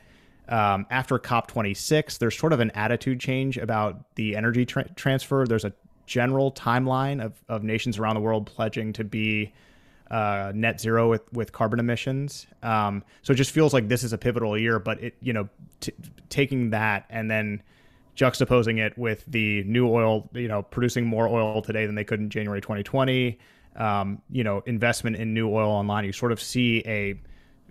um, 0.48 0.86
after 0.90 1.18
COP26, 1.18 2.18
there's 2.18 2.36
sort 2.36 2.52
of 2.52 2.61
an 2.61 2.70
attitude 2.72 3.20
change 3.20 3.56
about 3.56 4.14
the 4.14 4.36
energy 4.36 4.66
tra- 4.66 4.88
transfer. 4.94 5.46
There's 5.46 5.64
a 5.64 5.72
general 6.06 6.52
timeline 6.52 7.22
of, 7.24 7.42
of 7.48 7.62
nations 7.62 7.98
around 7.98 8.14
the 8.14 8.20
world 8.20 8.46
pledging 8.46 8.92
to 8.94 9.04
be 9.04 9.52
uh, 10.11 10.52
net 10.54 10.80
zero 10.80 11.11
with, 11.11 11.30
with 11.32 11.52
carbon 11.52 11.78
emissions. 11.80 12.46
Um, 12.62 13.04
so 13.22 13.32
it 13.32 13.36
just 13.36 13.50
feels 13.50 13.74
like 13.74 13.88
this 13.88 14.02
is 14.02 14.12
a 14.12 14.18
pivotal 14.18 14.56
year, 14.59 14.78
but 14.78 15.02
it, 15.02 15.16
you 15.20 15.32
know, 15.32 15.48
t- 15.80 15.92
taking 16.28 16.70
that 16.70 17.06
and 17.11 17.30
then 17.30 17.62
juxtaposing 18.16 18.78
it 18.78 18.96
with 18.98 19.24
the 19.26 19.62
new 19.64 19.88
oil, 19.88 20.28
you 20.32 20.48
know, 20.48 20.62
producing 20.62 21.06
more 21.06 21.28
oil 21.28 21.62
today 21.62 21.86
than 21.86 21.94
they 21.94 22.04
could 22.04 22.20
in 22.20 22.30
January 22.30 22.61
2020. 22.61 23.38
Um, 23.76 24.20
you 24.30 24.42
know, 24.42 24.62
investment 24.66 25.16
in 25.16 25.34
new 25.34 25.48
oil 25.48 25.70
online, 25.70 26.04
you 26.04 26.12
sort 26.12 26.32
of 26.32 26.40
see 26.40 26.82
a, 26.84 27.20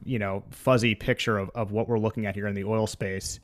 you 0.05 0.19
know, 0.19 0.43
fuzzy 0.51 0.95
picture 0.95 1.38
of, 1.38 1.49
of 1.53 1.71
what 1.71 1.89
we're 1.89 1.99
looking 1.99 2.25
at 2.25 2.35
here 2.35 2.47
in 2.47 2.55
the 2.55 2.63
oil 2.63 2.88
space. 2.88 3.39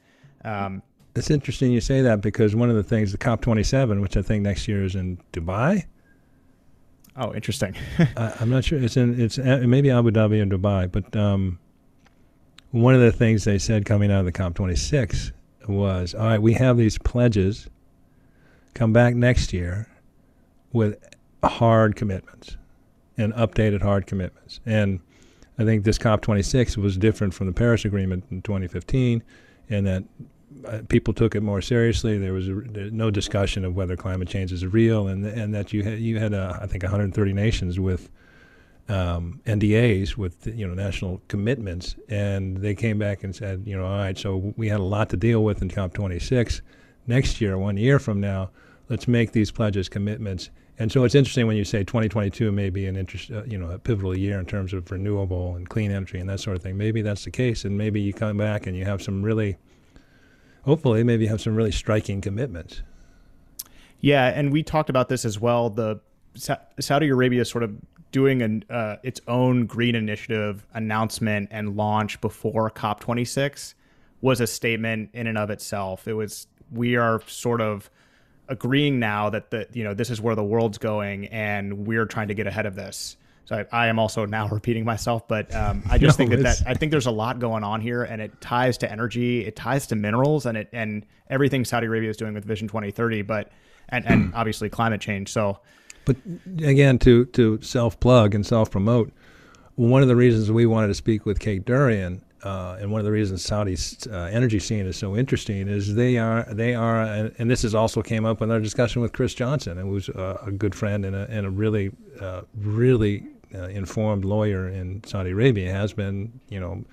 Um, 0.46 0.82
it's 1.16 1.30
interesting 1.30 1.72
you 1.72 1.82
say 1.82 2.02
that 2.02 2.22
because 2.22 2.56
one 2.56 2.70
of 2.70 2.76
the 2.76 2.84
things, 2.84 3.12
the 3.12 3.18
COP27, 3.18 4.02
which 4.02 4.18
I 4.18 4.22
think 4.22 4.44
next 4.44 4.68
year 4.68 4.84
is 4.84 4.96
in 4.96 5.20
Dubai. 5.34 5.86
Oh, 7.16 7.34
interesting. 7.34 7.76
I, 8.18 8.34
am 8.40 8.50
not 8.50 8.64
sure. 8.64 8.80
It's 8.80 8.98
in 8.98 9.20
it's 9.20 9.38
uh, 9.38 9.64
maybe 9.66 9.92
Abu 9.92 10.12
Dhabi 10.12 10.42
or 10.42 10.58
Dubai, 10.58 10.92
but 10.92 11.16
um, 11.16 11.60
one 12.72 12.96
of 12.96 13.02
the 13.02 13.12
things 13.12 13.44
they 13.44 13.60
said 13.60 13.86
coming 13.86 14.12
out 14.12 14.20
of 14.20 14.26
the 14.26 14.32
COP26 14.32 15.32
was 15.68 16.16
all 16.16 16.26
right, 16.26 16.42
we 16.42 16.54
have 16.54 16.78
these 16.78 16.98
pledges. 16.98 17.70
Come 18.74 18.92
back 18.92 19.14
next 19.14 19.54
year 19.54 19.88
with 20.72 20.98
hard 21.44 21.96
commitments 21.96 22.58
and 23.18 23.32
updated 23.34 23.82
hard 23.82 24.08
commitments. 24.08 24.60
And 24.66 25.00
I 25.60 25.66
think 25.66 25.84
this 25.84 26.00
COP26 26.00 26.78
was 26.78 26.98
different 26.98 27.36
from 27.36 27.46
the 27.46 27.54
Paris 27.54 27.86
Agreement 27.86 28.24
in 28.32 28.42
2015 28.42 29.22
in 29.70 29.84
that 29.84 30.04
people 30.90 31.14
took 31.14 31.36
it 31.36 31.42
more 31.42 31.62
seriously. 31.62 32.18
There 32.18 32.34
was 32.34 32.48
a, 32.48 32.54
no 32.92 33.12
discussion 33.12 33.66
of 33.66 33.76
whether 33.76 33.96
climate 33.96 34.28
change 34.28 34.52
is 34.52 34.66
real, 34.66 35.08
and 35.08 35.26
and 35.26 35.54
that 35.54 35.74
you 35.74 35.84
had 35.84 36.00
you 36.00 36.20
had 36.20 36.34
uh, 36.34 36.58
I 36.62 36.68
think 36.68 36.84
130 36.84 37.34
nations 37.34 37.80
with 37.80 38.10
um, 38.90 39.40
NDAs 39.46 40.18
with 40.18 40.48
you 40.48 40.68
know 40.68 40.74
national 40.74 41.22
commitments, 41.28 41.96
and 42.10 42.58
they 42.58 42.76
came 42.76 43.00
back 43.00 43.24
and 43.24 43.36
said, 43.36 43.64
you 43.66 43.78
know, 43.78 43.86
all 43.86 43.98
right, 43.98 44.18
so 44.18 44.54
we 44.58 44.68
had 44.68 44.80
a 44.80 44.84
lot 44.84 45.10
to 45.10 45.18
deal 45.18 45.44
with 45.44 45.62
in 45.62 45.70
COP26. 45.70 46.62
Next 47.08 47.42
year, 47.42 47.58
one 47.58 47.78
year 47.78 48.00
from 48.00 48.20
now, 48.20 48.50
let's 48.90 49.08
make 49.08 49.32
these 49.32 49.52
pledges, 49.52 49.90
commitments. 49.90 50.50
And 50.80 50.92
so 50.92 51.04
it's 51.04 51.16
interesting 51.16 51.46
when 51.46 51.56
you 51.56 51.66
say 51.66 51.84
2022 51.84 52.52
may 52.52 52.70
be 52.70 52.88
an 52.88 52.96
interest, 52.96 53.32
uh, 53.32 53.44
you 53.44 53.58
know, 53.58 53.70
a 53.70 53.78
pivotal 53.78 54.18
year 54.18 54.40
in 54.40 54.46
terms 54.46 54.74
of 54.74 54.90
renewable 54.90 55.56
and 55.56 55.70
clean 55.70 55.92
energy 55.92 56.18
and 56.18 56.28
that 56.30 56.40
sort 56.40 56.56
of 56.56 56.64
thing. 56.64 56.78
Maybe 56.78 57.02
that's 57.02 57.26
the 57.26 57.32
case, 57.32 57.64
and 57.64 57.78
maybe 57.78 58.02
you 58.02 58.12
come 58.12 58.38
back 58.38 58.66
and 58.66 58.76
you 58.76 58.84
have 58.86 59.02
some 59.02 59.22
really, 59.22 59.58
hopefully, 60.64 61.04
maybe 61.04 61.28
have 61.28 61.42
some 61.42 61.56
really 61.56 61.72
striking 61.72 62.22
commitments. 62.22 62.82
Yeah, 64.00 64.28
and 64.28 64.52
we 64.52 64.64
talked 64.64 64.90
about 64.90 65.08
this 65.08 65.24
as 65.24 65.40
well. 65.40 65.70
The 65.70 66.00
Saudi 66.80 67.10
Arabia 67.10 67.46
sort 67.46 67.64
of 67.64 67.76
doing 68.12 68.42
an 68.42 68.66
uh, 68.70 68.98
its 69.04 69.22
own 69.28 69.66
green 69.66 69.96
initiative 69.96 70.66
announcement 70.74 71.50
and 71.52 71.76
launch 71.76 72.20
before 72.22 72.70
COP26 72.72 73.74
was 74.22 74.40
a 74.40 74.48
statement 74.48 75.10
in 75.14 75.28
and 75.28 75.38
of 75.38 75.50
itself. 75.50 76.08
It 76.08 76.14
was 76.14 76.48
we 76.72 76.96
are 76.96 77.22
sort 77.28 77.62
of 77.62 77.90
agreeing 78.50 79.00
now 79.00 79.30
that 79.30 79.52
the 79.52 79.68
you 79.74 79.84
know 79.84 79.94
this 79.94 80.10
is 80.10 80.22
where 80.22 80.36
the 80.36 80.44
world's 80.44 80.78
going 80.78 81.28
and 81.28 81.86
we're 81.86 82.06
trying 82.06 82.28
to 82.28 82.34
get 82.34 82.48
ahead 82.48 82.66
of 82.66 82.76
this. 82.76 83.18
So 83.46 83.66
I, 83.72 83.86
I 83.86 83.88
am 83.88 84.00
also 84.00 84.26
now 84.26 84.48
repeating 84.52 84.86
myself, 84.86 85.28
but 85.28 85.54
um, 85.54 85.84
I 85.90 85.98
just 85.98 86.18
no, 86.18 86.26
think 86.26 86.42
that, 86.42 86.60
that 86.60 86.64
I 86.68 86.74
think 86.74 86.92
there's 86.92 87.08
a 87.08 87.12
lot 87.12 87.40
going 87.40 87.64
on 87.64 87.82
here, 87.82 88.04
and 88.04 88.22
it 88.22 88.40
ties 88.42 88.78
to 88.80 88.92
energy, 88.92 89.46
it 89.46 89.56
ties 89.56 89.88
to 89.88 89.96
minerals, 89.96 90.46
and 90.46 90.58
it 90.58 90.70
and 90.74 91.06
everything 91.30 91.66
Saudi 91.66 91.88
Arabia 91.88 92.10
is 92.10 92.18
doing 92.18 92.34
with 92.34 92.46
Vision 92.46 92.68
2030, 92.68 93.22
but 93.24 93.52
and 93.90 94.06
and 94.06 94.34
obviously 94.36 94.70
climate 94.70 95.02
change. 95.02 95.32
So 95.32 95.60
but 96.06 96.18
again, 96.60 97.00
to 97.00 97.26
to 97.26 97.62
self 97.62 98.00
plug 98.00 98.36
and 98.36 98.46
self 98.46 98.72
promote, 98.72 99.12
one 99.76 100.02
of 100.02 100.08
the 100.08 100.16
reasons 100.16 100.52
we 100.52 100.66
wanted 100.66 100.88
to 100.88 100.94
speak 100.94 101.26
with 101.26 101.40
Kate 101.40 101.66
Dourian, 101.66 102.22
uh, 102.44 102.78
and 102.80 102.92
one 102.92 103.00
of 103.00 103.06
the 103.06 103.12
reasons 103.12 103.44
Saudi's 103.44 104.06
uh, 104.08 104.30
energy 104.32 104.60
scene 104.60 104.86
is 104.86 104.98
so 104.98 105.16
interesting 105.16 105.68
is 105.68 105.96
they 105.96 106.18
are 106.18 106.46
they 106.52 106.76
are, 106.76 107.02
and, 107.04 107.34
and, 107.38 107.50
this 107.50 107.62
has 107.62 107.74
also 107.74 108.02
came 108.02 108.26
up 108.26 108.42
in 108.42 108.52
our 108.52 108.60
discussion 108.60 109.02
with 109.02 109.14
Chris 109.14 109.34
Johnson, 109.34 109.78
who's 109.78 110.10
uh, 110.10 110.44
a 110.46 110.52
good 110.52 110.76
friend 110.76 111.06
and 111.06 111.16
a, 111.16 111.28
and 111.30 111.46
a 111.46 111.50
really 111.50 111.92
uh, 112.20 112.42
really 112.58 113.28
uh, 113.54 113.64
informed 113.64 114.26
lawyer 114.26 114.68
in 114.68 115.04
Saudi 115.06 115.32
Arabia, 115.32 115.72
has 115.72 115.94
been 115.94 116.40
you 116.50 116.60
know 116.60 116.84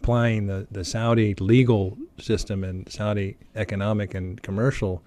applying 0.00 0.46
the, 0.46 0.66
the 0.70 0.84
Saudi 0.84 1.34
legal 1.34 1.96
system 2.18 2.64
and 2.64 2.90
Saudi 2.90 3.36
economic 3.54 4.14
and 4.14 4.42
commercial 4.42 5.02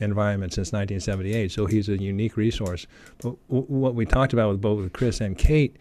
environment 0.00 0.52
since 0.52 0.72
1978. 0.72 1.52
So 1.52 1.66
he's 1.66 1.88
a 1.88 2.00
unique 2.00 2.36
resource. 2.36 2.86
But 3.18 3.36
w- 3.48 3.66
what 3.66 3.94
we 3.94 4.06
talked 4.06 4.32
about 4.32 4.48
with 4.50 4.60
both 4.60 4.92
Chris 4.92 5.20
and 5.20 5.36
Kate 5.36 5.76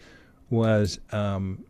was, 0.50 1.00
um, 1.12 1.64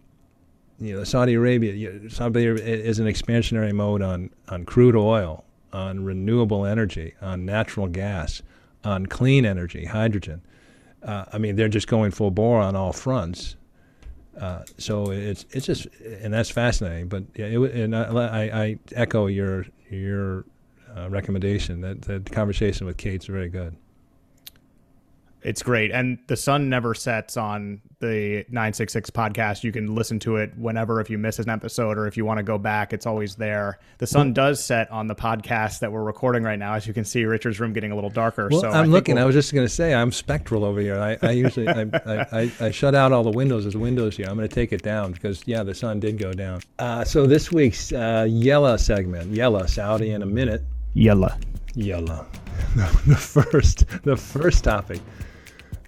you 0.80 0.96
know, 0.96 1.04
Saudi 1.04 1.36
Arabia. 1.36 2.10
Saudi 2.10 2.46
Arabia 2.46 2.64
is 2.64 3.00
an 3.00 3.06
expansionary 3.06 3.74
mode 3.74 4.02
on 4.02 4.30
on 4.48 4.66
crude 4.66 4.96
oil, 4.96 5.44
on 5.74 6.04
renewable 6.04 6.66
energy, 6.66 7.14
on 7.22 7.46
natural 7.46 7.88
gas, 7.88 8.42
on 8.84 9.06
clean 9.06 9.46
energy, 9.46 9.86
hydrogen. 9.86 10.42
Uh, 11.04 11.26
I 11.32 11.38
mean, 11.38 11.56
they're 11.56 11.70
just 11.70 11.88
going 11.88 12.12
full 12.12 12.32
bore 12.32 12.60
on 12.60 12.76
all 12.76 12.94
fronts. 12.94 13.56
Uh, 14.40 14.64
so 14.78 15.12
it's 15.12 15.46
it's 15.52 15.66
just 15.66 15.88
and 16.22 16.34
that's 16.34 16.50
fascinating. 16.50 17.08
But 17.10 17.24
yeah, 17.36 17.48
it, 17.48 17.72
and 17.74 17.96
I, 17.96 18.44
I 18.54 18.80
echo 18.96 19.28
your 19.28 19.66
your 19.90 20.46
uh, 20.96 21.10
recommendation. 21.10 21.82
That 21.82 22.02
the 22.04 22.20
conversation 22.22 22.88
with 22.88 22.98
Kate's 22.98 23.26
very 23.26 23.50
good. 23.50 23.76
It's 25.42 25.64
great, 25.64 25.92
and 25.92 26.20
the 26.28 26.36
sun 26.36 26.70
never 26.70 26.94
sets 26.94 27.38
on 27.38 27.82
the 28.00 28.46
966 28.50 29.10
podcast. 29.10 29.64
You 29.64 29.72
can 29.72 29.94
listen 29.96 30.20
to 30.20 30.38
it 30.38 30.52
whenever 30.58 31.00
if 31.00 31.10
you 31.10 31.18
miss 31.18 31.40
an 31.40 31.50
episode 31.50 31.98
or 31.98 32.08
if 32.08 32.18
you 32.18 32.26
want 32.26 32.38
to 32.38 32.44
go 32.44 32.58
back, 32.58 32.94
it's 32.94 33.06
always 33.06 33.36
there. 33.36 33.80
The 33.98 34.08
sun 34.08 34.34
does 34.34 34.64
set 34.64 34.90
on 34.92 35.08
the 35.08 35.16
podcast 35.16 35.80
that 35.80 35.92
we're 35.92 36.04
recording 36.04 36.44
right 36.44 36.60
now. 36.60 36.74
As 36.74 36.88
you 36.88 36.94
can 36.94 37.06
see, 37.06 37.26
Richard's 37.26 37.60
room 37.60 37.74
getting 37.74 37.92
a 37.92 37.96
little 37.96 38.10
darker. 38.10 38.50
Well, 38.52 38.62
so 38.62 38.70
I'm 38.70 38.86
I 38.86 38.88
looking. 38.88 39.16
We'll... 39.16 39.24
I 39.24 39.28
was 39.28 39.36
just 39.36 39.54
going 39.54 39.66
to 39.66 39.74
say 39.74 39.94
I'm 39.94 40.12
spectral 40.12 40.64
over 40.64 40.80
here. 40.80 41.00
I, 41.00 41.18
I 41.22 41.32
usually 41.32 41.68
I, 41.68 41.86
I, 42.06 42.52
I, 42.60 42.72
shut 42.72 42.96
out 42.96 43.12
all 43.12 43.24
the 43.24 43.32
windows 43.32 43.66
as 43.66 43.76
windows 43.76 44.18
here. 44.18 44.28
I'm 44.30 44.36
going 44.36 44.48
to 44.48 44.54
take 44.54 44.72
it 44.72 44.82
down 44.82 45.12
because 45.12 45.44
yeah, 45.46 45.64
the 45.64 45.76
sun 45.76 46.00
did 46.00 46.18
go 46.18 46.34
down. 46.34 46.62
Uh, 46.80 47.04
so 47.04 47.28
this 47.28 47.52
week's 47.52 47.92
uh, 47.92 48.26
Yella 48.30 48.78
segment, 48.78 49.32
Yella 49.34 49.68
Saudi 49.68 50.12
in 50.12 50.22
a 50.22 50.26
minute. 50.26 50.64
Yalla. 50.94 51.38
Yalla. 51.76 52.26
the 52.76 53.16
first, 53.16 53.86
the 54.04 54.18
first 54.18 54.64
topic. 54.64 55.00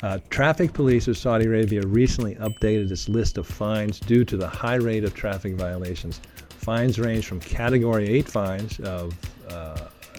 Uh, 0.02 0.18
traffic 0.30 0.74
police 0.74 1.08
of 1.08 1.16
Saudi 1.18 1.46
Arabia 1.46 1.82
recently 1.86 2.36
updated 2.36 2.90
its 2.92 3.08
list 3.08 3.38
of 3.38 3.46
fines 3.46 4.00
due 4.00 4.26
to 4.26 4.36
the 4.36 4.48
high 4.48 4.76
rate 4.76 5.04
of 5.04 5.14
traffic 5.14 5.54
violations. 5.56 6.20
Fines 6.50 7.00
range 7.00 7.26
from 7.28 7.40
Category 7.40 8.08
8 8.10 8.28
fines 8.28 8.80
of 8.80 9.14
uh, 9.52 9.78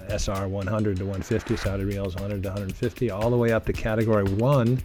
SR 0.09 0.47
100 0.49 0.97
to 0.99 1.05
150, 1.05 1.57
Saudi 1.57 1.85
Riyals 1.85 2.14
100 2.14 2.43
to 2.43 2.49
150, 2.51 3.11
all 3.11 3.30
the 3.30 3.37
way 3.37 3.53
up 3.53 3.64
to 3.66 3.72
Category 3.72 4.24
1 4.24 4.80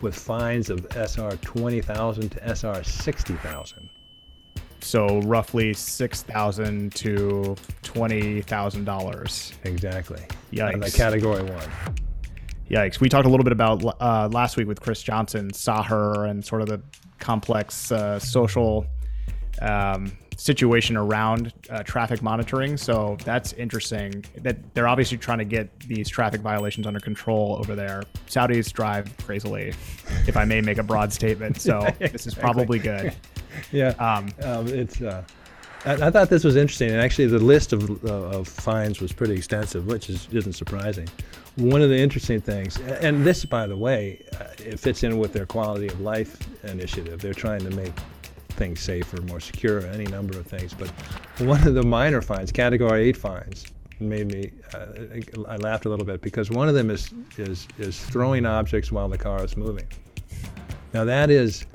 with 0.00 0.14
fines 0.14 0.70
of 0.70 0.86
SR 0.94 1.32
20,000 1.38 2.28
to 2.30 2.48
SR 2.54 2.84
60,000. 2.84 3.88
so 4.80 5.20
roughly 5.22 5.74
six 5.74 6.22
thousand 6.22 6.94
to 6.94 7.56
twenty 7.82 8.42
thousand 8.42 8.84
dollars. 8.84 9.52
Exactly. 9.64 10.22
Yikes. 10.52 10.84
The 10.84 10.96
category 10.96 11.42
one. 11.42 11.68
Yikes. 12.70 13.00
We 13.00 13.08
talked 13.08 13.26
a 13.26 13.30
little 13.30 13.44
bit 13.44 13.52
about 13.52 13.82
uh, 14.00 14.28
last 14.30 14.56
week 14.56 14.68
with 14.68 14.80
Chris 14.80 15.02
Johnson, 15.02 15.50
Saher, 15.50 16.28
and 16.28 16.44
sort 16.44 16.62
of 16.62 16.68
the 16.68 16.80
complex 17.18 17.90
uh, 17.90 18.18
social 18.18 18.86
um, 19.62 20.12
situation 20.36 20.96
around 20.96 21.52
uh, 21.70 21.82
traffic 21.82 22.22
monitoring. 22.22 22.76
So 22.76 23.16
that's 23.24 23.52
interesting 23.54 24.24
that 24.42 24.56
they're 24.74 24.86
obviously 24.88 25.18
trying 25.18 25.38
to 25.38 25.44
get 25.44 25.80
these 25.80 26.08
traffic 26.08 26.40
violations 26.40 26.86
under 26.86 27.00
control 27.00 27.56
over 27.58 27.74
there. 27.74 28.04
Saudis 28.28 28.72
drive 28.72 29.12
crazily, 29.24 29.74
if 30.26 30.36
I 30.36 30.44
may 30.44 30.60
make 30.60 30.78
a 30.78 30.82
broad 30.82 31.12
statement. 31.12 31.60
So 31.60 31.80
Yeah, 32.00 32.08
this 32.08 32.26
is 32.26 32.34
probably 32.34 32.78
good. 32.78 33.14
Yeah. 33.72 33.88
Um, 33.98 34.28
Um, 34.42 34.68
it's. 34.68 35.00
Uh, 35.00 35.24
I, 35.84 35.92
I 35.92 36.10
thought 36.10 36.28
this 36.28 36.44
was 36.44 36.56
interesting, 36.56 36.90
and 36.90 37.00
actually, 37.00 37.26
the 37.26 37.38
list 37.38 37.72
of, 37.72 38.04
uh, 38.04 38.08
of 38.08 38.48
fines 38.48 39.00
was 39.00 39.12
pretty 39.12 39.34
extensive, 39.34 39.86
which 39.86 40.10
is, 40.10 40.28
isn't 40.32 40.54
surprising. 40.54 41.08
One 41.58 41.82
of 41.82 41.88
the 41.88 41.98
interesting 41.98 42.40
things, 42.40 42.78
and 42.78 43.24
this, 43.24 43.44
by 43.44 43.66
the 43.66 43.76
way, 43.76 44.24
uh, 44.40 44.44
it 44.64 44.78
fits 44.78 45.02
in 45.02 45.18
with 45.18 45.32
their 45.32 45.44
quality 45.44 45.88
of 45.88 46.00
life 46.00 46.38
initiative. 46.62 47.20
They're 47.20 47.34
trying 47.34 47.60
to 47.60 47.70
make 47.70 47.92
things 48.50 48.78
safer, 48.80 49.20
more 49.22 49.40
secure, 49.40 49.80
any 49.86 50.04
number 50.04 50.38
of 50.38 50.46
things. 50.46 50.72
But 50.72 50.88
one 51.40 51.66
of 51.66 51.74
the 51.74 51.82
minor 51.82 52.22
fines, 52.22 52.52
Category 52.52 53.08
Eight 53.08 53.16
fines, 53.16 53.66
made 53.98 54.32
me. 54.32 54.52
Uh, 54.72 54.86
I 55.48 55.56
laughed 55.56 55.84
a 55.86 55.88
little 55.88 56.06
bit 56.06 56.20
because 56.20 56.48
one 56.48 56.68
of 56.68 56.74
them 56.74 56.90
is 56.90 57.10
is 57.36 57.66
is 57.78 58.00
throwing 58.04 58.46
objects 58.46 58.92
while 58.92 59.08
the 59.08 59.18
car 59.18 59.44
is 59.44 59.56
moving. 59.56 59.86
Now 60.94 61.04
that 61.04 61.28
is 61.28 61.66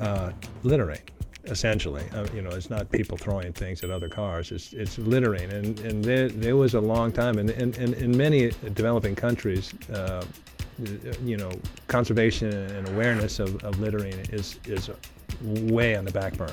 uh, 0.00 0.32
littering, 0.62 1.02
essentially. 1.46 2.04
Uh, 2.12 2.26
you 2.34 2.42
know, 2.42 2.50
it's 2.50 2.70
not 2.70 2.90
people 2.90 3.16
throwing 3.16 3.52
things 3.52 3.82
at 3.82 3.90
other 3.90 4.08
cars. 4.08 4.52
It's 4.52 4.72
it's 4.72 4.98
littering, 4.98 5.50
and 5.52 5.78
and 5.80 6.04
there 6.04 6.28
there 6.28 6.56
was 6.56 6.74
a 6.74 6.80
long 6.80 7.12
time, 7.12 7.38
and 7.38 7.50
in 7.50 7.74
in, 7.74 7.94
in 7.94 8.16
many 8.16 8.52
developing 8.74 9.14
countries. 9.14 9.72
Uh, 9.90 10.24
you 11.24 11.38
know, 11.38 11.50
conservation 11.88 12.52
and 12.52 12.86
awareness 12.90 13.38
of, 13.38 13.64
of 13.64 13.80
littering 13.80 14.12
is 14.30 14.60
is 14.66 14.90
way 15.42 15.96
on 15.96 16.04
the 16.04 16.10
back 16.10 16.36
burner. 16.36 16.52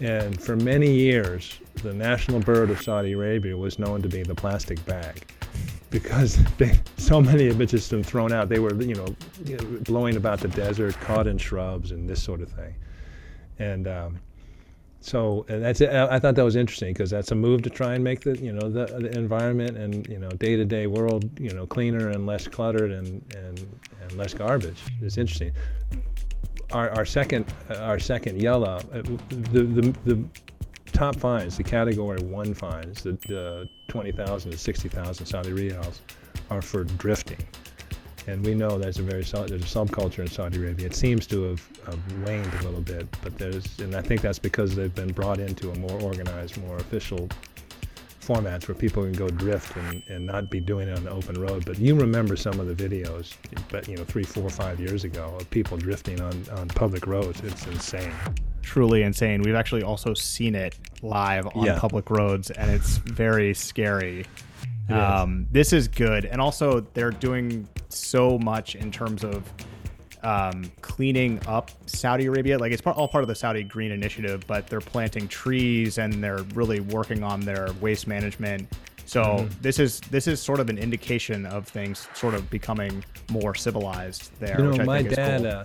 And 0.00 0.40
for 0.40 0.56
many 0.56 0.92
years, 0.92 1.58
the 1.82 1.94
national 1.94 2.40
bird 2.40 2.70
of 2.70 2.82
Saudi 2.82 3.12
Arabia 3.12 3.56
was 3.56 3.78
known 3.78 4.02
to 4.02 4.08
be 4.08 4.22
the 4.22 4.34
plastic 4.34 4.84
bag, 4.86 5.24
because 5.90 6.38
they, 6.58 6.78
so 6.96 7.20
many 7.20 7.48
of 7.48 7.60
it 7.60 7.66
just 7.66 7.90
been 7.90 8.02
thrown 8.02 8.32
out. 8.32 8.48
They 8.48 8.58
were, 8.58 8.74
you 8.82 8.94
know, 8.94 9.16
blowing 9.84 10.16
about 10.16 10.40
the 10.40 10.48
desert, 10.48 10.98
caught 11.00 11.26
in 11.26 11.38
shrubs, 11.38 11.92
and 11.92 12.08
this 12.08 12.22
sort 12.22 12.40
of 12.40 12.50
thing. 12.50 12.74
And 13.58 13.88
um, 13.88 14.18
so 15.00 15.46
and 15.48 15.62
that's 15.62 15.80
I 15.80 16.16
I 16.16 16.18
thought 16.18 16.34
that 16.34 16.44
was 16.44 16.56
interesting 16.56 16.92
because 16.92 17.10
that's 17.10 17.30
a 17.30 17.34
move 17.34 17.62
to 17.62 17.70
try 17.70 17.94
and 17.94 18.02
make 18.02 18.20
the 18.20 18.36
you 18.38 18.52
know 18.52 18.68
the, 18.68 18.86
the 18.86 19.16
environment 19.16 19.76
and 19.76 20.06
you 20.08 20.18
know 20.18 20.28
day 20.30 20.56
to 20.56 20.64
day 20.64 20.86
world 20.86 21.28
you 21.38 21.50
know 21.50 21.66
cleaner 21.66 22.08
and 22.08 22.26
less 22.26 22.48
cluttered 22.48 22.90
and 22.90 23.22
and, 23.36 23.66
and 24.02 24.12
less 24.12 24.34
garbage. 24.34 24.82
It's 25.00 25.16
interesting. 25.16 25.52
Our, 26.72 26.90
our 26.90 27.06
second 27.06 27.46
uh, 27.70 27.76
our 27.76 27.98
second 27.98 28.42
Yella 28.42 28.78
uh, 28.92 29.02
the, 29.28 29.62
the 29.62 29.94
the 30.04 30.24
top 30.92 31.14
fines 31.16 31.56
the 31.56 31.62
category 31.62 32.18
one 32.22 32.54
fines 32.54 33.02
the, 33.02 33.12
the 33.28 33.68
twenty 33.88 34.12
thousand 34.12 34.50
to 34.50 34.58
sixty 34.58 34.88
thousand 34.88 35.26
Saudi 35.26 35.50
riyals 35.50 36.00
are 36.50 36.62
for 36.62 36.84
drifting. 36.84 37.38
And 38.26 38.44
we 38.44 38.54
know 38.54 38.76
there's 38.76 38.98
a 38.98 39.02
very 39.02 39.22
there's 39.22 39.50
a 39.50 39.56
subculture 39.58 40.18
in 40.20 40.26
Saudi 40.28 40.58
Arabia. 40.58 40.86
It 40.86 40.94
seems 40.96 41.26
to 41.28 41.44
have, 41.44 41.68
have 41.86 42.22
waned 42.26 42.52
a 42.54 42.62
little 42.64 42.80
bit, 42.80 43.06
but 43.22 43.38
there's 43.38 43.78
and 43.78 43.94
I 43.94 44.02
think 44.02 44.20
that's 44.20 44.38
because 44.38 44.74
they've 44.74 44.94
been 44.94 45.12
brought 45.12 45.38
into 45.38 45.70
a 45.70 45.78
more 45.78 46.00
organized, 46.00 46.56
more 46.58 46.76
official 46.76 47.28
formats 48.20 48.66
where 48.66 48.74
people 48.74 49.04
can 49.04 49.12
go 49.12 49.28
drift 49.28 49.76
and, 49.76 50.02
and 50.08 50.26
not 50.26 50.50
be 50.50 50.58
doing 50.58 50.88
it 50.88 50.96
on 50.98 51.04
the 51.04 51.10
open 51.10 51.40
road. 51.40 51.64
But 51.64 51.78
you 51.78 51.94
remember 51.94 52.34
some 52.36 52.58
of 52.58 52.66
the 52.66 52.74
videos, 52.74 53.34
but 53.70 53.86
you 53.86 53.96
know, 53.96 54.04
three, 54.04 54.24
four, 54.24 54.50
five 54.50 54.80
years 54.80 55.04
ago 55.04 55.36
of 55.38 55.48
people 55.50 55.76
drifting 55.76 56.20
on, 56.20 56.44
on 56.56 56.66
public 56.68 57.06
roads. 57.06 57.40
It's 57.42 57.64
insane. 57.66 58.12
truly 58.62 59.04
insane. 59.04 59.42
We've 59.42 59.54
actually 59.54 59.84
also 59.84 60.12
seen 60.12 60.56
it 60.56 60.76
live 61.02 61.46
on 61.54 61.64
Yeah. 61.64 61.78
public 61.78 62.10
roads, 62.10 62.50
and 62.50 62.68
it's 62.68 62.96
very 62.96 63.54
scary. 63.54 64.26
Is. 64.88 64.94
Um, 64.94 65.46
this 65.52 65.72
is 65.72 65.86
good, 65.86 66.24
and 66.24 66.40
also 66.40 66.80
they're 66.94 67.12
doing 67.12 67.68
so 67.88 68.38
much 68.38 68.74
in 68.74 68.90
terms 68.90 69.24
of 69.24 69.42
um, 70.22 70.70
cleaning 70.80 71.40
up 71.46 71.70
Saudi 71.86 72.26
Arabia. 72.26 72.58
Like 72.58 72.72
it's 72.72 72.82
part, 72.82 72.96
all 72.96 73.06
part 73.08 73.22
of 73.22 73.28
the 73.28 73.34
Saudi 73.34 73.62
Green 73.62 73.92
Initiative, 73.92 74.44
but 74.46 74.66
they're 74.66 74.80
planting 74.80 75.28
trees 75.28 75.98
and 75.98 76.12
they're 76.24 76.42
really 76.54 76.80
working 76.80 77.22
on 77.22 77.40
their 77.40 77.68
waste 77.80 78.06
management. 78.06 78.68
So 79.04 79.22
Mm-hmm. 79.22 79.62
this 79.62 79.78
is 79.78 80.00
this 80.10 80.26
is 80.26 80.40
sort 80.42 80.58
of 80.58 80.68
an 80.68 80.78
indication 80.78 81.46
of 81.46 81.68
things 81.68 82.08
sort 82.14 82.34
of 82.34 82.50
becoming 82.50 83.04
more 83.30 83.54
civilized 83.54 84.32
there. 84.40 84.60
You 84.60 84.72
know, 84.78 84.84
my 84.84 85.02
dad, 85.02 85.42
cool. 85.42 85.50
uh, 85.50 85.64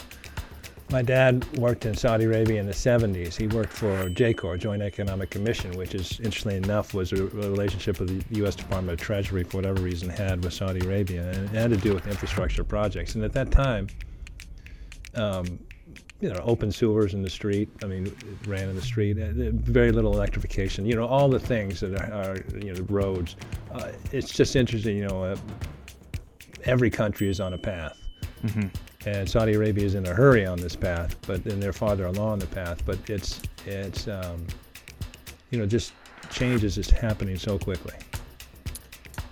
my 0.91 1.01
dad 1.01 1.45
worked 1.57 1.85
in 1.85 1.95
Saudi 1.95 2.25
Arabia 2.25 2.59
in 2.59 2.65
the 2.65 2.73
70s. 2.73 3.35
He 3.35 3.47
worked 3.47 3.71
for 3.71 4.09
JCOR, 4.09 4.59
Joint 4.59 4.81
Economic 4.81 5.29
Commission, 5.29 5.71
which 5.77 5.95
is, 5.95 6.19
interestingly 6.19 6.57
enough, 6.57 6.93
was 6.93 7.13
a 7.13 7.25
relationship 7.27 7.99
with 7.99 8.29
the 8.29 8.35
U.S. 8.39 8.55
Department 8.55 8.99
of 8.99 9.03
Treasury, 9.03 9.43
for 9.43 9.57
whatever 9.57 9.81
reason, 9.81 10.09
had 10.09 10.43
with 10.43 10.53
Saudi 10.53 10.85
Arabia, 10.85 11.29
and 11.31 11.45
it 11.45 11.55
had 11.55 11.71
to 11.71 11.77
do 11.77 11.93
with 11.93 12.07
infrastructure 12.07 12.63
projects. 12.63 13.15
And 13.15 13.23
at 13.23 13.31
that 13.33 13.51
time, 13.51 13.87
um, 15.15 15.59
you 16.19 16.29
know, 16.29 16.39
open 16.43 16.71
sewers 16.71 17.13
in 17.13 17.23
the 17.23 17.29
street. 17.29 17.69
I 17.83 17.87
mean, 17.87 18.07
it 18.07 18.47
ran 18.47 18.69
in 18.69 18.75
the 18.75 18.81
street. 18.81 19.17
Very 19.17 19.91
little 19.91 20.13
electrification. 20.13 20.85
You 20.85 20.95
know, 20.95 21.05
all 21.05 21.29
the 21.29 21.39
things 21.39 21.79
that 21.79 21.99
are, 21.99 22.31
are 22.31 22.57
you 22.59 22.73
know, 22.73 22.81
roads. 22.89 23.37
Uh, 23.71 23.91
it's 24.11 24.31
just 24.31 24.55
interesting. 24.55 24.97
You 24.97 25.07
know, 25.07 25.23
uh, 25.23 25.35
every 26.65 26.91
country 26.91 27.27
is 27.27 27.39
on 27.39 27.53
a 27.53 27.57
path, 27.57 27.97
and 29.05 29.29
Saudi 29.29 29.53
Arabia 29.53 29.85
is 29.85 29.95
in 29.95 30.05
a 30.05 30.13
hurry 30.13 30.45
on 30.45 30.59
this 30.59 30.75
path, 30.75 31.15
but 31.27 31.43
then 31.43 31.59
they're 31.59 31.73
farther 31.73 32.05
along 32.05 32.39
the 32.39 32.47
path. 32.47 32.83
But 32.85 32.97
it's 33.09 33.41
it's 33.65 34.07
um, 34.07 34.45
you 35.49 35.59
know 35.59 35.65
just 35.65 35.93
changes 36.29 36.77
is 36.77 36.89
happening 36.89 37.37
so 37.37 37.57
quickly. 37.57 37.95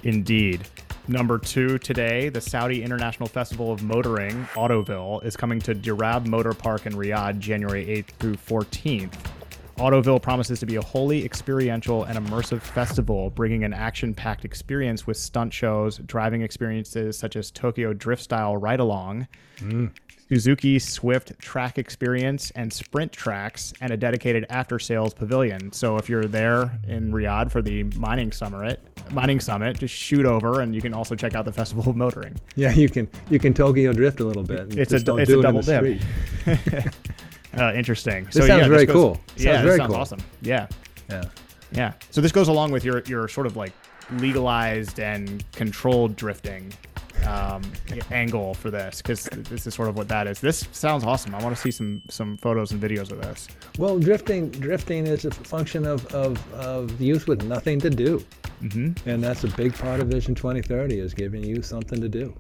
Indeed. 0.04 0.68
Number 1.08 1.40
two 1.40 1.80
today, 1.80 2.30
the 2.30 2.40
Saudi 2.40 2.84
International 2.84 3.28
Festival 3.28 3.72
of 3.72 3.82
Motoring, 3.82 4.46
Autoville, 4.54 5.24
is 5.26 5.36
coming 5.36 5.60
to 5.62 5.74
Dirab 5.74 6.28
Motor 6.28 6.54
Park 6.54 6.86
in 6.86 6.94
Riyadh 6.94 7.40
January 7.40 7.84
8th 7.88 8.12
through 8.20 8.36
14th. 8.36 9.16
Autoville 9.80 10.22
promises 10.22 10.60
to 10.60 10.66
be 10.66 10.76
a 10.76 10.82
wholly 10.82 11.24
experiential 11.24 12.04
and 12.04 12.18
immersive 12.20 12.62
festival, 12.62 13.30
bringing 13.30 13.64
an 13.64 13.74
action 13.74 14.14
packed 14.14 14.44
experience 14.44 15.08
with 15.08 15.16
stunt 15.16 15.54
shows, 15.54 16.00
driving 16.00 16.42
experiences 16.42 17.18
such 17.18 17.38
as 17.38 17.50
Tokyo 17.50 17.94
Drift 17.94 18.22
Style 18.22 18.58
Ride 18.58 18.82
Along, 18.82 19.26
mm. 19.60 19.90
Suzuki 20.28 20.80
Swift 20.80 21.40
track 21.40 21.78
experience 21.78 22.52
and 22.52 22.72
sprint 22.74 23.14
tracks, 23.14 23.74
and 23.80 23.92
a 23.92 23.98
dedicated 23.98 24.46
after 24.50 24.80
sales 24.80 25.14
pavilion. 25.14 25.72
So 25.72 25.96
if 25.96 26.10
you're 26.10 26.26
there 26.26 26.78
in 26.86 27.12
Riyadh 27.14 27.50
for 27.50 27.62
the 27.62 27.84
mining 27.96 28.34
summit, 28.34 28.82
mining 29.12 29.40
summit, 29.40 29.80
just 29.80 29.96
shoot 29.96 30.26
over, 30.26 30.60
and 30.60 30.76
you 30.76 30.82
can 30.82 30.94
also 30.94 31.16
check 31.16 31.36
out 31.36 31.46
the 31.46 31.54
Festival 31.54 31.90
of 31.90 31.96
Motoring. 31.96 32.36
Yeah, 32.56 32.74
you 32.74 32.90
can 32.90 33.08
you 33.30 33.40
can 33.40 33.54
Tokyo 33.54 33.94
drift 33.94 34.20
a 34.20 34.26
little 34.26 34.44
bit. 34.44 34.60
and 34.60 34.78
It's 34.78 34.92
a- 34.92 34.98
it's 34.98 35.04
a 35.04 35.06
do 35.06 35.18
it 35.20 35.30
in 35.30 35.42
double 35.42 35.62
dip. 35.62 36.02
Uh, 37.58 37.74
interesting. 37.74 38.26
This 38.32 38.46
sounds 38.48 38.68
very 38.68 38.86
goes- 38.86 38.94
cool. 38.94 39.16
Sounds 39.16 39.44
yeah, 39.44 39.62
very 39.62 39.66
this 39.72 39.78
sounds 39.78 39.88
cool. 39.92 40.02
awesome. 40.02 40.20
Yeah, 40.42 40.68
Yeah. 41.10 41.24
yeah. 41.72 41.94
So 42.12 42.22
this 42.22 42.32
goes 42.32 42.48
along 42.48 42.72
with 42.72 42.84
your 42.86 43.02
your 43.08 43.28
sort 43.28 43.48
of 43.48 43.56
like 43.58 43.74
legalized 44.18 45.00
and 45.00 45.44
controlled 45.54 46.16
drifting 46.16 46.74
um, 47.28 47.62
angle 48.12 48.54
for 48.54 48.72
this 48.72 49.02
because 49.02 49.26
this 49.26 49.68
is 49.68 49.74
sort 49.74 49.90
of 49.90 49.98
what 49.98 50.08
that 50.08 50.26
is. 50.28 50.40
This 50.40 50.68
sounds 50.72 51.04
awesome. 51.04 51.36
I 51.36 51.44
want 51.44 51.56
to 51.56 51.62
see 51.62 51.72
some 51.72 52.02
some 52.10 52.38
photos 52.38 52.72
and 52.72 52.82
videos 52.82 53.12
of 53.12 53.22
this. 53.22 53.48
Well, 53.78 54.00
drifting 54.00 54.50
drifting 54.52 55.06
is 55.08 55.26
a 55.26 55.32
function 55.32 55.86
of, 55.86 56.06
of, 56.14 56.54
of 56.54 57.00
youth 57.02 57.28
with 57.28 57.44
nothing 57.44 57.80
to 57.82 57.90
do. 57.90 58.24
Mm-hmm. 58.62 59.10
And 59.10 59.24
that's 59.24 59.44
a 59.44 59.48
big 59.50 59.74
part 59.74 60.02
of 60.02 60.08
Vision 60.10 60.36
2030 60.36 61.00
is 61.00 61.14
giving 61.14 61.44
you 61.44 61.62
something 61.62 62.02
to 62.02 62.10
do. 62.10 62.36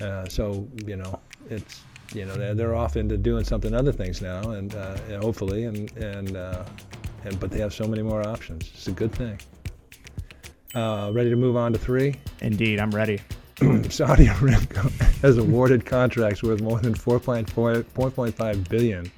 Uh, 0.00 0.26
so, 0.28 0.66
you 0.86 0.96
know, 0.96 1.18
it's, 1.50 1.82
you 2.14 2.24
know, 2.24 2.34
they're, 2.34 2.54
they're 2.54 2.74
off 2.74 2.96
into 2.96 3.16
doing 3.16 3.44
something, 3.44 3.74
other 3.74 3.92
things 3.92 4.20
now, 4.20 4.50
and, 4.50 4.74
uh, 4.74 4.96
and 5.08 5.22
hopefully, 5.22 5.64
and, 5.64 5.90
and, 5.96 6.36
uh, 6.36 6.64
and, 7.24 7.38
but 7.40 7.50
they 7.50 7.58
have 7.58 7.74
so 7.74 7.86
many 7.86 8.02
more 8.02 8.26
options. 8.26 8.70
It's 8.74 8.88
a 8.88 8.92
good 8.92 9.12
thing. 9.12 9.38
Uh, 10.74 11.10
ready 11.14 11.30
to 11.30 11.36
move 11.36 11.56
on 11.56 11.72
to 11.72 11.78
three? 11.78 12.14
Indeed, 12.40 12.80
I'm 12.80 12.90
ready. 12.90 13.20
Saudi 13.88 14.26
Aramco 14.26 14.90
has 15.22 15.38
awarded 15.38 15.86
contracts 15.86 16.42
worth 16.42 16.60
more 16.60 16.78
than 16.80 16.94
4.4, 16.94 17.46
4.5 17.84 18.68
billion 18.68 19.10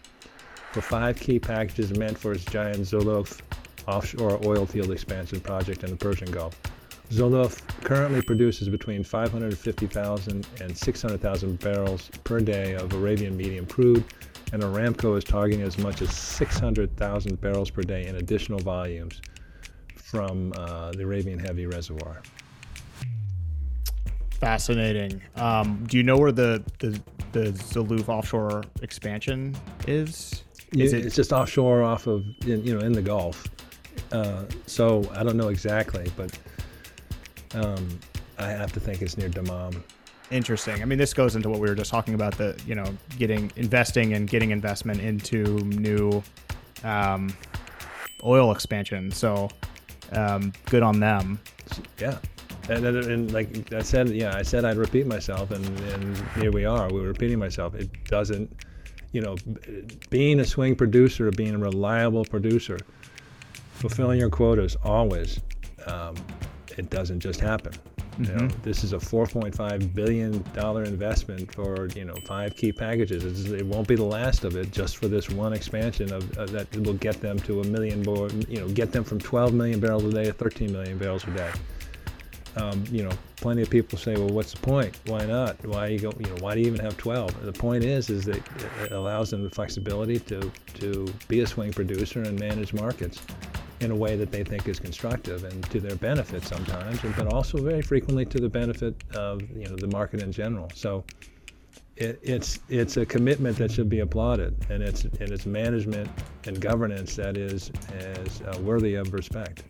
for 0.72 0.80
five 0.80 1.18
key 1.18 1.38
packages 1.38 1.96
meant 1.98 2.16
for 2.16 2.32
its 2.32 2.44
giant 2.44 2.78
Zuluf 2.78 3.40
offshore 3.88 4.38
oil 4.44 4.66
field 4.66 4.90
expansion 4.90 5.40
project 5.40 5.82
in 5.82 5.90
the 5.90 5.96
Persian 5.96 6.30
Gulf. 6.30 6.60
Zuluf 7.10 7.66
currently 7.84 8.20
produces 8.20 8.68
between 8.68 9.02
550,000 9.02 10.46
and 10.60 10.76
600,000 10.76 11.58
barrels 11.58 12.10
per 12.24 12.40
day 12.40 12.74
of 12.74 12.92
Arabian 12.92 13.36
medium 13.36 13.66
crude, 13.66 14.04
and 14.52 14.62
Aramco 14.62 15.16
is 15.16 15.24
targeting 15.24 15.62
as 15.62 15.78
much 15.78 16.02
as 16.02 16.14
600,000 16.14 17.40
barrels 17.40 17.70
per 17.70 17.82
day 17.82 18.06
in 18.06 18.16
additional 18.16 18.58
volumes 18.58 19.22
from 19.94 20.52
uh, 20.56 20.92
the 20.92 21.02
Arabian 21.02 21.38
heavy 21.38 21.66
reservoir. 21.66 22.22
Fascinating. 24.30 25.20
Um, 25.36 25.84
do 25.88 25.96
you 25.96 26.02
know 26.02 26.16
where 26.16 26.30
the 26.30 26.62
the 26.78 27.00
the 27.32 28.04
offshore 28.08 28.62
expansion 28.82 29.56
is? 29.86 30.44
Is 30.72 30.92
it, 30.92 31.06
it's 31.06 31.16
just 31.16 31.32
offshore, 31.32 31.82
off 31.82 32.06
of 32.06 32.24
in, 32.46 32.64
you 32.64 32.74
know 32.74 32.84
in 32.84 32.92
the 32.92 33.02
Gulf. 33.02 33.48
Uh, 34.12 34.44
so 34.66 35.10
I 35.12 35.22
don't 35.24 35.36
know 35.36 35.48
exactly, 35.48 36.10
but 36.16 36.38
um, 37.54 37.98
I 38.38 38.48
have 38.48 38.72
to 38.72 38.80
think 38.80 39.02
it's 39.02 39.16
near 39.16 39.28
Dammam. 39.28 39.82
Interesting. 40.30 40.82
I 40.82 40.84
mean, 40.84 40.98
this 40.98 41.14
goes 41.14 41.36
into 41.36 41.48
what 41.48 41.58
we 41.58 41.68
were 41.68 41.74
just 41.74 41.90
talking 41.90 42.14
about 42.14 42.36
the 42.36 42.60
you 42.66 42.74
know 42.74 42.86
getting 43.18 43.50
investing 43.56 44.12
and 44.12 44.28
getting 44.28 44.50
investment 44.50 45.00
into 45.00 45.58
new 45.60 46.22
um, 46.84 47.34
oil 48.22 48.52
expansion. 48.52 49.10
So 49.10 49.48
um, 50.12 50.52
good 50.66 50.82
on 50.82 51.00
them. 51.00 51.40
Yeah. 51.98 52.18
And, 52.68 52.84
and, 52.84 53.32
like 53.32 53.72
I 53.72 53.80
said, 53.80 54.10
yeah, 54.10 54.36
I 54.36 54.42
said 54.42 54.66
I'd 54.66 54.76
repeat 54.76 55.06
myself, 55.06 55.50
and, 55.52 55.64
and 55.80 56.16
here 56.36 56.52
we 56.52 56.66
are. 56.66 56.92
We're 56.92 57.06
repeating 57.06 57.38
myself. 57.38 57.74
It 57.74 57.88
doesn't, 58.04 58.54
you 59.12 59.22
know, 59.22 59.36
being 60.10 60.40
a 60.40 60.44
swing 60.44 60.76
producer, 60.76 61.30
being 61.30 61.54
a 61.54 61.58
reliable 61.58 62.26
producer, 62.26 62.78
fulfilling 63.72 64.20
your 64.20 64.28
quotas 64.28 64.76
always, 64.84 65.40
um, 65.86 66.14
it 66.78 66.88
doesn't 66.90 67.20
just 67.20 67.40
happen. 67.40 67.72
Mm-hmm. 67.72 68.24
You 68.24 68.32
know, 68.32 68.48
this 68.62 68.82
is 68.82 68.92
a 68.92 68.96
4.5 68.96 69.94
billion 69.94 70.42
dollar 70.54 70.84
investment 70.84 71.52
for 71.54 71.88
you 71.94 72.04
know 72.04 72.14
five 72.24 72.56
key 72.56 72.72
packages. 72.72 73.24
It's, 73.24 73.44
it 73.50 73.66
won't 73.66 73.86
be 73.86 73.96
the 73.96 74.04
last 74.04 74.44
of 74.44 74.56
it, 74.56 74.72
just 74.72 74.96
for 74.96 75.08
this 75.08 75.28
one 75.28 75.52
expansion 75.52 76.12
of, 76.12 76.36
of 76.38 76.50
that 76.52 76.74
will 76.78 76.94
get 76.94 77.20
them 77.20 77.38
to 77.40 77.60
a 77.60 77.64
million, 77.64 78.02
more, 78.02 78.28
you 78.48 78.60
know, 78.60 78.68
get 78.68 78.92
them 78.92 79.04
from 79.04 79.18
12 79.18 79.54
million 79.54 79.78
barrels 79.78 80.04
a 80.04 80.10
day 80.10 80.24
to 80.24 80.32
13 80.32 80.72
million 80.72 80.98
barrels 80.98 81.24
a 81.24 81.30
day. 81.30 81.52
Um, 82.56 82.82
you 82.90 83.04
know, 83.04 83.12
plenty 83.36 83.62
of 83.62 83.70
people 83.70 83.98
say, 83.98 84.16
well, 84.16 84.30
what's 84.30 84.52
the 84.52 84.60
point? 84.60 84.98
Why 85.06 85.24
not? 85.24 85.64
Why 85.64 85.88
you 85.88 86.00
go? 86.00 86.12
You 86.18 86.26
know, 86.26 86.36
why 86.40 86.54
do 86.54 86.60
you 86.60 86.66
even 86.66 86.80
have 86.80 86.96
12? 86.96 87.44
The 87.44 87.52
point 87.52 87.84
is, 87.84 88.10
is 88.10 88.24
that 88.24 88.42
it 88.82 88.90
allows 88.90 89.30
them 89.30 89.44
the 89.44 89.50
flexibility 89.50 90.18
to 90.20 90.50
to 90.74 91.06
be 91.28 91.40
a 91.40 91.46
swing 91.46 91.72
producer 91.72 92.22
and 92.22 92.38
manage 92.38 92.72
markets 92.72 93.20
in 93.80 93.90
a 93.90 93.96
way 93.96 94.16
that 94.16 94.32
they 94.32 94.42
think 94.42 94.68
is 94.68 94.80
constructive 94.80 95.44
and 95.44 95.62
to 95.70 95.80
their 95.80 95.96
benefit 95.96 96.44
sometimes, 96.44 97.00
but 97.16 97.32
also 97.32 97.58
very 97.62 97.82
frequently 97.82 98.24
to 98.26 98.38
the 98.38 98.48
benefit 98.48 98.94
of 99.14 99.40
you 99.56 99.68
know 99.68 99.76
the 99.76 99.86
market 99.88 100.22
in 100.22 100.32
general. 100.32 100.68
So 100.74 101.04
it, 101.96 102.18
it's 102.22 102.60
it's 102.68 102.96
a 102.96 103.06
commitment 103.06 103.56
that 103.58 103.70
should 103.70 103.88
be 103.88 104.00
applauded, 104.00 104.54
and 104.70 104.82
it's 104.82 105.04
and 105.04 105.30
it's 105.30 105.46
management 105.46 106.08
and 106.46 106.60
governance 106.60 107.16
that 107.16 107.36
is 107.36 107.70
is 107.94 108.42
uh, 108.42 108.58
worthy 108.62 108.94
of 108.94 109.12
respect. 109.12 109.64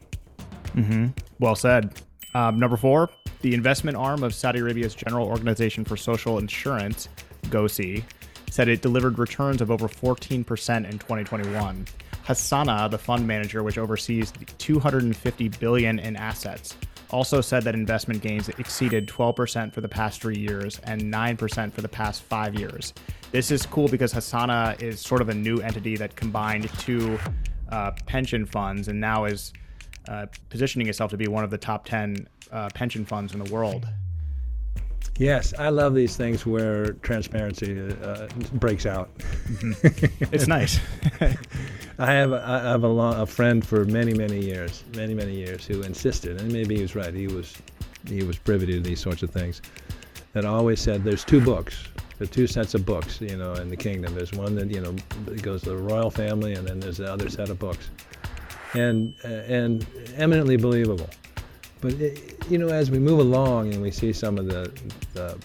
Mm-hmm. 0.74 1.08
Well 1.38 1.56
said. 1.56 2.00
Um, 2.34 2.58
number 2.58 2.76
four, 2.76 3.10
the 3.40 3.54
investment 3.54 3.96
arm 3.96 4.22
of 4.22 4.34
Saudi 4.34 4.58
Arabia's 4.58 4.94
General 4.94 5.26
Organization 5.26 5.84
for 5.84 5.96
Social 5.96 6.38
Insurance, 6.38 7.08
GOSI, 7.44 8.04
said 8.50 8.68
it 8.68 8.82
delivered 8.82 9.18
returns 9.18 9.60
of 9.60 9.70
over 9.70 9.88
14% 9.88 10.38
in 10.38 10.44
2021. 10.44 11.86
Hassana, 12.26 12.90
the 12.90 12.98
fund 12.98 13.26
manager 13.26 13.62
which 13.62 13.78
oversees 13.78 14.32
250 14.58 15.48
billion 15.48 15.98
in 15.98 16.16
assets, 16.16 16.76
also 17.10 17.40
said 17.40 17.62
that 17.62 17.74
investment 17.74 18.20
gains 18.20 18.48
exceeded 18.50 19.08
12% 19.08 19.72
for 19.72 19.80
the 19.80 19.88
past 19.88 20.20
3 20.20 20.36
years 20.36 20.78
and 20.84 21.02
9% 21.02 21.72
for 21.72 21.80
the 21.80 21.88
past 21.88 22.22
5 22.22 22.54
years. 22.54 22.92
This 23.30 23.50
is 23.50 23.64
cool 23.64 23.88
because 23.88 24.12
Hassana 24.12 24.80
is 24.82 25.00
sort 25.00 25.20
of 25.20 25.28
a 25.28 25.34
new 25.34 25.58
entity 25.58 25.96
that 25.96 26.16
combined 26.16 26.68
two 26.78 27.18
uh, 27.70 27.92
pension 28.06 28.46
funds 28.46 28.88
and 28.88 29.00
now 29.00 29.24
is 29.24 29.52
uh, 30.08 30.26
positioning 30.48 30.88
itself 30.88 31.10
to 31.10 31.16
be 31.16 31.28
one 31.28 31.44
of 31.44 31.50
the 31.50 31.58
top 31.58 31.84
10 31.84 32.28
uh, 32.50 32.68
pension 32.74 33.04
funds 33.04 33.32
in 33.32 33.42
the 33.42 33.52
world. 33.52 33.86
Yes, 35.18 35.52
I 35.58 35.70
love 35.70 35.94
these 35.94 36.16
things 36.16 36.46
where 36.46 36.92
transparency 37.02 37.92
uh, 38.02 38.28
breaks 38.54 38.86
out. 38.86 39.12
Mm-hmm. 39.18 40.32
it's 40.32 40.46
nice. 40.46 40.78
I 41.98 42.12
have 42.12 42.30
a, 42.30 42.44
I 42.46 42.70
have 42.70 42.84
a, 42.84 42.88
long, 42.88 43.14
a 43.20 43.26
friend 43.26 43.66
for 43.66 43.84
many 43.84 44.14
many 44.14 44.38
years, 44.38 44.84
many 44.94 45.14
many 45.14 45.34
years, 45.34 45.66
who 45.66 45.82
insisted, 45.82 46.40
and 46.40 46.52
maybe 46.52 46.76
he 46.76 46.82
was 46.82 46.94
right. 46.94 47.12
He 47.12 47.26
was 47.26 47.56
he 48.06 48.22
was 48.22 48.38
privy 48.38 48.66
to 48.66 48.80
these 48.80 49.00
sorts 49.00 49.24
of 49.24 49.30
things. 49.30 49.60
That 50.34 50.44
always 50.44 50.80
said, 50.80 51.02
"There's 51.02 51.24
two 51.24 51.40
books. 51.40 51.82
There's 52.18 52.30
two 52.30 52.46
sets 52.46 52.74
of 52.74 52.86
books, 52.86 53.20
you 53.20 53.36
know, 53.36 53.54
in 53.54 53.68
the 53.68 53.76
kingdom. 53.76 54.14
There's 54.14 54.32
one 54.32 54.54
that 54.54 54.70
you 54.70 54.80
know 54.80 54.94
goes 55.42 55.62
to 55.62 55.70
the 55.70 55.76
royal 55.76 56.10
family, 56.10 56.54
and 56.54 56.66
then 56.66 56.78
there's 56.78 56.98
the 56.98 57.12
other 57.12 57.28
set 57.28 57.48
of 57.48 57.58
books." 57.58 57.90
And 58.74 59.14
uh, 59.24 59.28
and 59.28 59.84
eminently 60.16 60.56
believable. 60.56 61.10
But 61.80 61.94
it, 61.94 62.44
you 62.50 62.58
know, 62.58 62.68
as 62.68 62.90
we 62.90 62.98
move 62.98 63.20
along 63.20 63.72
and 63.72 63.82
we 63.82 63.90
see 63.90 64.12
some 64.12 64.38
of 64.38 64.46
the, 64.46 64.72
the 65.14 65.38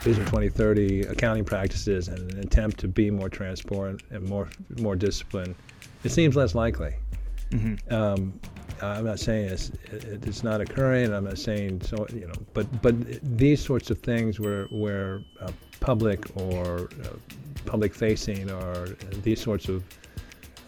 Vision 0.00 0.24
2030 0.26 1.02
accounting 1.02 1.44
practices 1.44 2.08
and 2.08 2.30
an 2.32 2.40
attempt 2.40 2.78
to 2.80 2.88
be 2.88 3.10
more 3.10 3.28
transparent 3.28 4.02
and 4.10 4.22
more 4.28 4.48
more 4.78 4.94
disciplined, 4.94 5.54
it 6.04 6.10
seems 6.10 6.36
less 6.36 6.54
likely. 6.54 6.94
Mm-hmm. 7.50 7.94
Um, 7.94 8.38
I'm 8.82 9.04
not 9.04 9.18
saying 9.18 9.48
it's 9.48 9.72
it's 9.90 10.44
not 10.44 10.60
occurring. 10.60 11.12
I'm 11.12 11.24
not 11.24 11.38
saying 11.38 11.80
so 11.82 12.06
you 12.12 12.26
know, 12.26 12.34
but 12.52 12.82
but 12.82 12.94
these 13.38 13.64
sorts 13.64 13.90
of 13.90 13.98
things 13.98 14.38
where 14.38 14.66
where 14.66 15.22
uh, 15.40 15.52
public 15.80 16.24
or 16.36 16.90
uh, 17.02 17.08
public 17.64 17.94
facing 17.94 18.50
or 18.50 18.88
these 19.22 19.40
sorts 19.40 19.68
of 19.68 19.82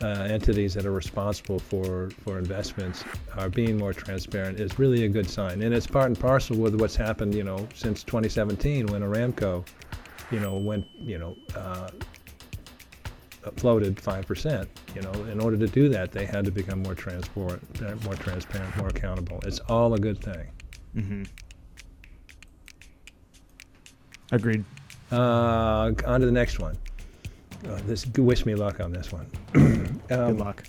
uh, 0.03 0.27
entities 0.29 0.75
that 0.75 0.85
are 0.85 0.93
responsible 0.93 1.59
for, 1.59 2.11
for 2.23 2.39
investments 2.39 3.05
are 3.37 3.49
being 3.49 3.79
more 3.79 3.93
transparent 3.93 4.61
is 4.61 4.79
really 4.79 5.05
a 5.05 5.09
good 5.09 5.29
sign. 5.29 5.63
And 5.63 5.75
it's 5.75 5.87
part 5.87 6.07
and 6.07 6.19
parcel 6.19 6.57
with 6.57 6.79
what's 6.81 6.97
happened, 6.97 7.35
you 7.35 7.45
know, 7.45 7.67
since 7.75 8.03
2017 8.03 8.87
when 8.87 9.03
Aramco, 9.03 9.67
you 10.31 10.41
know, 10.41 10.57
went, 10.57 10.87
you 11.01 11.19
know, 11.19 11.37
uh, 11.55 11.91
floated 13.57 13.97
5%. 13.97 14.67
You 14.95 15.03
know, 15.03 15.13
in 15.31 15.41
order 15.41 15.57
to 15.57 15.67
do 15.67 15.89
that, 15.89 16.13
they 16.13 16.27
had 16.27 16.45
to 16.45 16.51
become 16.51 16.83
more 16.83 16.95
transparent, 16.95 17.63
more 18.05 18.15
transparent, 18.15 18.77
more 18.77 18.89
accountable. 18.89 19.41
It's 19.45 19.61
all 19.61 19.95
a 19.95 19.99
good 19.99 20.23
thing. 20.23 20.49
Mm-hmm. 20.97 21.23
Agreed. 24.33 24.65
Uh, 25.13 25.93
on 26.07 26.21
to 26.21 26.27
the 26.27 26.33
next 26.33 26.59
one. 26.59 26.77
Uh, 27.69 27.81
this 27.87 28.07
wish 28.17 28.47
me 28.47 28.55
luck 28.55 28.81
on 28.81 28.93
this 28.93 29.13
one. 29.13 29.27
um, 29.55 30.01
Good 30.09 30.39
luck. 30.39 30.65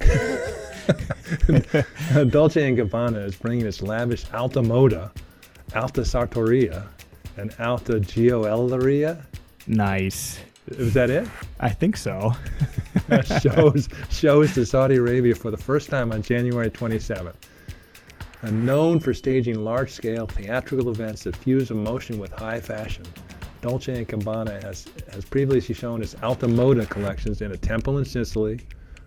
Dolce 2.30 2.66
and 2.66 2.78
Gabbana 2.78 3.24
is 3.24 3.36
bringing 3.36 3.66
its 3.66 3.82
lavish 3.82 4.24
Alta 4.32 4.60
Moda, 4.60 5.10
Alta 5.74 6.02
Sartoria, 6.02 6.86
and 7.36 7.54
Alta 7.60 7.94
Gioielleria. 7.94 9.22
Nice. 9.66 10.40
Is 10.68 10.94
that 10.94 11.10
it? 11.10 11.28
I 11.60 11.70
think 11.70 11.96
so. 11.96 12.32
shows 13.42 13.88
shows 14.10 14.54
to 14.54 14.66
Saudi 14.66 14.96
Arabia 14.96 15.34
for 15.34 15.50
the 15.50 15.56
first 15.56 15.88
time 15.88 16.12
on 16.12 16.22
January 16.22 16.70
27th. 16.70 17.34
And 18.42 18.64
known 18.64 19.00
for 19.00 19.12
staging 19.12 19.64
large-scale 19.64 20.28
theatrical 20.28 20.90
events 20.90 21.24
that 21.24 21.34
fuse 21.34 21.70
emotion 21.70 22.18
with 22.18 22.32
high 22.32 22.60
fashion, 22.60 23.04
Dolce 23.60 24.04
& 24.04 24.06
Gabbana 24.06 24.62
has, 24.62 24.86
has 25.12 25.24
previously 25.24 25.74
shown 25.74 26.02
its 26.02 26.14
Alta 26.22 26.46
Moda 26.46 26.88
collections 26.88 27.42
in 27.42 27.52
a 27.52 27.56
temple 27.56 27.98
in 27.98 28.04
Sicily, 28.04 28.60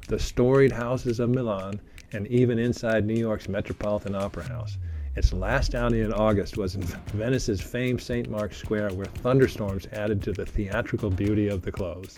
the 0.07 0.19
storied 0.19 0.71
houses 0.71 1.19
of 1.19 1.29
Milan, 1.29 1.79
and 2.11 2.27
even 2.27 2.59
inside 2.59 3.05
New 3.05 3.17
York's 3.17 3.47
Metropolitan 3.47 4.15
Opera 4.15 4.43
House. 4.43 4.77
Its 5.15 5.33
last 5.33 5.75
outing 5.75 6.01
in 6.01 6.13
August 6.13 6.57
was 6.57 6.75
in 6.75 6.81
Venice's 7.13 7.61
famed 7.61 8.01
St. 8.01 8.29
Mark's 8.29 8.57
Square, 8.57 8.93
where 8.93 9.05
thunderstorms 9.05 9.87
added 9.93 10.21
to 10.23 10.31
the 10.31 10.45
theatrical 10.45 11.09
beauty 11.09 11.47
of 11.47 11.61
the 11.61 11.71
clothes. 11.71 12.17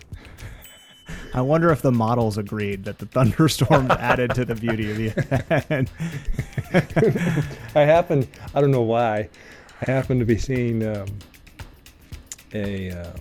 I 1.34 1.40
wonder 1.40 1.70
if 1.70 1.82
the 1.82 1.92
models 1.92 2.38
agreed 2.38 2.84
that 2.84 2.98
the 2.98 3.06
thunderstorms 3.06 3.90
added 3.98 4.34
to 4.34 4.44
the 4.44 4.54
beauty 4.54 4.90
of 4.90 4.96
the 4.96 5.06
event. 5.50 5.90
I 7.74 7.80
happen, 7.82 8.26
I 8.54 8.60
don't 8.60 8.70
know 8.70 8.82
why, 8.82 9.28
I 9.82 9.90
happen 9.90 10.18
to 10.18 10.24
be 10.24 10.38
seeing 10.38 10.86
um, 10.86 11.06
a 12.54 12.90
uh, 12.90 13.12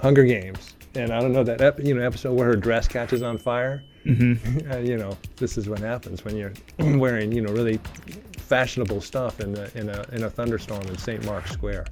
Hunger 0.00 0.24
Games, 0.24 0.74
and 0.94 1.12
I 1.12 1.20
don't 1.20 1.32
know 1.32 1.44
that 1.44 1.60
ep- 1.60 1.80
you 1.80 1.94
know 1.94 2.02
episode 2.02 2.34
where 2.34 2.46
her 2.46 2.56
dress 2.56 2.86
catches 2.86 3.22
on 3.22 3.38
fire. 3.38 3.82
Mm-hmm. 4.04 4.70
uh, 4.72 4.76
you 4.78 4.96
know, 4.96 5.16
this 5.36 5.58
is 5.58 5.68
what 5.68 5.80
happens 5.80 6.24
when 6.24 6.36
you're 6.36 6.52
wearing 6.98 7.32
you 7.32 7.40
know 7.40 7.52
really 7.52 7.80
fashionable 8.38 9.00
stuff 9.00 9.40
in 9.40 9.56
a, 9.56 9.70
in 9.74 9.88
a 9.88 10.04
in 10.12 10.22
a 10.24 10.30
thunderstorm 10.30 10.82
in 10.82 10.96
St. 10.98 11.24
Mark's 11.24 11.50
Square. 11.50 11.86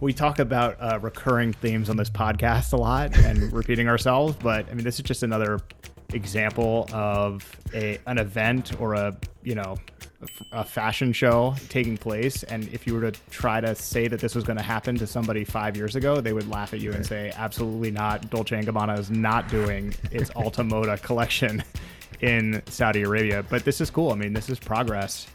We 0.00 0.12
talk 0.12 0.38
about 0.38 0.76
uh, 0.80 0.98
recurring 1.00 1.52
themes 1.52 1.90
on 1.90 1.96
this 1.96 2.08
podcast 2.08 2.72
a 2.72 2.76
lot 2.76 3.16
and 3.18 3.52
repeating 3.52 3.88
ourselves, 3.88 4.36
but 4.40 4.68
I 4.70 4.74
mean, 4.74 4.84
this 4.84 4.96
is 4.96 5.02
just 5.02 5.22
another 5.24 5.58
example 6.14 6.88
of 6.92 7.44
a 7.74 7.98
an 8.06 8.18
event 8.18 8.80
or 8.80 8.94
a 8.94 9.16
you 9.42 9.54
know 9.54 9.76
a 10.50 10.64
fashion 10.64 11.12
show 11.12 11.54
taking 11.68 11.96
place 11.96 12.42
and 12.44 12.68
if 12.72 12.86
you 12.86 12.94
were 12.94 13.10
to 13.10 13.20
try 13.30 13.60
to 13.60 13.72
say 13.74 14.08
that 14.08 14.18
this 14.18 14.34
was 14.34 14.42
going 14.42 14.56
to 14.56 14.62
happen 14.62 14.96
to 14.96 15.06
somebody 15.06 15.44
five 15.44 15.76
years 15.76 15.94
ago 15.94 16.20
they 16.20 16.32
would 16.32 16.48
laugh 16.48 16.74
at 16.74 16.80
you 16.80 16.92
and 16.92 17.06
say 17.06 17.32
absolutely 17.36 17.92
not. 17.92 18.28
Dolce 18.28 18.60
& 18.62 18.62
gabbana 18.62 18.98
is 18.98 19.10
not 19.10 19.48
doing 19.48 19.94
its 20.10 20.30
alta 20.36 20.62
moda 20.62 21.00
collection 21.00 21.62
in 22.20 22.60
saudi 22.66 23.02
arabia. 23.02 23.44
But 23.48 23.64
this 23.64 23.80
is 23.80 23.90
cool. 23.90 24.10
I 24.10 24.16
mean 24.16 24.32
this 24.32 24.50
is 24.50 24.58
progress. 24.58 25.28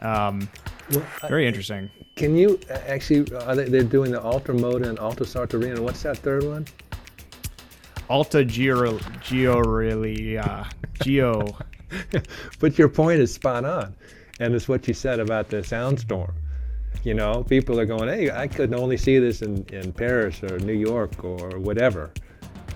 Um, 0.00 0.48
well, 0.90 1.04
very 1.28 1.46
interesting. 1.46 1.90
Can 2.16 2.34
you 2.34 2.58
actually 2.70 3.20
they, 3.54 3.64
they're 3.64 3.82
doing 3.82 4.10
the 4.10 4.22
alta 4.22 4.52
moda 4.52 4.88
and 4.88 4.98
alta 4.98 5.24
sartorina. 5.24 5.80
What's 5.80 6.02
that 6.04 6.16
third 6.16 6.44
one? 6.44 6.66
Alta 8.08 8.42
geo 8.42 8.98
geo 9.20 9.60
uh, 10.40 10.64
geo 11.02 11.44
but 12.58 12.78
your 12.78 12.88
point 12.88 13.20
is 13.20 13.34
spot 13.34 13.64
on 13.64 13.94
and 14.40 14.54
it's 14.54 14.66
what 14.66 14.88
you 14.88 14.94
said 14.94 15.20
about 15.20 15.48
the 15.48 15.58
soundstorm. 15.58 16.32
You 17.04 17.14
know, 17.14 17.44
people 17.44 17.78
are 17.78 17.86
going, 17.86 18.08
hey, 18.08 18.30
I 18.30 18.48
could 18.48 18.74
only 18.74 18.96
see 18.96 19.18
this 19.18 19.42
in, 19.42 19.64
in 19.72 19.92
Paris 19.92 20.42
or 20.42 20.58
New 20.58 20.72
York 20.72 21.22
or 21.22 21.58
whatever, 21.58 22.10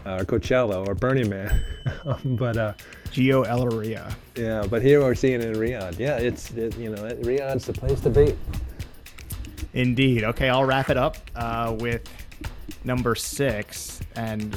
uh, 0.06 0.18
Coachella 0.18 0.86
or 0.86 0.94
Burning 0.94 1.28
Man. 1.28 1.64
but 2.24 2.56
uh, 2.56 2.74
Geo 3.10 3.44
Elleria. 3.44 4.14
Yeah, 4.36 4.66
but 4.68 4.82
here 4.82 5.00
we're 5.00 5.14
seeing 5.14 5.40
it 5.40 5.48
in 5.48 5.54
Riyadh. 5.54 5.98
Yeah, 5.98 6.18
it's 6.18 6.50
it, 6.52 6.76
you 6.78 6.90
know 6.90 7.02
Riyadh's 7.02 7.66
the 7.66 7.72
place 7.72 8.00
to 8.00 8.10
be. 8.10 8.36
Indeed. 9.72 10.22
Okay, 10.24 10.48
I'll 10.48 10.64
wrap 10.64 10.90
it 10.90 10.96
up 10.96 11.16
uh, 11.34 11.74
with 11.78 12.08
number 12.84 13.14
six, 13.14 14.00
and 14.14 14.56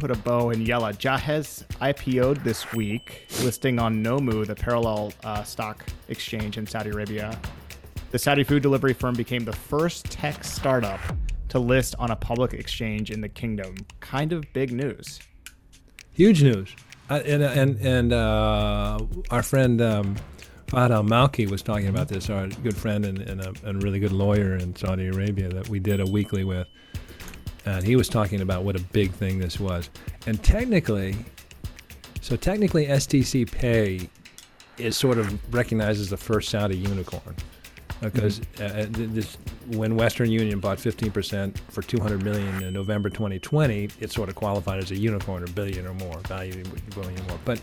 put 0.00 0.10
a 0.10 0.16
bow 0.16 0.48
in 0.48 0.62
Yella. 0.62 0.94
Jahez 0.94 1.62
IPO'd 1.82 2.42
this 2.42 2.72
week, 2.72 3.26
listing 3.42 3.78
on 3.78 4.02
Nomu, 4.02 4.46
the 4.46 4.54
parallel 4.54 5.12
uh, 5.24 5.42
stock 5.42 5.84
exchange 6.08 6.56
in 6.56 6.66
Saudi 6.66 6.88
Arabia. 6.88 7.38
The 8.10 8.18
Saudi 8.18 8.42
food 8.42 8.62
delivery 8.62 8.94
firm 8.94 9.14
became 9.14 9.44
the 9.44 9.52
first 9.52 10.06
tech 10.06 10.42
startup 10.42 11.00
to 11.50 11.58
list 11.58 11.96
on 11.98 12.10
a 12.10 12.16
public 12.16 12.54
exchange 12.54 13.10
in 13.10 13.20
the 13.20 13.28
kingdom. 13.28 13.74
Kind 14.00 14.32
of 14.32 14.50
big 14.54 14.72
news. 14.72 15.20
Huge 16.12 16.42
news. 16.42 16.74
Uh, 17.10 17.20
and 17.26 17.42
and, 17.42 17.80
and 17.80 18.12
uh, 18.14 19.00
our 19.30 19.42
friend 19.42 19.82
um, 19.82 20.16
Fahd 20.68 20.92
Al 20.92 21.04
Malki 21.04 21.50
was 21.50 21.60
talking 21.60 21.88
about 21.88 22.08
this, 22.08 22.30
our 22.30 22.46
good 22.46 22.76
friend 22.76 23.04
and, 23.04 23.18
and, 23.18 23.40
a, 23.42 23.52
and 23.64 23.82
really 23.82 23.98
good 23.98 24.12
lawyer 24.12 24.56
in 24.56 24.74
Saudi 24.74 25.08
Arabia 25.08 25.50
that 25.50 25.68
we 25.68 25.78
did 25.78 26.00
a 26.00 26.06
weekly 26.06 26.44
with 26.44 26.66
and 27.66 27.84
he 27.84 27.96
was 27.96 28.08
talking 28.08 28.40
about 28.40 28.64
what 28.64 28.76
a 28.76 28.80
big 28.80 29.12
thing 29.12 29.38
this 29.38 29.60
was. 29.60 29.90
And 30.26 30.42
technically, 30.42 31.16
so 32.20 32.36
technically, 32.36 32.86
STC 32.86 33.50
Pay 33.50 34.08
is 34.78 34.96
sort 34.96 35.18
of 35.18 35.54
recognized 35.54 36.00
as 36.00 36.10
the 36.10 36.16
first 36.16 36.48
Saudi 36.48 36.76
unicorn 36.76 37.36
because 38.00 38.40
mm-hmm. 38.40 38.62
uh, 38.62 39.02
uh 39.02 39.08
this, 39.12 39.36
when 39.66 39.94
Western 39.94 40.30
Union 40.30 40.58
bought 40.58 40.78
15% 40.78 41.58
for 41.68 41.82
200 41.82 42.22
million 42.22 42.62
in 42.62 42.72
November 42.72 43.10
2020, 43.10 43.90
it 44.00 44.10
sort 44.10 44.28
of 44.28 44.34
qualified 44.34 44.82
as 44.82 44.90
a 44.90 44.96
unicorn 44.96 45.42
or 45.42 45.46
billion 45.48 45.86
or 45.86 45.94
more, 45.94 46.18
value 46.20 46.62
billion 46.94 47.20
or 47.20 47.24
more. 47.24 47.38
But 47.44 47.60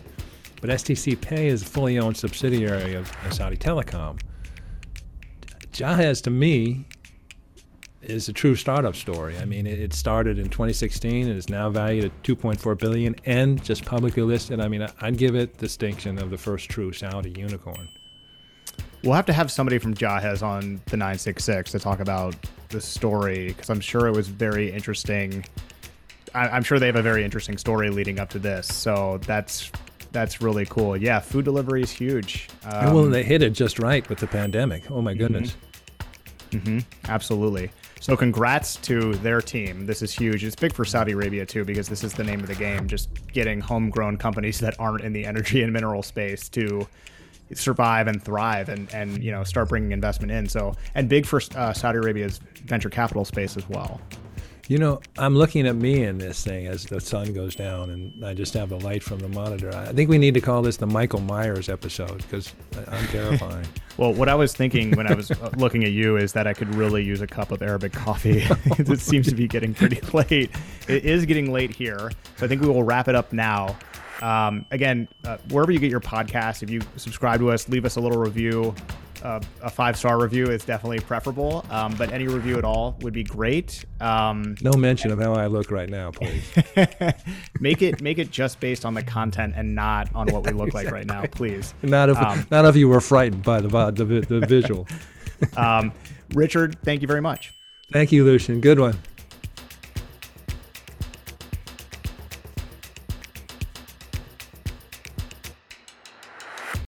but 0.60 0.72
STC 0.72 1.20
Pay 1.22 1.48
is 1.48 1.62
a 1.62 1.66
fully 1.66 2.00
owned 2.00 2.18
subsidiary 2.18 2.96
of, 2.96 3.12
of 3.26 3.34
Saudi 3.34 3.58
Telecom. 3.58 4.20
Jahez, 5.72 6.22
to 6.22 6.32
me, 6.32 6.86
is 8.02 8.30
a 8.30 8.34
true 8.34 8.56
startup 8.56 8.96
story. 8.96 9.38
I 9.38 9.46
mean, 9.46 9.66
it, 9.66 9.94
started 9.94 10.38
in 10.38 10.46
2016 10.46 11.28
and 11.28 11.38
is 11.38 11.50
now 11.50 11.70
valued 11.70 12.06
at 12.06 12.24
2.4 12.24 12.78
billion 12.78 13.16
and 13.26 13.64
just 13.64 13.86
publicly 13.86 14.24
listed. 14.24 14.60
I 14.60 14.68
mean, 14.68 14.88
I'd 15.02 15.18
give 15.18 15.36
it 15.36 15.58
the 15.58 15.66
distinction 15.66 16.20
of 16.20 16.30
the 16.30 16.38
first 16.38 16.70
true 16.70 16.94
Saudi 16.94 17.32
unicorn. 17.32 17.90
We'll 19.04 19.14
have 19.14 19.26
to 19.28 19.34
have 19.34 19.52
somebody 19.52 19.78
from 19.78 19.94
Jahez 19.94 20.42
on 20.42 20.82
the 20.88 20.98
966 20.98 21.72
to 21.72 21.80
talk 21.80 22.00
about 22.00 22.36
the 22.70 22.82
story 22.82 23.48
because 23.48 23.70
I'm 23.70 23.80
sure 23.80 24.08
it 24.08 24.16
was 24.16 24.28
very 24.28 24.72
interesting. 24.72 25.46
I, 26.34 26.56
am 26.56 26.64
sure 26.64 26.80
they 26.80 26.88
have 26.88 26.96
a 26.96 27.02
very 27.02 27.24
interesting 27.24 27.58
story 27.58 27.90
leading 27.90 28.20
up 28.20 28.30
to 28.32 28.40
this. 28.40 28.68
So 28.68 29.20
that's 29.26 29.72
that's 30.12 30.42
really 30.42 30.66
cool. 30.66 30.98
Yeah, 30.98 31.20
food 31.20 31.46
delivery 31.46 31.84
is 31.84 31.92
huge. 31.92 32.50
Um, 32.66 32.94
well, 32.94 33.04
they 33.06 33.24
hit 33.24 33.42
it 33.42 33.52
just 33.52 33.80
right 33.80 34.08
with 34.10 34.20
the 34.20 34.28
pandemic. 34.28 34.90
Oh 34.90 35.02
my 35.02 35.14
goodness. 35.14 35.52
Mm-hmm. 35.52 36.58
Mm-hmm. 36.58 37.12
Absolutely. 37.12 37.72
So 38.00 38.16
congrats 38.16 38.76
to 38.78 39.16
their 39.16 39.42
team. 39.42 39.86
This 39.86 40.02
is 40.02 40.14
huge. 40.14 40.44
It's 40.44 40.56
big 40.56 40.74
for 40.74 40.86
Saudi 40.86 41.14
Arabia 41.14 41.46
too 41.46 41.66
because 41.66 41.90
this 41.90 42.04
is 42.04 42.14
the 42.14 42.24
name 42.24 42.40
of 42.40 42.48
the 42.48 42.56
game. 42.56 42.88
Just 42.88 43.10
getting 43.28 43.60
homegrown 43.60 44.18
companies 44.18 44.60
that 44.62 44.80
aren't 44.80 45.04
in 45.04 45.14
the 45.14 45.26
energy 45.26 45.64
and 45.64 45.74
mineral 45.74 46.04
space 46.04 46.50
to 46.50 46.88
survive 47.54 48.08
and 48.08 48.22
thrive 48.22 48.68
and 48.68 48.94
and 48.94 49.24
you 49.24 49.32
know 49.32 49.44
start 49.44 49.70
bringing 49.70 49.92
investment 49.92 50.32
in. 50.32 50.48
So 50.48 50.76
and 50.96 51.10
big 51.10 51.26
for 51.26 51.42
uh, 51.56 51.74
Saudi 51.74 51.98
Arabia's 51.98 52.40
venture 52.66 52.90
capital 52.90 53.26
space 53.26 53.58
as 53.58 53.68
well. 53.70 54.00
You 54.70 54.78
know, 54.78 55.00
I'm 55.18 55.34
looking 55.34 55.66
at 55.66 55.78
me 55.78 56.04
in 56.04 56.18
this 56.18 56.44
thing 56.44 56.68
as 56.68 56.84
the 56.84 57.00
sun 57.00 57.32
goes 57.32 57.56
down, 57.56 57.90
and 57.90 58.26
I 58.26 58.34
just 58.34 58.54
have 58.54 58.68
the 58.68 58.80
light 58.80 59.02
from 59.02 59.20
the 59.20 59.30
monitor. 59.30 59.74
I 59.74 59.94
think 59.94 60.10
we 60.10 60.18
need 60.18 60.34
to 60.34 60.42
call 60.42 60.62
this 60.62 60.76
the 60.76 60.86
Michael 60.86 61.22
Myers 61.22 61.70
episode 61.70 62.18
because 62.18 62.54
I'm 62.90 63.08
terrifying. 63.08 63.66
well, 63.98 64.14
what 64.14 64.28
I 64.28 64.36
was 64.36 64.54
thinking 64.54 64.92
when 64.98 65.08
I 65.08 65.14
was 65.14 65.32
uh, 65.32 65.52
looking 65.56 65.86
at 65.86 65.92
you 65.92 66.18
is 66.18 66.34
that 66.34 66.48
I 66.48 66.54
could 66.54 66.76
really 66.76 67.02
use 67.02 67.22
a 67.22 67.28
cup 67.28 67.52
of 67.52 67.62
Arabic 67.62 67.94
coffee. 67.94 68.44
it 68.78 69.00
seems 69.00 69.30
to 69.30 69.36
be 69.36 69.48
getting 69.48 69.74
pretty 69.74 70.02
late. 70.14 70.52
It 70.90 71.06
is 71.06 71.26
getting 71.26 71.54
late 71.54 71.74
here, 71.74 72.12
so 72.36 72.46
I 72.46 72.50
think 72.50 72.62
we 72.62 72.68
will 72.68 72.84
wrap 72.84 73.08
it 73.08 73.16
up 73.16 73.32
now. 73.32 73.78
Um, 74.22 74.66
again, 74.72 75.08
uh, 75.24 75.38
wherever 75.50 75.72
you 75.72 75.80
get 75.80 75.92
your 75.92 76.02
podcast, 76.02 76.62
if 76.62 76.70
you 76.70 76.82
subscribe 76.98 77.40
to 77.40 77.52
us, 77.52 77.70
leave 77.70 77.86
us 77.86 77.96
a 77.96 78.02
little 78.02 78.20
review 78.20 78.76
a, 79.24 79.42
a 79.62 79.70
five 79.70 79.98
star 79.98 80.20
review 80.22 80.46
is 80.46 80.64
definitely 80.66 81.00
preferable, 81.00 81.66
um, 81.70 81.96
but 81.98 82.12
any 82.12 82.28
review 82.28 82.58
at 82.58 82.64
all 82.64 82.98
would 83.02 83.14
be 83.14 83.24
great. 83.24 83.86
Um, 84.00 84.56
no 84.62 84.72
mention 84.74 85.12
of 85.12 85.20
how 85.20 85.34
I 85.34 85.48
look 85.48 85.72
right 85.72 85.90
now, 85.90 86.12
please. 86.12 86.44
make 87.60 87.82
it 87.82 88.02
make 88.02 88.18
it 88.18 88.32
just 88.32 88.60
based 88.60 88.86
on 88.86 88.94
the 88.94 89.04
content 89.04 89.54
and 89.56 89.76
not 89.76 90.14
on 90.16 90.28
what 90.28 90.46
we 90.46 90.52
look 90.52 90.68
exactly. 90.68 90.86
like 90.86 90.94
right 90.94 91.06
now, 91.06 91.26
please. 91.28 91.74
Not 91.82 92.10
if 92.10 92.18
um, 92.18 92.46
not 92.52 92.66
if 92.66 92.76
you 92.76 92.88
were 92.88 93.02
frightened 93.02 93.44
by 93.44 93.62
the 93.62 93.70
the, 93.92 94.04
the 94.04 94.46
visual. 94.46 94.88
Um, 95.56 95.94
Richard, 96.34 96.80
thank 96.82 97.04
you 97.04 97.08
very 97.08 97.22
much. 97.22 97.54
Thank 97.92 98.12
you, 98.12 98.26
Lucien. 98.26 98.60
Good 98.60 98.80
one. 98.80 98.98